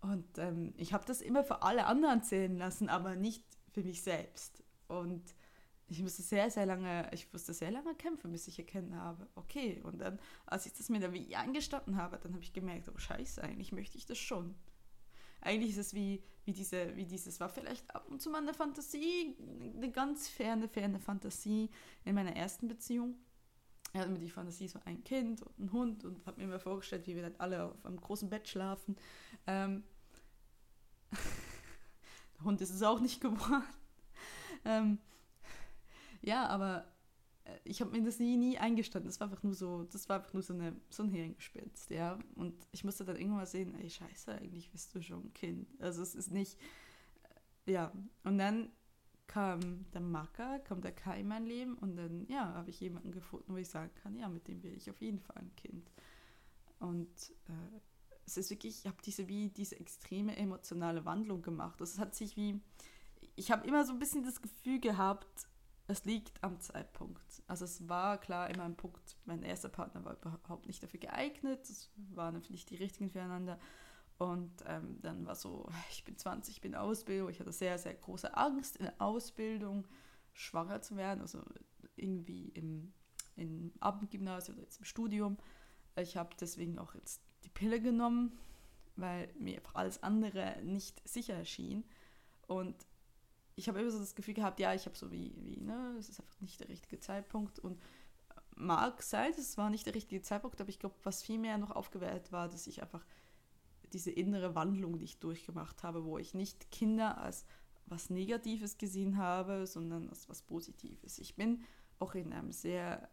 und 0.00 0.38
ähm, 0.38 0.74
ich 0.76 0.92
habe 0.92 1.04
das 1.06 1.20
immer 1.20 1.44
für 1.44 1.62
alle 1.62 1.86
anderen 1.86 2.22
zählen 2.22 2.56
lassen, 2.56 2.88
aber 2.88 3.16
nicht 3.16 3.44
für 3.72 3.82
mich 3.82 4.02
selbst. 4.02 4.62
Und 4.86 5.34
ich 5.88 6.02
musste 6.02 6.22
sehr, 6.22 6.50
sehr 6.50 6.66
lange, 6.66 7.10
ich 7.12 7.32
musste 7.32 7.54
sehr 7.54 7.70
lange 7.70 7.94
kämpfen, 7.94 8.30
bis 8.30 8.46
ich 8.46 8.58
erkennen 8.58 8.94
habe, 8.94 9.26
okay. 9.34 9.80
Und 9.82 10.00
dann, 10.00 10.18
als 10.46 10.66
ich 10.66 10.74
das 10.74 10.88
mit 10.88 11.02
der 11.02 11.12
WI 11.12 11.34
eingestanden 11.34 11.96
habe, 11.96 12.18
dann 12.18 12.34
habe 12.34 12.42
ich 12.42 12.52
gemerkt, 12.52 12.88
oh 12.94 12.98
scheiße, 12.98 13.42
eigentlich 13.42 13.72
möchte 13.72 13.96
ich 13.96 14.06
das 14.06 14.18
schon. 14.18 14.54
Eigentlich 15.40 15.70
ist 15.70 15.78
es 15.78 15.94
wie, 15.94 16.22
wie, 16.44 16.52
diese, 16.52 16.94
wie 16.96 17.06
dieses, 17.06 17.40
war 17.40 17.48
vielleicht 17.48 17.94
ab 17.94 18.06
und 18.08 18.20
zu 18.20 18.30
mal 18.30 18.42
eine 18.42 18.54
Fantasie, 18.54 19.36
eine 19.76 19.90
ganz 19.90 20.28
ferne, 20.28 20.68
ferne 20.68 20.98
Fantasie 20.98 21.70
in 22.04 22.14
meiner 22.14 22.36
ersten 22.36 22.68
Beziehung. 22.68 23.16
Er 23.92 24.02
hatte 24.02 24.10
mir 24.10 24.18
die 24.18 24.30
Fantasie, 24.30 24.68
so 24.68 24.78
ein 24.84 25.02
Kind 25.02 25.42
und 25.42 25.58
ein 25.58 25.72
Hund 25.72 26.04
und 26.04 26.24
habe 26.26 26.38
mir 26.38 26.44
immer 26.44 26.60
vorgestellt, 26.60 27.06
wie 27.06 27.14
wir 27.14 27.22
dann 27.22 27.36
alle 27.38 27.64
auf 27.64 27.84
einem 27.86 28.00
großen 28.00 28.28
Bett 28.28 28.46
schlafen. 28.46 28.96
Ähm, 29.46 29.82
der 32.38 32.44
Hund 32.44 32.60
ist 32.60 32.70
es 32.70 32.82
auch 32.82 33.00
nicht 33.00 33.20
geworden. 33.20 33.64
Ähm, 34.64 34.98
ja, 36.20 36.46
aber 36.46 36.92
äh, 37.44 37.58
ich 37.64 37.80
habe 37.80 37.90
mir 37.90 38.04
das 38.04 38.18
nie, 38.18 38.36
nie 38.36 38.58
eingestanden. 38.58 39.08
Das 39.08 39.20
war 39.20 39.28
einfach 39.28 39.42
nur 39.42 39.54
so, 39.54 39.84
das 39.84 40.08
war 40.08 40.16
einfach 40.16 40.32
nur 40.32 40.42
so, 40.42 40.52
eine, 40.52 40.76
so 40.90 41.02
ein 41.02 41.08
Hirngespinst, 41.08 41.90
ja. 41.90 42.18
Und 42.34 42.54
ich 42.72 42.84
musste 42.84 43.04
dann 43.04 43.16
irgendwann 43.16 43.46
sehen, 43.46 43.74
ey, 43.80 43.88
scheiße, 43.88 44.32
eigentlich 44.32 44.70
bist 44.70 44.94
du 44.94 45.02
schon 45.02 45.26
ein 45.26 45.32
Kind. 45.32 45.68
Also 45.80 46.02
es 46.02 46.14
ist 46.14 46.30
nicht, 46.30 46.58
äh, 47.66 47.72
ja. 47.72 47.92
Und 48.24 48.38
dann 48.38 48.70
kam 49.28 49.84
der 49.92 50.00
Macker, 50.00 50.58
kam 50.60 50.80
der 50.80 50.92
Kai 50.92 51.20
in 51.20 51.28
mein 51.28 51.46
Leben 51.46 51.74
und 51.74 51.96
dann, 51.96 52.26
ja, 52.26 52.54
habe 52.54 52.70
ich 52.70 52.80
jemanden 52.80 53.12
gefunden, 53.12 53.52
wo 53.52 53.56
ich 53.58 53.68
sagen 53.68 53.90
kann, 54.02 54.16
ja, 54.16 54.28
mit 54.28 54.48
dem 54.48 54.62
will 54.62 54.74
ich 54.74 54.90
auf 54.90 55.00
jeden 55.00 55.20
Fall 55.20 55.36
ein 55.36 55.54
Kind. 55.54 55.92
Und 56.80 57.08
äh, 57.48 57.80
es 58.26 58.36
ist 58.36 58.50
wirklich, 58.50 58.80
ich 58.80 58.86
habe 58.86 58.96
diese, 59.04 59.28
wie 59.28 59.50
diese 59.50 59.78
extreme 59.78 60.36
emotionale 60.36 61.04
Wandlung 61.04 61.42
gemacht. 61.42 61.80
Das 61.80 61.98
hat 61.98 62.14
sich 62.14 62.36
wie, 62.36 62.60
ich 63.36 63.50
habe 63.50 63.66
immer 63.66 63.84
so 63.84 63.92
ein 63.92 63.98
bisschen 63.98 64.24
das 64.24 64.42
Gefühl 64.42 64.80
gehabt, 64.80 65.46
es 65.88 66.04
liegt 66.04 66.42
am 66.42 66.60
Zeitpunkt. 66.60 67.42
Also 67.46 67.64
es 67.64 67.88
war 67.88 68.18
klar 68.18 68.50
immer 68.50 68.64
ein 68.64 68.76
Punkt, 68.76 69.16
mein 69.24 69.42
erster 69.42 69.68
Partner 69.68 70.04
war 70.04 70.16
überhaupt 70.16 70.66
nicht 70.66 70.82
dafür 70.82 71.00
geeignet, 71.00 71.60
es 71.62 71.90
waren 72.14 72.42
nicht 72.50 72.70
die 72.70 72.76
richtigen 72.76 73.10
füreinander. 73.10 73.58
Und 74.18 74.52
ähm, 74.66 74.98
dann 75.00 75.26
war 75.26 75.36
so, 75.36 75.68
ich 75.90 76.04
bin 76.04 76.16
20, 76.16 76.56
ich 76.56 76.60
bin 76.60 76.72
in 76.72 76.78
Ausbildung, 76.78 77.30
ich 77.30 77.40
hatte 77.40 77.52
sehr, 77.52 77.78
sehr 77.78 77.94
große 77.94 78.36
Angst 78.36 78.76
in 78.76 78.86
der 78.86 79.00
Ausbildung, 79.00 79.86
schwanger 80.32 80.82
zu 80.82 80.96
werden, 80.96 81.20
also 81.20 81.42
irgendwie 81.96 82.48
im, 82.50 82.92
im 83.36 83.72
Abendgymnasium 83.80 84.56
oder 84.56 84.64
jetzt 84.64 84.78
im 84.78 84.84
Studium. 84.84 85.38
Ich 85.96 86.16
habe 86.16 86.30
deswegen 86.40 86.78
auch 86.78 86.94
jetzt 86.94 87.22
die 87.44 87.48
Pille 87.48 87.80
genommen, 87.80 88.38
weil 88.96 89.32
mir 89.38 89.56
einfach 89.56 89.74
alles 89.74 90.02
andere 90.02 90.60
nicht 90.62 91.06
sicher 91.08 91.44
schien. 91.44 91.84
Und 92.46 92.86
ich 93.56 93.68
habe 93.68 93.80
immer 93.80 93.90
so 93.90 93.98
das 93.98 94.14
Gefühl 94.14 94.34
gehabt, 94.34 94.60
ja, 94.60 94.74
ich 94.74 94.86
habe 94.86 94.96
so 94.96 95.10
wie, 95.10 95.34
wie, 95.38 95.56
ne, 95.56 95.96
es 95.98 96.08
ist 96.08 96.20
einfach 96.20 96.40
nicht 96.40 96.60
der 96.60 96.68
richtige 96.68 97.00
Zeitpunkt. 97.00 97.58
Und 97.58 97.80
mag 98.54 99.02
sein, 99.02 99.32
es 99.36 99.56
war 99.56 99.70
nicht 99.70 99.86
der 99.86 99.94
richtige 99.94 100.22
Zeitpunkt, 100.22 100.60
aber 100.60 100.70
ich 100.70 100.78
glaube, 100.78 100.96
was 101.02 101.22
viel 101.22 101.38
mehr 101.38 101.58
noch 101.58 101.70
aufgewählt 101.70 102.32
war, 102.32 102.48
dass 102.48 102.66
ich 102.66 102.82
einfach 102.82 103.04
diese 103.94 104.10
innere 104.10 104.54
Wandlung, 104.54 104.98
die 104.98 105.04
ich 105.04 105.18
durchgemacht 105.18 105.82
habe, 105.82 106.04
wo 106.04 106.18
ich 106.18 106.34
nicht 106.34 106.70
Kinder 106.70 107.18
als 107.18 107.44
was 107.86 108.10
Negatives 108.10 108.78
gesehen 108.78 109.16
habe, 109.16 109.66
sondern 109.66 110.08
als 110.08 110.28
was 110.28 110.42
Positives. 110.42 111.18
Ich 111.18 111.36
bin 111.36 111.64
auch 111.98 112.14
in 112.14 112.32
einem 112.32 112.52
sehr 112.52 113.08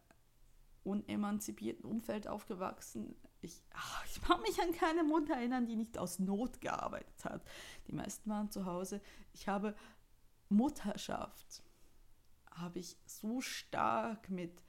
unemanzipierten 0.83 1.85
Umfeld 1.85 2.27
aufgewachsen. 2.27 3.15
Ich, 3.41 3.63
ach, 3.73 4.05
ich 4.05 4.21
mag 4.27 4.41
mich 4.41 4.61
an 4.61 4.71
keine 4.71 5.03
Mutter 5.03 5.35
erinnern, 5.35 5.65
die 5.65 5.75
nicht 5.75 5.97
aus 5.97 6.19
Not 6.19 6.61
gearbeitet 6.61 7.25
hat. 7.25 7.43
Die 7.87 7.93
meisten 7.93 8.29
waren 8.29 8.51
zu 8.51 8.65
Hause. 8.65 9.01
Ich 9.33 9.47
habe 9.47 9.75
Mutterschaft, 10.49 11.63
habe 12.51 12.79
ich 12.79 12.97
so 13.05 13.41
stark 13.41 14.29
mit 14.29 14.61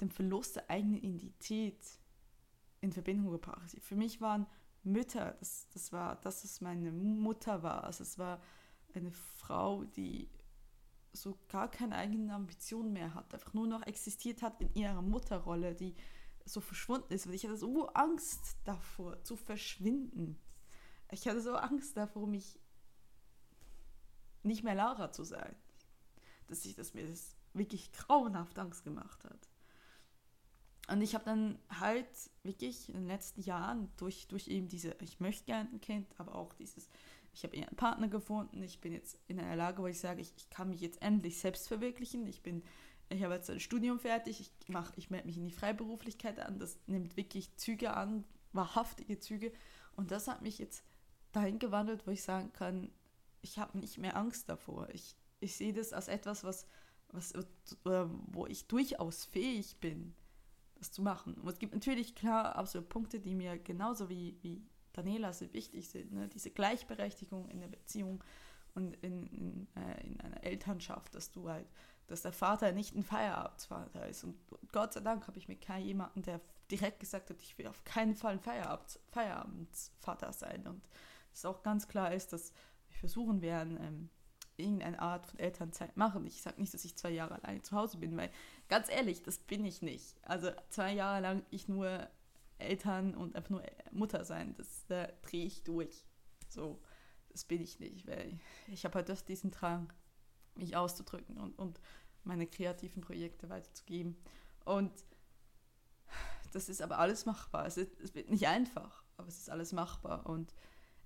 dem 0.00 0.10
Verlust 0.10 0.56
der 0.56 0.70
eigenen 0.70 0.96
Identität 0.96 1.80
in 2.80 2.92
Verbindung 2.92 3.30
gebracht. 3.32 3.76
Für 3.80 3.96
mich 3.96 4.20
waren 4.20 4.46
Mütter, 4.86 5.36
das, 5.40 5.68
das 5.70 5.92
war, 5.92 6.16
dass 6.16 6.44
es 6.44 6.60
meine 6.60 6.92
Mutter 6.92 7.62
war. 7.62 7.84
Also 7.84 8.02
es 8.02 8.18
war 8.18 8.40
eine 8.94 9.10
Frau, 9.10 9.84
die 9.84 10.30
so 11.12 11.38
gar 11.48 11.70
keine 11.70 11.96
eigenen 11.96 12.30
Ambitionen 12.30 12.92
mehr 12.92 13.14
hat, 13.14 13.32
einfach 13.34 13.54
nur 13.54 13.66
noch 13.66 13.82
existiert 13.86 14.42
hat 14.42 14.60
in 14.60 14.74
ihrer 14.74 15.02
Mutterrolle, 15.02 15.74
die 15.74 15.94
so 16.44 16.60
verschwunden 16.60 17.12
ist. 17.12 17.26
Und 17.26 17.32
ich 17.32 17.44
hatte 17.44 17.56
so 17.56 17.88
Angst 17.88 18.56
davor, 18.64 19.22
zu 19.24 19.36
verschwinden. 19.36 20.38
Ich 21.10 21.26
hatte 21.26 21.40
so 21.40 21.56
Angst 21.56 21.96
davor, 21.96 22.26
mich 22.26 22.58
nicht 24.42 24.62
mehr 24.62 24.74
Lara 24.74 25.10
zu 25.10 25.24
sein. 25.24 25.56
Dass 26.46 26.64
ich 26.64 26.74
das 26.74 26.94
mir 26.94 27.08
das 27.08 27.36
wirklich 27.52 27.92
grauenhaft 27.92 28.58
Angst 28.58 28.84
gemacht 28.84 29.24
hat. 29.24 29.48
Und 30.88 31.02
ich 31.02 31.14
habe 31.14 31.24
dann 31.24 31.58
halt 31.80 32.06
wirklich 32.44 32.88
in 32.88 32.94
den 32.94 33.06
letzten 33.06 33.40
Jahren 33.40 33.90
durch, 33.96 34.28
durch 34.28 34.46
eben 34.46 34.68
diese, 34.68 34.96
ich 35.00 35.18
möchte 35.18 35.44
gerne 35.44 35.68
ein 35.70 35.80
Kind, 35.80 36.06
aber 36.18 36.36
auch 36.36 36.52
dieses, 36.54 36.88
ich 37.32 37.42
habe 37.42 37.56
einen 37.56 37.76
Partner 37.76 38.08
gefunden, 38.08 38.62
ich 38.62 38.80
bin 38.80 38.92
jetzt 38.92 39.18
in 39.26 39.40
einer 39.40 39.56
Lage, 39.56 39.82
wo 39.82 39.86
ich 39.88 39.98
sage, 39.98 40.20
ich, 40.20 40.32
ich 40.36 40.48
kann 40.48 40.70
mich 40.70 40.80
jetzt 40.80 41.02
endlich 41.02 41.38
selbst 41.38 41.66
verwirklichen. 41.66 42.26
Ich 42.28 42.42
bin, 42.42 42.62
ich 43.08 43.22
habe 43.24 43.34
jetzt 43.34 43.50
ein 43.50 43.58
Studium 43.58 43.98
fertig, 43.98 44.40
ich 44.40 44.68
mache, 44.68 44.92
ich 44.96 45.10
melde 45.10 45.26
mich 45.26 45.36
in 45.36 45.44
die 45.44 45.52
Freiberuflichkeit 45.52 46.38
an, 46.38 46.58
das 46.58 46.78
nimmt 46.86 47.16
wirklich 47.16 47.54
Züge 47.56 47.94
an, 47.94 48.24
wahrhaftige 48.52 49.18
Züge. 49.18 49.52
Und 49.96 50.12
das 50.12 50.28
hat 50.28 50.42
mich 50.42 50.58
jetzt 50.58 50.84
dahin 51.32 51.58
gewandelt, 51.58 52.06
wo 52.06 52.12
ich 52.12 52.22
sagen 52.22 52.52
kann, 52.52 52.90
ich 53.42 53.58
habe 53.58 53.78
nicht 53.78 53.98
mehr 53.98 54.16
Angst 54.16 54.48
davor. 54.48 54.88
Ich, 54.92 55.16
ich 55.40 55.56
sehe 55.56 55.72
das 55.72 55.92
als 55.92 56.06
etwas, 56.08 56.44
was, 56.44 56.66
was, 57.08 57.34
wo 57.82 58.46
ich 58.46 58.68
durchaus 58.68 59.24
fähig 59.24 59.78
bin 59.80 60.14
das 60.78 60.92
zu 60.92 61.02
machen. 61.02 61.34
Und 61.34 61.48
es 61.48 61.58
gibt 61.58 61.74
natürlich 61.74 62.14
klar 62.14 62.64
so 62.66 62.82
Punkte, 62.82 63.20
die 63.20 63.34
mir 63.34 63.58
genauso 63.58 64.08
wie, 64.08 64.38
wie 64.42 64.62
Daniela 64.92 65.32
so 65.32 65.52
wichtig 65.52 65.88
sind. 65.88 66.12
Ne? 66.12 66.28
Diese 66.28 66.50
Gleichberechtigung 66.50 67.48
in 67.48 67.60
der 67.60 67.68
Beziehung 67.68 68.22
und 68.74 68.94
in, 69.02 69.26
in, 69.26 69.68
äh, 69.76 70.06
in 70.06 70.20
einer 70.20 70.42
Elternschaft, 70.44 71.14
dass 71.14 71.30
du 71.30 71.48
halt, 71.48 71.66
dass 72.06 72.22
der 72.22 72.32
Vater 72.32 72.72
nicht 72.72 72.94
ein 72.94 73.02
Feierabendsvater 73.02 74.08
ist. 74.08 74.24
Und 74.24 74.36
Gott 74.72 74.92
sei 74.92 75.00
Dank 75.00 75.26
habe 75.26 75.38
ich 75.38 75.48
mit 75.48 75.60
keinem 75.60 75.86
jemanden, 75.86 76.22
der 76.22 76.40
direkt 76.70 77.00
gesagt 77.00 77.30
hat, 77.30 77.40
ich 77.42 77.56
will 77.58 77.66
auf 77.66 77.84
keinen 77.84 78.14
Fall 78.14 78.34
ein 78.34 78.40
Feierabend, 78.40 78.98
Feierabendvater 79.08 80.32
sein. 80.32 80.66
Und 80.66 80.82
es 81.32 81.44
auch 81.44 81.62
ganz 81.62 81.88
klar 81.88 82.12
ist, 82.12 82.32
dass 82.32 82.52
wir 82.88 82.98
versuchen 82.98 83.40
werden, 83.40 83.78
ähm, 83.80 84.10
irgendeine 84.56 85.00
Art 85.00 85.26
von 85.26 85.38
Elternzeit 85.38 85.96
machen. 85.96 86.26
Ich 86.26 86.42
sage 86.42 86.60
nicht, 86.60 86.72
dass 86.74 86.84
ich 86.84 86.96
zwei 86.96 87.10
Jahre 87.10 87.42
alleine 87.42 87.62
zu 87.62 87.76
Hause 87.76 87.98
bin, 87.98 88.16
weil 88.16 88.30
ganz 88.68 88.88
ehrlich, 88.88 89.22
das 89.22 89.38
bin 89.38 89.64
ich 89.64 89.82
nicht. 89.82 90.16
Also 90.22 90.50
zwei 90.70 90.92
Jahre 90.92 91.20
lang 91.20 91.46
ich 91.50 91.68
nur 91.68 92.08
Eltern 92.58 93.14
und 93.14 93.36
einfach 93.36 93.50
nur 93.50 93.62
Mutter 93.92 94.24
sein, 94.24 94.54
das 94.56 94.86
da 94.86 95.08
drehe 95.22 95.44
ich 95.44 95.62
durch. 95.64 96.06
So, 96.48 96.80
das 97.30 97.44
bin 97.44 97.62
ich 97.62 97.80
nicht, 97.80 98.06
weil 98.06 98.38
ich 98.68 98.84
habe 98.84 98.94
halt 98.94 99.08
just 99.08 99.28
diesen 99.28 99.50
Drang, 99.50 99.92
mich 100.54 100.76
auszudrücken 100.76 101.36
und, 101.38 101.58
und 101.58 101.80
meine 102.24 102.46
kreativen 102.46 103.02
Projekte 103.02 103.48
weiterzugeben. 103.50 104.16
Und 104.64 104.92
das 106.52 106.68
ist 106.68 106.80
aber 106.80 106.98
alles 106.98 107.26
machbar. 107.26 107.66
Es, 107.66 107.76
ist, 107.76 108.00
es 108.00 108.14
wird 108.14 108.30
nicht 108.30 108.46
einfach, 108.48 109.04
aber 109.16 109.28
es 109.28 109.38
ist 109.38 109.50
alles 109.50 109.72
machbar. 109.72 110.26
Und 110.26 110.54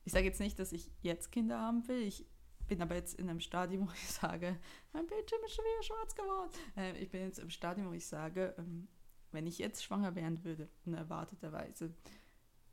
ich 0.05 0.13
sage 0.13 0.27
jetzt 0.27 0.41
nicht, 0.41 0.59
dass 0.59 0.73
ich 0.73 0.91
jetzt 1.03 1.33
Kinder 1.33 1.59
haben 1.59 1.87
will. 1.89 2.03
Ich 2.03 2.27
bin 2.71 2.81
aber 2.83 2.95
jetzt 2.95 3.15
in 3.15 3.29
einem 3.29 3.41
Stadium, 3.41 3.89
wo 3.89 3.93
ich 3.93 4.09
sage, 4.09 4.59
mein 4.93 5.07
Bildschirm 5.07 5.41
ist 5.45 5.55
schon 5.55 5.65
wieder 5.65 5.83
schwarz 5.83 6.15
geworden. 6.15 6.51
Äh, 6.77 6.97
ich 6.99 7.11
bin 7.11 7.23
jetzt 7.23 7.41
im 7.41 7.51
Stadium, 7.51 7.89
wo 7.89 7.93
ich 7.93 8.07
sage, 8.07 8.55
ähm, 8.59 8.89
wenn 9.33 9.47
ich 9.47 9.59
jetzt 9.59 9.83
schwanger 9.83 10.15
werden 10.15 10.45
würde, 10.45 10.71
unerwarteterweise, 10.87 11.93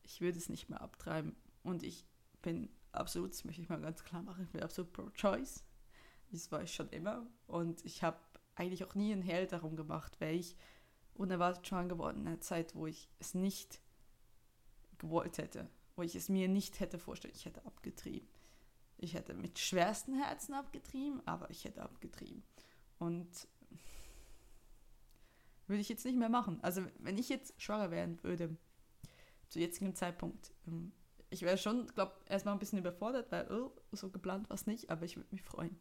ich 0.04 0.22
würde 0.22 0.38
es 0.38 0.50
nicht 0.50 0.70
mehr 0.70 0.82
abtreiben. 0.82 1.36
Und 1.64 1.84
ich 1.84 2.06
bin 2.44 2.70
absolut, 2.92 3.32
das 3.32 3.44
möchte 3.44 3.62
ich 3.62 3.70
mal 3.70 3.82
ganz 3.82 4.04
klar 4.04 4.22
machen, 4.22 4.44
ich 4.44 4.52
bin 4.52 4.64
absolut 4.64 4.94
pro-choice. 4.94 5.66
Das 6.32 6.52
war 6.52 6.62
ich 6.62 6.74
schon 6.74 6.90
immer. 6.90 7.26
Und 7.48 7.84
ich 7.84 8.04
habe 8.04 8.20
eigentlich 8.54 8.84
auch 8.84 8.94
nie 8.94 9.12
einen 9.12 9.24
Hehl 9.24 9.48
darum 9.48 9.76
gemacht, 9.76 10.22
weil 10.22 10.36
ich 10.36 10.56
unerwartet 11.16 11.68
schwanger 11.68 11.90
geworden 11.90 12.22
in 12.22 12.28
einer 12.28 12.42
Zeit, 12.42 12.76
wo 12.76 12.86
ich 12.86 13.10
es 13.18 13.34
nicht 13.34 13.82
gewollt 15.00 15.40
hätte, 15.40 15.70
wo 15.96 16.04
ich 16.04 16.16
es 16.16 16.30
mir 16.30 16.48
nicht 16.48 16.80
hätte 16.80 17.00
vorstellen, 17.00 17.34
ich 17.36 17.46
hätte 17.46 17.66
abgetrieben. 17.66 18.28
Ich 18.98 19.14
hätte 19.14 19.34
mit 19.34 19.60
schwersten 19.60 20.16
Herzen 20.16 20.54
abgetrieben, 20.54 21.22
aber 21.26 21.50
ich 21.50 21.66
hätte 21.66 21.84
abgetrieben. 21.84 22.44
Und 23.00 23.48
würde 25.68 25.82
ich 25.82 25.90
jetzt 25.90 26.06
nicht 26.06 26.18
mehr 26.18 26.30
machen. 26.30 26.60
Also 26.64 26.82
wenn 27.00 27.18
ich 27.18 27.30
jetzt 27.30 27.62
schwanger 27.62 27.92
werden 27.92 28.22
würde, 28.24 28.56
zu 29.50 29.60
jetzigem 29.60 29.94
Zeitpunkt, 29.96 30.54
ähm, 30.68 30.92
ich 31.30 31.42
wäre 31.42 31.58
schon, 31.58 31.88
glaube 31.88 32.14
erstmal 32.26 32.56
ein 32.56 32.60
bisschen 32.60 32.80
überfordert, 32.80 33.32
weil 33.32 33.52
oh, 33.52 33.72
so 33.92 34.10
geplant 34.10 34.50
war 34.50 34.56
es 34.56 34.66
nicht, 34.66 34.90
aber 34.90 35.04
ich 35.04 35.18
würde 35.18 35.30
mich 35.32 35.42
freuen. 35.42 35.78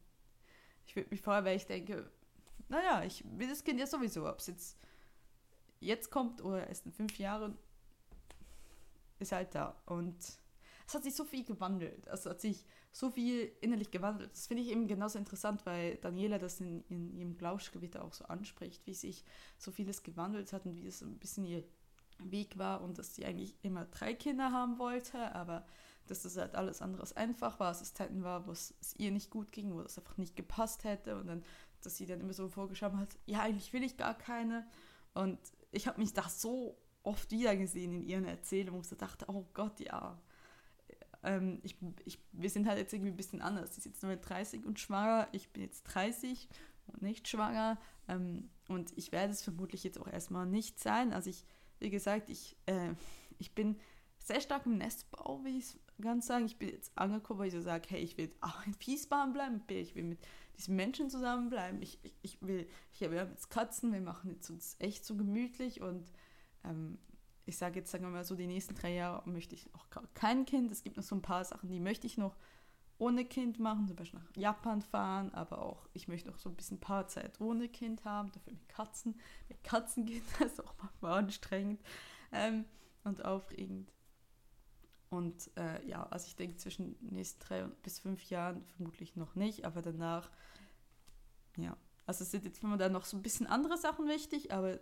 Ich 0.87 0.97
würde 0.97 1.11
mich 1.11 1.23
freuen, 1.23 1.45
weil 1.45 1.57
ich 1.57 1.67
denke, 1.67 2.11
naja, 2.69 3.05
ich 3.05 3.25
will 3.39 3.49
das 3.49 3.63
Kind 3.63 3.79
ja 3.79 3.87
sowieso, 3.87 4.29
ob 4.29 4.41
es 4.41 4.49
jetzt 4.49 4.77
jetzt 5.81 6.11
kommt 6.11 6.43
oder 6.43 6.67
erst 6.67 6.87
in 6.87 6.93
fünf 6.93 7.19
Jahren, 7.19 7.57
ist 9.19 9.33
halt 9.33 9.55
da. 9.55 9.81
Und 9.87 10.17
es 10.87 10.95
hat 10.95 11.05
sich 11.05 11.15
so 11.15 11.25
viel 11.25 11.45
gewandelt. 11.45 12.07
Es 12.07 12.27
hat 12.27 12.41
sich 12.41 12.65
so 12.97 13.11
viel 13.11 13.53
innerlich 13.61 13.91
gewandelt. 13.91 14.33
Das 14.33 14.47
finde 14.47 14.63
ich 14.63 14.71
eben 14.71 14.87
genauso 14.87 15.19
interessant, 15.19 15.67
weil 15.67 15.97
Daniela 15.97 16.39
das 16.39 16.61
in, 16.63 16.83
in 16.89 17.15
ihrem 17.15 17.37
Glauschgebiet 17.37 17.99
auch 17.99 18.15
so 18.15 18.25
anspricht, 18.25 18.87
wie 18.87 18.95
sich 18.95 19.23
so 19.59 19.71
vieles 19.71 20.03
gewandelt 20.03 20.51
hat 20.55 20.65
und 20.65 20.77
wie 20.77 20.87
es 20.87 21.03
ein 21.03 21.19
bisschen 21.19 21.45
ihr 21.45 21.63
Weg 22.21 22.57
war 22.57 22.81
und 22.81 22.97
dass 22.97 23.15
sie 23.15 23.27
eigentlich 23.27 23.55
immer 23.61 23.85
drei 23.85 24.15
Kinder 24.15 24.51
haben 24.51 24.79
wollte, 24.79 25.35
aber 25.35 25.67
dass 26.07 26.23
das 26.23 26.39
halt 26.39 26.55
alles 26.55 26.81
andere 26.81 27.03
als 27.03 27.15
einfach 27.15 27.61
war, 27.61 27.69
dass 27.69 27.83
es 27.83 27.93
Zeiten 27.93 28.25
war, 28.25 28.47
wo 28.47 28.53
es 28.53 28.75
ihr 28.97 29.11
nicht 29.11 29.29
gut 29.29 29.53
ging, 29.53 29.75
wo 29.75 29.83
das 29.83 29.99
einfach 29.99 30.17
nicht 30.17 30.35
gepasst 30.35 30.85
hätte 30.85 31.19
und 31.19 31.27
dann, 31.27 31.45
dass 31.83 31.99
sie 31.99 32.07
dann 32.07 32.21
immer 32.23 32.33
so 32.33 32.49
vorgeschaut 32.49 32.95
hat, 32.95 33.19
ja, 33.27 33.43
eigentlich 33.43 33.75
will 33.75 33.85
ich 33.85 33.99
gar 33.99 34.17
keine. 34.17 34.67
Und 35.13 35.39
ich 35.71 35.87
habe 35.87 36.01
mich 36.01 36.15
da 36.15 36.27
so 36.31 36.79
oft 37.03 37.31
wiedergesehen 37.31 37.93
in 37.93 38.03
ihren 38.03 38.25
Erzählungen, 38.25 38.83
wo 38.83 38.89
ich 38.91 38.97
dachte, 38.97 39.27
oh 39.29 39.45
Gott, 39.53 39.81
ja, 39.81 40.19
ähm, 41.27 41.59
ich, 41.63 41.77
ich, 42.05 42.19
wir 42.33 42.49
sind 42.49 42.67
halt 42.67 42.79
jetzt 42.79 42.93
irgendwie 42.93 43.11
ein 43.11 43.17
bisschen 43.17 43.43
anders. 43.43 43.75
Sie 43.75 43.81
ist 43.81 43.85
jetzt 43.85 44.03
nur 44.03 44.17
30 44.17 44.65
und 44.65 44.79
schwanger, 44.79 45.29
ich 45.33 45.51
bin 45.51 45.63
jetzt 45.63 45.83
30 45.83 46.49
und 46.87 47.03
nicht 47.03 47.29
schwanger. 47.29 47.79
Ähm, 48.09 48.49
und 48.69 48.97
ich 48.97 49.13
werde 49.13 49.33
es 49.33 49.43
vermutlich 49.43 49.85
jetzt 49.85 50.01
auch 50.01 50.07
erstmal 50.07 50.47
nicht 50.47 50.81
sein. 50.81 51.13
Also 51.13 51.31
ich, 51.31 51.45
wie 51.81 51.91
gesagt, 51.91 52.31
ich, 52.31 52.57
äh, 52.67 52.95
ich 53.39 53.55
bin 53.55 53.77
sehr 54.19 54.41
stark 54.41 54.67
im 54.67 54.79
Nestbau, 54.79 55.41
wie 55.45 55.59
ich 55.59 55.65
es 55.65 55.79
ganz 56.01 56.27
sagen. 56.27 56.47
Ich 56.47 56.59
bin 56.59 56.69
jetzt 56.69 56.97
angekommen, 56.97 57.41
weil 57.41 57.49
ich 57.49 57.55
so 57.55 57.61
sage, 57.61 57.89
hey, 57.89 58.01
ich 58.01 58.17
will 58.17 58.33
auch 58.41 58.65
in 58.65 58.75
Wiesbaden 58.79 59.33
bleiben, 59.33 59.63
ich 59.69 59.97
will 59.97 60.05
mit 60.05 60.21
diesen 60.57 60.77
Menschen 60.77 61.11
zusammenbleiben. 61.11 61.83
Ich, 61.83 61.99
ich, 62.05 62.15
ich 62.23 62.43
will, 62.43 62.69
ich, 62.93 63.01
wir 63.01 63.21
haben 63.21 63.31
jetzt 63.31 63.51
Katzen, 63.51 63.93
wir 63.93 64.01
machen 64.01 64.31
jetzt 64.31 64.49
uns 64.49 64.77
echt 64.79 65.05
so 65.05 65.17
gemütlich 65.17 65.81
und 65.81 66.11
ähm, 66.65 66.99
ich 67.47 67.57
sage 67.57 67.79
jetzt, 67.79 67.91
sagen 67.91 68.05
wir 68.05 68.11
mal 68.11 68.25
so, 68.25 68.35
die 68.35 68.49
nächsten 68.49 68.75
drei 68.75 68.93
Jahre 68.93 69.29
möchte 69.29 69.55
ich 69.55 69.73
auch 69.75 69.87
kein 70.15 70.45
Kind. 70.45 70.71
Es 70.73 70.83
gibt 70.83 70.97
noch 70.97 71.05
so 71.05 71.15
ein 71.15 71.23
paar 71.23 71.45
Sachen, 71.45 71.69
die 71.69 71.81
möchte 71.81 72.07
ich 72.07 72.19
noch 72.19 72.37
ohne 72.99 73.25
Kind 73.25 73.59
machen, 73.59 73.87
zum 73.87 73.97
Beispiel 73.97 74.21
nach 74.21 74.37
Japan 74.37 74.83
fahren, 74.83 75.33
aber 75.33 75.63
auch, 75.63 75.87
ich 75.93 76.09
möchte 76.09 76.31
noch 76.31 76.39
so 76.39 76.49
ein 76.49 76.57
bisschen 76.57 76.81
Paarzeit 76.81 77.41
ohne 77.41 77.69
Kind 77.69 78.05
haben, 78.05 78.33
dafür 78.33 78.55
mit 78.55 78.69
Katzen. 78.69 79.21
Mit 79.49 79.63
Katzen 79.63 80.07
geht 80.07 80.23
das 80.41 80.59
auch 80.61 80.75
manchmal 80.83 81.19
anstrengend 81.19 81.81
ähm, 82.33 82.65
und 83.05 83.25
aufregend. 83.25 83.93
Und 85.09 85.51
äh, 85.57 85.87
ja, 85.87 86.05
also 86.09 86.27
ich 86.27 86.37
denke, 86.37 86.57
zwischen 86.57 86.99
den 86.99 87.15
nächsten 87.15 87.41
drei 87.41 87.63
bis 87.83 88.01
fünf 88.01 88.25
Jahren 88.25 88.65
vermutlich 88.77 89.15
noch 89.15 89.37
nicht, 89.37 89.65
aber 89.65 89.83
danach, 89.83 90.31
ja. 91.57 91.77
Also 92.07 92.23
es 92.25 92.31
sind 92.31 92.45
jetzt 92.45 92.63
immer 92.63 92.77
da 92.77 92.89
noch 92.89 93.05
so 93.05 93.17
ein 93.17 93.23
bisschen 93.23 93.47
andere 93.47 93.77
Sachen 93.77 94.07
wichtig, 94.09 94.53
aber 94.53 94.79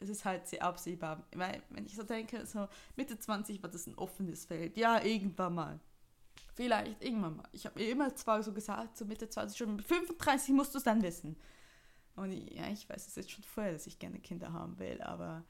es 0.00 0.08
ist 0.08 0.24
halt 0.24 0.46
sehr 0.46 0.62
absehbar. 0.62 1.26
Weil, 1.34 1.62
wenn 1.70 1.86
ich 1.86 1.96
so 1.96 2.02
denke, 2.02 2.46
so 2.46 2.68
Mitte 2.96 3.18
20 3.18 3.62
war 3.62 3.70
das 3.70 3.86
ein 3.86 3.96
offenes 3.96 4.44
Feld. 4.44 4.76
Ja, 4.76 5.02
irgendwann 5.02 5.54
mal. 5.54 5.80
Vielleicht, 6.54 7.02
irgendwann 7.02 7.36
mal. 7.36 7.48
Ich 7.52 7.66
habe 7.66 7.78
mir 7.78 7.90
immer 7.90 8.14
zwar 8.14 8.42
so 8.42 8.52
gesagt, 8.52 8.96
so 8.96 9.04
Mitte 9.04 9.28
20, 9.28 9.56
schon 9.56 9.76
mit 9.76 9.84
35 9.84 10.54
musst 10.54 10.74
du 10.74 10.78
es 10.78 10.84
dann 10.84 11.02
wissen. 11.02 11.36
Und 12.16 12.32
ja, 12.32 12.68
ich 12.68 12.88
weiß 12.88 13.06
es 13.06 13.14
jetzt 13.14 13.30
schon 13.30 13.44
vorher, 13.44 13.72
dass 13.72 13.86
ich 13.86 13.98
gerne 13.98 14.18
Kinder 14.18 14.52
haben 14.52 14.78
will, 14.78 15.00
aber 15.02 15.44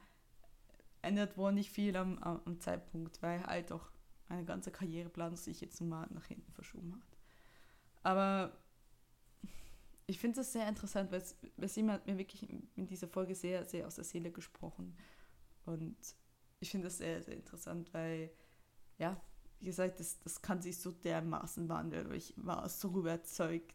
ändert 1.00 1.38
wohl 1.38 1.52
nicht 1.52 1.70
viel 1.70 1.96
am, 1.96 2.18
am 2.18 2.60
Zeitpunkt, 2.60 3.22
weil 3.22 3.42
halt 3.44 3.72
auch 3.72 3.90
eine 4.28 4.44
ganze 4.44 4.70
Karriereplan 4.70 5.36
sich 5.36 5.60
jetzt 5.60 5.80
mal 5.80 6.06
nach 6.10 6.26
hinten 6.26 6.52
verschoben 6.52 6.94
hat. 6.94 7.18
Aber 8.02 8.52
ich 10.08 10.18
finde 10.18 10.40
es 10.40 10.52
sehr 10.52 10.66
interessant, 10.66 11.12
weil, 11.12 11.22
sie 11.68 11.86
hat 11.90 12.06
mir 12.06 12.16
wirklich 12.16 12.48
in 12.48 12.86
dieser 12.86 13.08
Folge 13.08 13.34
sehr, 13.34 13.66
sehr 13.66 13.86
aus 13.86 13.96
der 13.96 14.04
Seele 14.04 14.32
gesprochen. 14.32 14.96
Und 15.66 15.98
ich 16.60 16.70
finde 16.70 16.86
das 16.86 16.96
sehr, 16.96 17.22
sehr 17.22 17.34
interessant, 17.34 17.92
weil, 17.92 18.30
ja, 18.96 19.20
wie 19.60 19.66
gesagt, 19.66 20.00
das, 20.00 20.18
das 20.20 20.40
kann 20.40 20.62
sich 20.62 20.80
so 20.80 20.92
dermaßen 20.92 21.68
wandeln. 21.68 22.10
Ich 22.14 22.32
war 22.38 22.66
so 22.70 22.88
überzeugt 22.96 23.74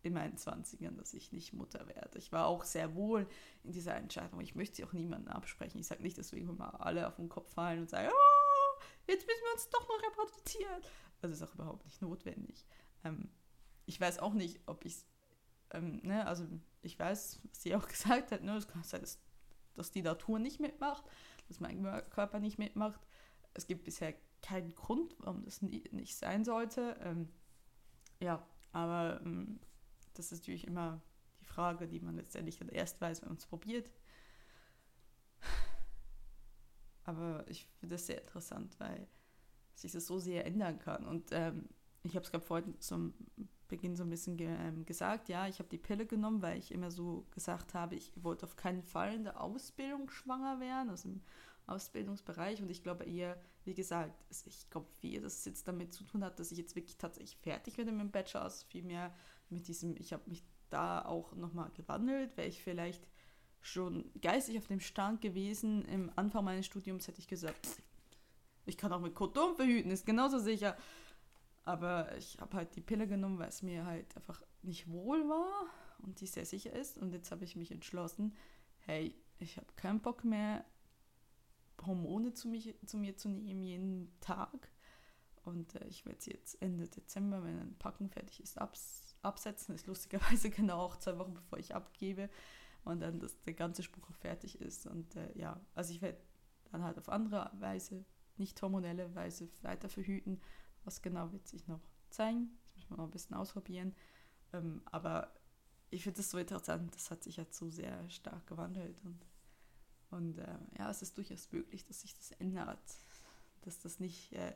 in 0.00 0.14
meinen 0.14 0.38
20ern, 0.38 0.96
dass 0.96 1.12
ich 1.12 1.32
nicht 1.32 1.52
Mutter 1.52 1.86
werde. 1.86 2.16
Ich 2.16 2.32
war 2.32 2.46
auch 2.46 2.64
sehr 2.64 2.94
wohl 2.94 3.28
in 3.62 3.72
dieser 3.72 3.94
Entscheidung. 3.94 4.40
Ich 4.40 4.54
möchte 4.54 4.76
sie 4.76 4.84
auch 4.84 4.94
niemandem 4.94 5.34
absprechen. 5.34 5.78
Ich 5.80 5.86
sage 5.86 6.02
nicht, 6.02 6.16
deswegen 6.16 6.56
mal 6.56 6.70
alle 6.70 7.06
auf 7.06 7.16
den 7.16 7.28
Kopf 7.28 7.52
fallen 7.52 7.80
und 7.80 7.90
sagen, 7.90 8.08
oh, 8.10 8.82
jetzt 9.06 9.26
müssen 9.26 9.42
wir 9.44 9.52
uns 9.52 9.68
doch 9.68 9.86
noch 9.86 10.02
reproduzieren. 10.02 10.82
Also 11.20 11.34
ist 11.34 11.42
auch 11.42 11.54
überhaupt 11.54 11.84
nicht 11.84 12.00
notwendig. 12.00 12.64
Ähm, 13.04 13.28
ich 13.84 14.00
weiß 14.00 14.20
auch 14.20 14.32
nicht, 14.32 14.60
ob 14.64 14.86
ich 14.86 15.04
ähm, 15.72 16.00
ne, 16.02 16.26
also 16.26 16.46
ich 16.82 16.98
weiß, 16.98 17.40
was 17.50 17.62
sie 17.62 17.74
auch 17.74 17.86
gesagt 17.88 18.32
hat, 18.32 18.42
ne, 18.42 18.56
es 18.56 18.68
kann 18.68 18.82
sein, 18.82 19.00
dass, 19.00 19.18
dass 19.74 19.90
die 19.90 20.02
Natur 20.02 20.38
nicht 20.38 20.60
mitmacht, 20.60 21.04
dass 21.48 21.60
mein 21.60 21.82
Körper 22.10 22.40
nicht 22.40 22.58
mitmacht. 22.58 23.00
Es 23.54 23.66
gibt 23.66 23.84
bisher 23.84 24.14
keinen 24.42 24.74
Grund, 24.74 25.16
warum 25.18 25.44
das 25.44 25.62
nie, 25.62 25.84
nicht 25.90 26.16
sein 26.16 26.44
sollte. 26.44 26.96
Ähm, 27.02 27.28
ja, 28.20 28.46
aber 28.72 29.20
ähm, 29.24 29.60
das 30.14 30.32
ist 30.32 30.42
natürlich 30.42 30.66
immer 30.66 31.00
die 31.40 31.44
Frage, 31.46 31.88
die 31.88 32.00
man 32.00 32.16
letztendlich 32.16 32.58
dann 32.58 32.68
erst 32.68 33.00
weiß, 33.00 33.22
wenn 33.22 33.28
man 33.28 33.38
es 33.38 33.46
probiert. 33.46 33.90
Aber 37.04 37.44
ich 37.48 37.66
finde 37.80 37.94
das 37.94 38.06
sehr 38.06 38.20
interessant, 38.20 38.78
weil 38.78 39.08
sich 39.74 39.92
das 39.92 40.06
so 40.06 40.18
sehr 40.18 40.44
ändern 40.44 40.78
kann. 40.78 41.06
Und 41.06 41.30
ähm, 41.32 41.68
ich 42.08 42.16
habe 42.16 42.24
es 42.24 42.30
gerade 42.30 42.44
vorhin 42.44 42.80
zum 42.80 43.14
Beginn 43.68 43.96
so 43.96 44.02
ein 44.02 44.10
bisschen 44.10 44.36
ge 44.36 44.48
ähm, 44.48 44.84
gesagt, 44.86 45.28
ja, 45.28 45.46
ich 45.46 45.58
habe 45.58 45.68
die 45.68 45.78
Pille 45.78 46.06
genommen, 46.06 46.40
weil 46.42 46.58
ich 46.58 46.72
immer 46.72 46.90
so 46.90 47.26
gesagt 47.30 47.74
habe, 47.74 47.96
ich 47.96 48.12
wollte 48.16 48.46
auf 48.46 48.56
keinen 48.56 48.82
Fall 48.82 49.14
in 49.14 49.24
der 49.24 49.40
Ausbildung 49.40 50.10
schwanger 50.10 50.58
werden, 50.58 50.88
also 50.88 51.08
im 51.10 51.20
Ausbildungsbereich. 51.66 52.62
Und 52.62 52.70
ich 52.70 52.82
glaube 52.82 53.04
eher, 53.04 53.38
wie 53.64 53.74
gesagt, 53.74 54.24
ich 54.46 54.70
glaube, 54.70 54.88
wie 55.00 55.20
das 55.20 55.44
jetzt 55.44 55.68
damit 55.68 55.92
zu 55.92 56.04
tun 56.04 56.24
hat, 56.24 56.38
dass 56.40 56.50
ich 56.50 56.58
jetzt 56.58 56.76
wirklich 56.76 56.96
tatsächlich 56.96 57.36
fertig 57.36 57.76
werde 57.76 57.92
mit 57.92 58.00
dem 58.00 58.10
Bachelor, 58.10 58.42
also 58.42 58.64
vielmehr 58.68 59.14
mit 59.50 59.68
diesem, 59.68 59.96
ich 59.98 60.12
habe 60.14 60.22
mich 60.26 60.42
da 60.70 61.04
auch 61.04 61.34
nochmal 61.34 61.70
gewandelt, 61.74 62.36
wäre 62.36 62.48
ich 62.48 62.62
vielleicht 62.62 63.06
schon 63.60 64.10
geistig 64.20 64.56
auf 64.58 64.66
dem 64.66 64.80
Stand 64.80 65.20
gewesen. 65.20 65.84
Im 65.86 66.10
Anfang 66.16 66.44
meines 66.44 66.66
Studiums 66.66 67.06
hätte 67.06 67.20
ich 67.20 67.28
gesagt, 67.28 67.82
ich 68.64 68.76
kann 68.76 68.92
auch 68.92 69.00
mit 69.00 69.14
Kondom 69.14 69.56
verhüten, 69.56 69.90
ist 69.90 70.06
genauso 70.06 70.38
sicher. 70.38 70.76
Aber 71.68 72.16
ich 72.16 72.38
habe 72.40 72.56
halt 72.56 72.74
die 72.76 72.80
Pille 72.80 73.06
genommen, 73.06 73.38
weil 73.38 73.50
es 73.50 73.60
mir 73.60 73.84
halt 73.84 74.16
einfach 74.16 74.42
nicht 74.62 74.90
wohl 74.90 75.28
war 75.28 75.66
und 75.98 76.18
die 76.18 76.26
sehr 76.26 76.46
sicher 76.46 76.72
ist. 76.72 76.96
Und 76.96 77.12
jetzt 77.12 77.30
habe 77.30 77.44
ich 77.44 77.56
mich 77.56 77.70
entschlossen, 77.70 78.34
hey, 78.86 79.14
ich 79.38 79.58
habe 79.58 79.66
keinen 79.76 80.00
Bock 80.00 80.24
mehr, 80.24 80.64
Hormone 81.84 82.32
zu, 82.32 82.48
mich, 82.48 82.74
zu 82.86 82.96
mir 82.96 83.18
zu 83.18 83.28
nehmen 83.28 83.62
jeden 83.62 84.18
Tag. 84.20 84.72
Und 85.44 85.74
äh, 85.74 85.86
ich 85.88 86.06
werde 86.06 86.22
sie 86.22 86.30
jetzt 86.30 86.54
Ende 86.62 86.88
Dezember, 86.88 87.44
wenn 87.44 87.58
ein 87.58 87.76
Packen 87.78 88.08
fertig 88.08 88.40
ist, 88.40 88.56
abs 88.56 89.14
absetzen. 89.20 89.74
Ist 89.74 89.86
lustigerweise 89.86 90.48
genau 90.58 90.78
auch 90.78 90.96
zwei 90.96 91.18
Wochen 91.18 91.34
bevor 91.34 91.58
ich 91.58 91.74
abgebe 91.74 92.30
und 92.84 93.00
dann 93.00 93.20
dass 93.20 93.38
der 93.42 93.52
ganze 93.52 93.82
Spruch 93.82 94.08
auch 94.08 94.16
fertig 94.16 94.58
ist. 94.58 94.86
Und 94.86 95.16
äh, 95.16 95.36
ja, 95.36 95.60
also 95.74 95.92
ich 95.92 96.00
werde 96.00 96.18
dann 96.72 96.82
halt 96.82 96.96
auf 96.96 97.10
andere 97.10 97.50
Weise, 97.60 98.06
nicht 98.38 98.62
hormonelle 98.62 99.14
Weise 99.14 99.50
weiter 99.60 99.90
verhüten. 99.90 100.40
Was 100.84 101.02
genau 101.02 101.32
wird 101.32 101.46
sich 101.46 101.66
noch 101.66 101.80
zeigen. 102.10 102.58
Das 102.62 102.76
müssen 102.76 102.90
wir 102.90 102.96
mal 102.98 103.04
ein 103.04 103.10
bisschen 103.10 103.36
ausprobieren. 103.36 103.94
Ähm, 104.52 104.82
aber 104.86 105.32
ich 105.90 106.02
finde 106.02 106.18
das 106.18 106.30
so 106.30 106.38
interessant, 106.38 106.94
das 106.94 107.10
hat 107.10 107.24
sich 107.24 107.36
ja 107.36 107.48
zu 107.50 107.70
sehr 107.70 108.08
stark 108.10 108.46
gewandelt 108.46 109.02
und, 109.04 109.20
und 110.10 110.38
äh, 110.38 110.58
ja, 110.78 110.90
es 110.90 111.02
ist 111.02 111.16
durchaus 111.16 111.50
möglich, 111.52 111.84
dass 111.84 112.02
sich 112.02 112.14
das 112.14 112.32
ändert. 112.32 112.78
Dass 113.62 113.80
das 113.80 114.00
nicht, 114.00 114.32
äh, 114.32 114.54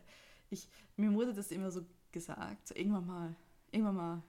ich, 0.50 0.68
mir 0.96 1.12
wurde 1.12 1.34
das 1.34 1.50
immer 1.50 1.70
so 1.70 1.84
gesagt, 2.12 2.68
so 2.68 2.74
irgendwann 2.74 3.06
mal, 3.06 3.36
irgendwann 3.70 3.96
mal 3.96 4.22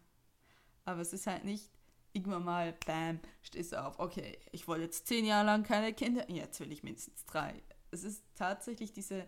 aber 0.86 1.02
es 1.02 1.14
ist 1.14 1.28
halt 1.28 1.46
nicht 1.46 1.70
irgendwann 2.14 2.44
mal, 2.44 2.74
bam, 2.86 3.20
stehst 3.42 3.74
du 3.74 3.84
auf, 3.84 4.00
okay, 4.00 4.38
ich 4.52 4.68
wollte 4.68 4.84
jetzt 4.84 5.08
zehn 5.08 5.26
Jahre 5.26 5.46
lang 5.46 5.64
keine 5.64 5.94
Kinder, 5.94 6.30
jetzt 6.30 6.60
will 6.60 6.72
ich 6.72 6.84
mindestens 6.84 7.26
drei. 7.26 7.64
Es 7.92 8.04
ist 8.04 8.24
tatsächlich 8.36 8.94
diese 8.94 9.28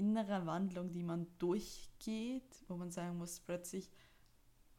innere 0.00 0.46
Wandlung, 0.46 0.90
die 0.90 1.02
man 1.02 1.26
durchgeht, 1.38 2.64
wo 2.68 2.76
man 2.76 2.90
sagen 2.90 3.18
muss, 3.18 3.38
plötzlich 3.40 3.90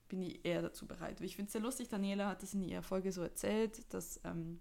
bin 0.08 0.24
ich 0.24 0.44
eher 0.44 0.64
dazu 0.64 0.88
bereit. 0.88 1.22
Ich 1.22 1.36
finde 1.36 1.48
es 1.48 1.54
sehr 1.54 1.62
lustig, 1.62 1.88
Daniela 1.90 2.28
hat 2.28 2.42
das 2.42 2.56
in 2.56 2.64
ihrer 2.64 2.82
Folge 2.82 3.12
so 3.12 3.22
erzählt, 3.22 3.94
dass 3.94 4.20
ähm, 4.24 4.60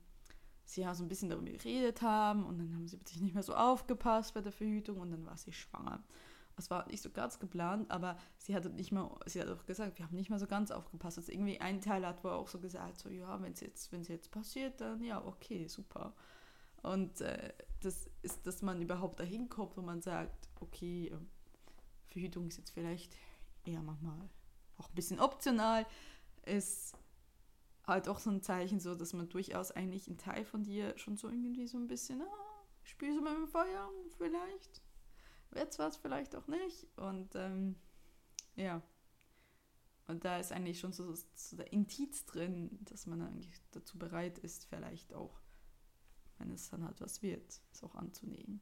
sie 0.65 0.83
ja 0.83 0.95
so 0.95 1.03
ein 1.03 1.09
bisschen 1.09 1.31
darüber 1.31 1.51
geredet 1.51 2.03
haben 2.03 2.45
und 2.45 2.59
dann 2.59 2.75
haben 2.75 2.87
sie 2.87 2.99
plötzlich 2.99 3.23
nicht 3.23 3.35
mehr 3.35 3.43
so 3.43 3.55
aufgepasst 3.55 4.35
bei 4.35 4.43
der 4.43 4.53
Verhütung 4.53 4.99
und 4.99 5.11
dann 5.11 5.25
war 5.25 5.39
sie 5.39 5.53
schwanger. 5.53 6.05
Es 6.57 6.71
war 6.71 6.87
nicht 6.89 7.01
so 7.01 7.11
ganz 7.11 7.39
geplant, 7.39 7.91
aber 7.91 8.19
sie 8.37 8.55
hat 8.55 8.71
nicht 8.75 8.93
mal, 8.93 9.19
sie 9.25 9.41
hat 9.41 9.49
auch 9.49 9.65
gesagt, 9.65 9.99
wir 9.99 10.05
haben 10.05 10.15
nicht 10.15 10.29
mal 10.29 10.39
so 10.39 10.47
ganz 10.47 10.71
aufgepasst. 10.71 11.17
Also 11.17 11.33
irgendwie 11.33 11.59
ein 11.59 11.81
Teil 11.81 12.07
hat 12.07 12.23
wohl 12.23 12.33
auch 12.33 12.49
so 12.49 12.61
gesagt, 12.61 12.99
so 12.99 13.09
ja, 13.09 13.41
wenn 13.41 13.55
es 13.55 13.61
jetzt, 13.61 13.91
jetzt 13.91 14.31
passiert, 14.31 14.79
dann 14.83 15.03
ja, 15.03 15.25
okay, 15.25 15.67
super. 15.69 16.13
Und 16.83 17.23
äh, 17.23 17.55
das 17.81 18.09
ist, 18.23 18.47
dass 18.47 18.63
man 18.63 18.81
überhaupt 18.81 19.21
dahin 19.21 19.49
kommt, 19.49 19.77
wo 19.77 19.83
man 19.83 20.03
sagt, 20.03 20.49
okay, 20.61 21.09
ähm, 21.09 21.29
Verhütung 22.07 22.47
ist 22.49 22.59
jetzt 22.59 22.71
vielleicht 22.71 23.17
eher 23.65 23.83
manchmal 23.83 24.29
auch 24.77 24.89
ein 24.89 24.95
bisschen 24.95 25.21
optional, 25.21 25.87
ist 26.45 26.97
halt 27.87 28.09
auch 28.09 28.19
so 28.19 28.31
ein 28.31 28.43
Zeichen, 28.43 28.81
so 28.81 28.95
dass 28.95 29.13
man 29.13 29.29
durchaus 29.29 29.71
eigentlich 29.73 30.09
einen 30.09 30.19
Teil 30.19 30.45
von 30.45 30.63
dir 30.63 30.97
schon 30.99 31.17
so 31.17 31.29
irgendwie 31.29 31.67
so 31.67 31.79
ein 31.79 31.87
bisschen, 31.87 32.23
ah, 32.23 32.65
spielst 32.85 33.19
du 33.19 33.23
mit 33.23 33.33
dem 33.33 33.49
Feuer 33.49 33.91
vielleicht? 34.17 34.83
wird 35.51 35.73
es 35.73 35.79
was, 35.79 35.97
vielleicht 35.97 36.35
auch 36.37 36.47
nicht. 36.47 36.87
Und 36.97 37.35
ähm, 37.35 37.77
ja. 38.57 38.83
Und 40.07 40.25
da 40.25 40.39
ist 40.39 40.53
eigentlich 40.53 40.81
schon 40.81 40.93
so, 40.93 41.15
so 41.35 41.57
der 41.57 41.73
Indiz 41.73 42.25
drin, 42.27 42.79
dass 42.83 43.07
man 43.07 43.23
eigentlich 43.23 43.61
dazu 43.71 43.97
bereit 43.99 44.39
ist, 44.39 44.67
vielleicht 44.67 45.15
auch, 45.15 45.41
wenn 46.41 46.51
es 46.51 46.69
dann 46.71 46.85
halt 46.85 47.01
was 47.01 47.23
wird, 47.23 47.61
es 47.73 47.83
auch 47.83 47.95
anzunehmen. 47.95 48.61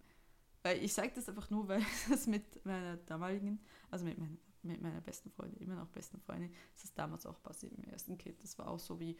Weil 0.62 0.82
ich 0.84 0.92
sage 0.92 1.12
das 1.14 1.28
einfach 1.28 1.50
nur, 1.50 1.68
weil 1.68 1.82
das 2.10 2.26
mit 2.26 2.64
meiner 2.64 2.96
damaligen, 2.96 3.60
also 3.90 4.04
mit, 4.04 4.18
mein, 4.18 4.38
mit 4.62 4.82
meiner 4.82 5.00
besten 5.00 5.30
Freundin, 5.30 5.60
immer 5.60 5.76
noch 5.76 5.88
besten 5.88 6.20
Freundin, 6.20 6.52
ist 6.74 6.84
das 6.84 6.94
damals 6.94 7.24
auch 7.26 7.42
passiert 7.42 7.72
im 7.72 7.84
ersten 7.84 8.18
Kind. 8.18 8.42
Das 8.42 8.58
war 8.58 8.68
auch 8.68 8.78
so 8.78 9.00
wie, 9.00 9.16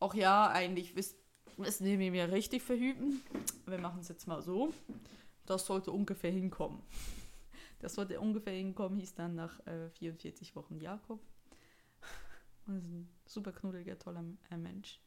ach 0.00 0.14
ja, 0.14 0.48
eigentlich 0.50 0.94
wissen 0.96 1.16
wir, 1.56 1.98
wir 1.98 2.32
richtig 2.32 2.62
verhüten. 2.62 3.22
Wir 3.66 3.78
machen 3.78 4.00
es 4.00 4.08
jetzt 4.08 4.26
mal 4.26 4.42
so 4.42 4.72
das 5.46 5.66
sollte 5.66 5.90
ungefähr 5.90 6.30
hinkommen. 6.30 6.82
Das 7.80 7.94
sollte 7.94 8.20
ungefähr 8.20 8.52
hinkommen, 8.52 8.98
hieß 8.98 9.14
dann 9.14 9.34
nach 9.34 9.64
äh, 9.66 9.90
44 9.90 10.54
Wochen 10.54 10.78
Jakob. 10.78 11.20
Und 12.66 12.76
ist 12.76 12.84
ein 12.84 13.08
super 13.26 13.52
knuddeliger, 13.52 13.98
toller 13.98 14.24
äh, 14.50 14.56
Mensch. 14.56 15.00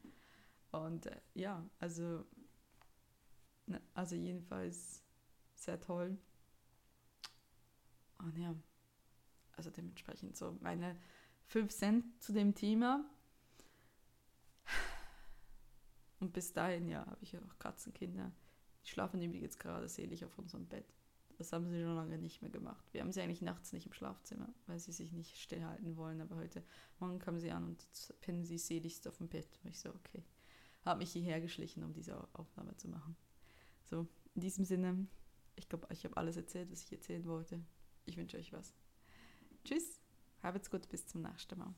Und 0.71 1.05
äh, 1.05 1.21
ja, 1.33 1.63
also, 1.79 2.25
also 3.93 4.15
jedenfalls 4.15 5.03
sehr 5.55 5.79
toll. 5.79 6.17
Und 8.19 8.37
ja, 8.37 8.55
also 9.53 9.69
dementsprechend 9.69 10.37
so 10.37 10.57
meine 10.61 10.97
5 11.47 11.73
Cent 11.73 12.23
zu 12.23 12.33
dem 12.33 12.55
Thema. 12.55 13.03
Und 16.19 16.33
bis 16.33 16.53
dahin, 16.53 16.87
ja, 16.87 17.05
habe 17.05 17.21
ich 17.21 17.33
ja 17.33 17.39
auch 17.41 17.59
Katzenkinder. 17.59 18.31
Die 18.83 18.89
schlafen 18.89 19.19
nämlich 19.19 19.41
jetzt 19.41 19.59
gerade 19.59 19.87
selig 19.89 20.23
auf 20.25 20.37
unserem 20.37 20.65
Bett. 20.65 20.93
Das 21.37 21.51
haben 21.51 21.67
sie 21.67 21.81
schon 21.81 21.95
lange 21.95 22.17
nicht 22.17 22.41
mehr 22.41 22.51
gemacht. 22.51 22.85
Wir 22.93 23.01
haben 23.01 23.11
sie 23.11 23.21
eigentlich 23.21 23.41
nachts 23.41 23.73
nicht 23.73 23.85
im 23.87 23.93
Schlafzimmer, 23.93 24.47
weil 24.67 24.79
sie 24.79 24.93
sich 24.93 25.11
nicht 25.11 25.37
stillhalten 25.37 25.97
wollen. 25.97 26.21
Aber 26.21 26.37
heute 26.37 26.63
Morgen 26.99 27.19
kamen 27.19 27.39
sie 27.39 27.51
an 27.51 27.65
und 27.65 28.13
pennen 28.21 28.45
sie 28.45 28.57
seligst 28.57 29.07
auf 29.07 29.17
dem 29.17 29.27
Bett. 29.27 29.59
Und 29.63 29.69
ich 29.69 29.79
so, 29.79 29.89
okay. 29.89 30.23
Habe 30.85 30.99
mich 30.99 31.11
hierher 31.11 31.41
geschlichen, 31.41 31.83
um 31.83 31.93
diese 31.93 32.15
Aufnahme 32.33 32.75
zu 32.77 32.87
machen. 32.87 33.17
So, 33.89 34.07
in 34.33 34.41
diesem 34.41 34.65
Sinne, 34.65 35.07
ich 35.55 35.69
glaube, 35.69 35.87
ich 35.91 36.03
habe 36.03 36.17
alles 36.17 36.37
erzählt, 36.37 36.71
was 36.71 36.83
ich 36.83 36.91
erzählen 36.91 37.25
wollte. 37.25 37.63
Ich 38.05 38.17
wünsche 38.17 38.37
euch 38.37 38.51
was. 38.51 38.73
Tschüss, 39.63 40.01
habt's 40.41 40.69
gut, 40.69 40.87
bis 40.89 41.07
zum 41.07 41.21
nächsten 41.21 41.57
Mal. 41.57 41.73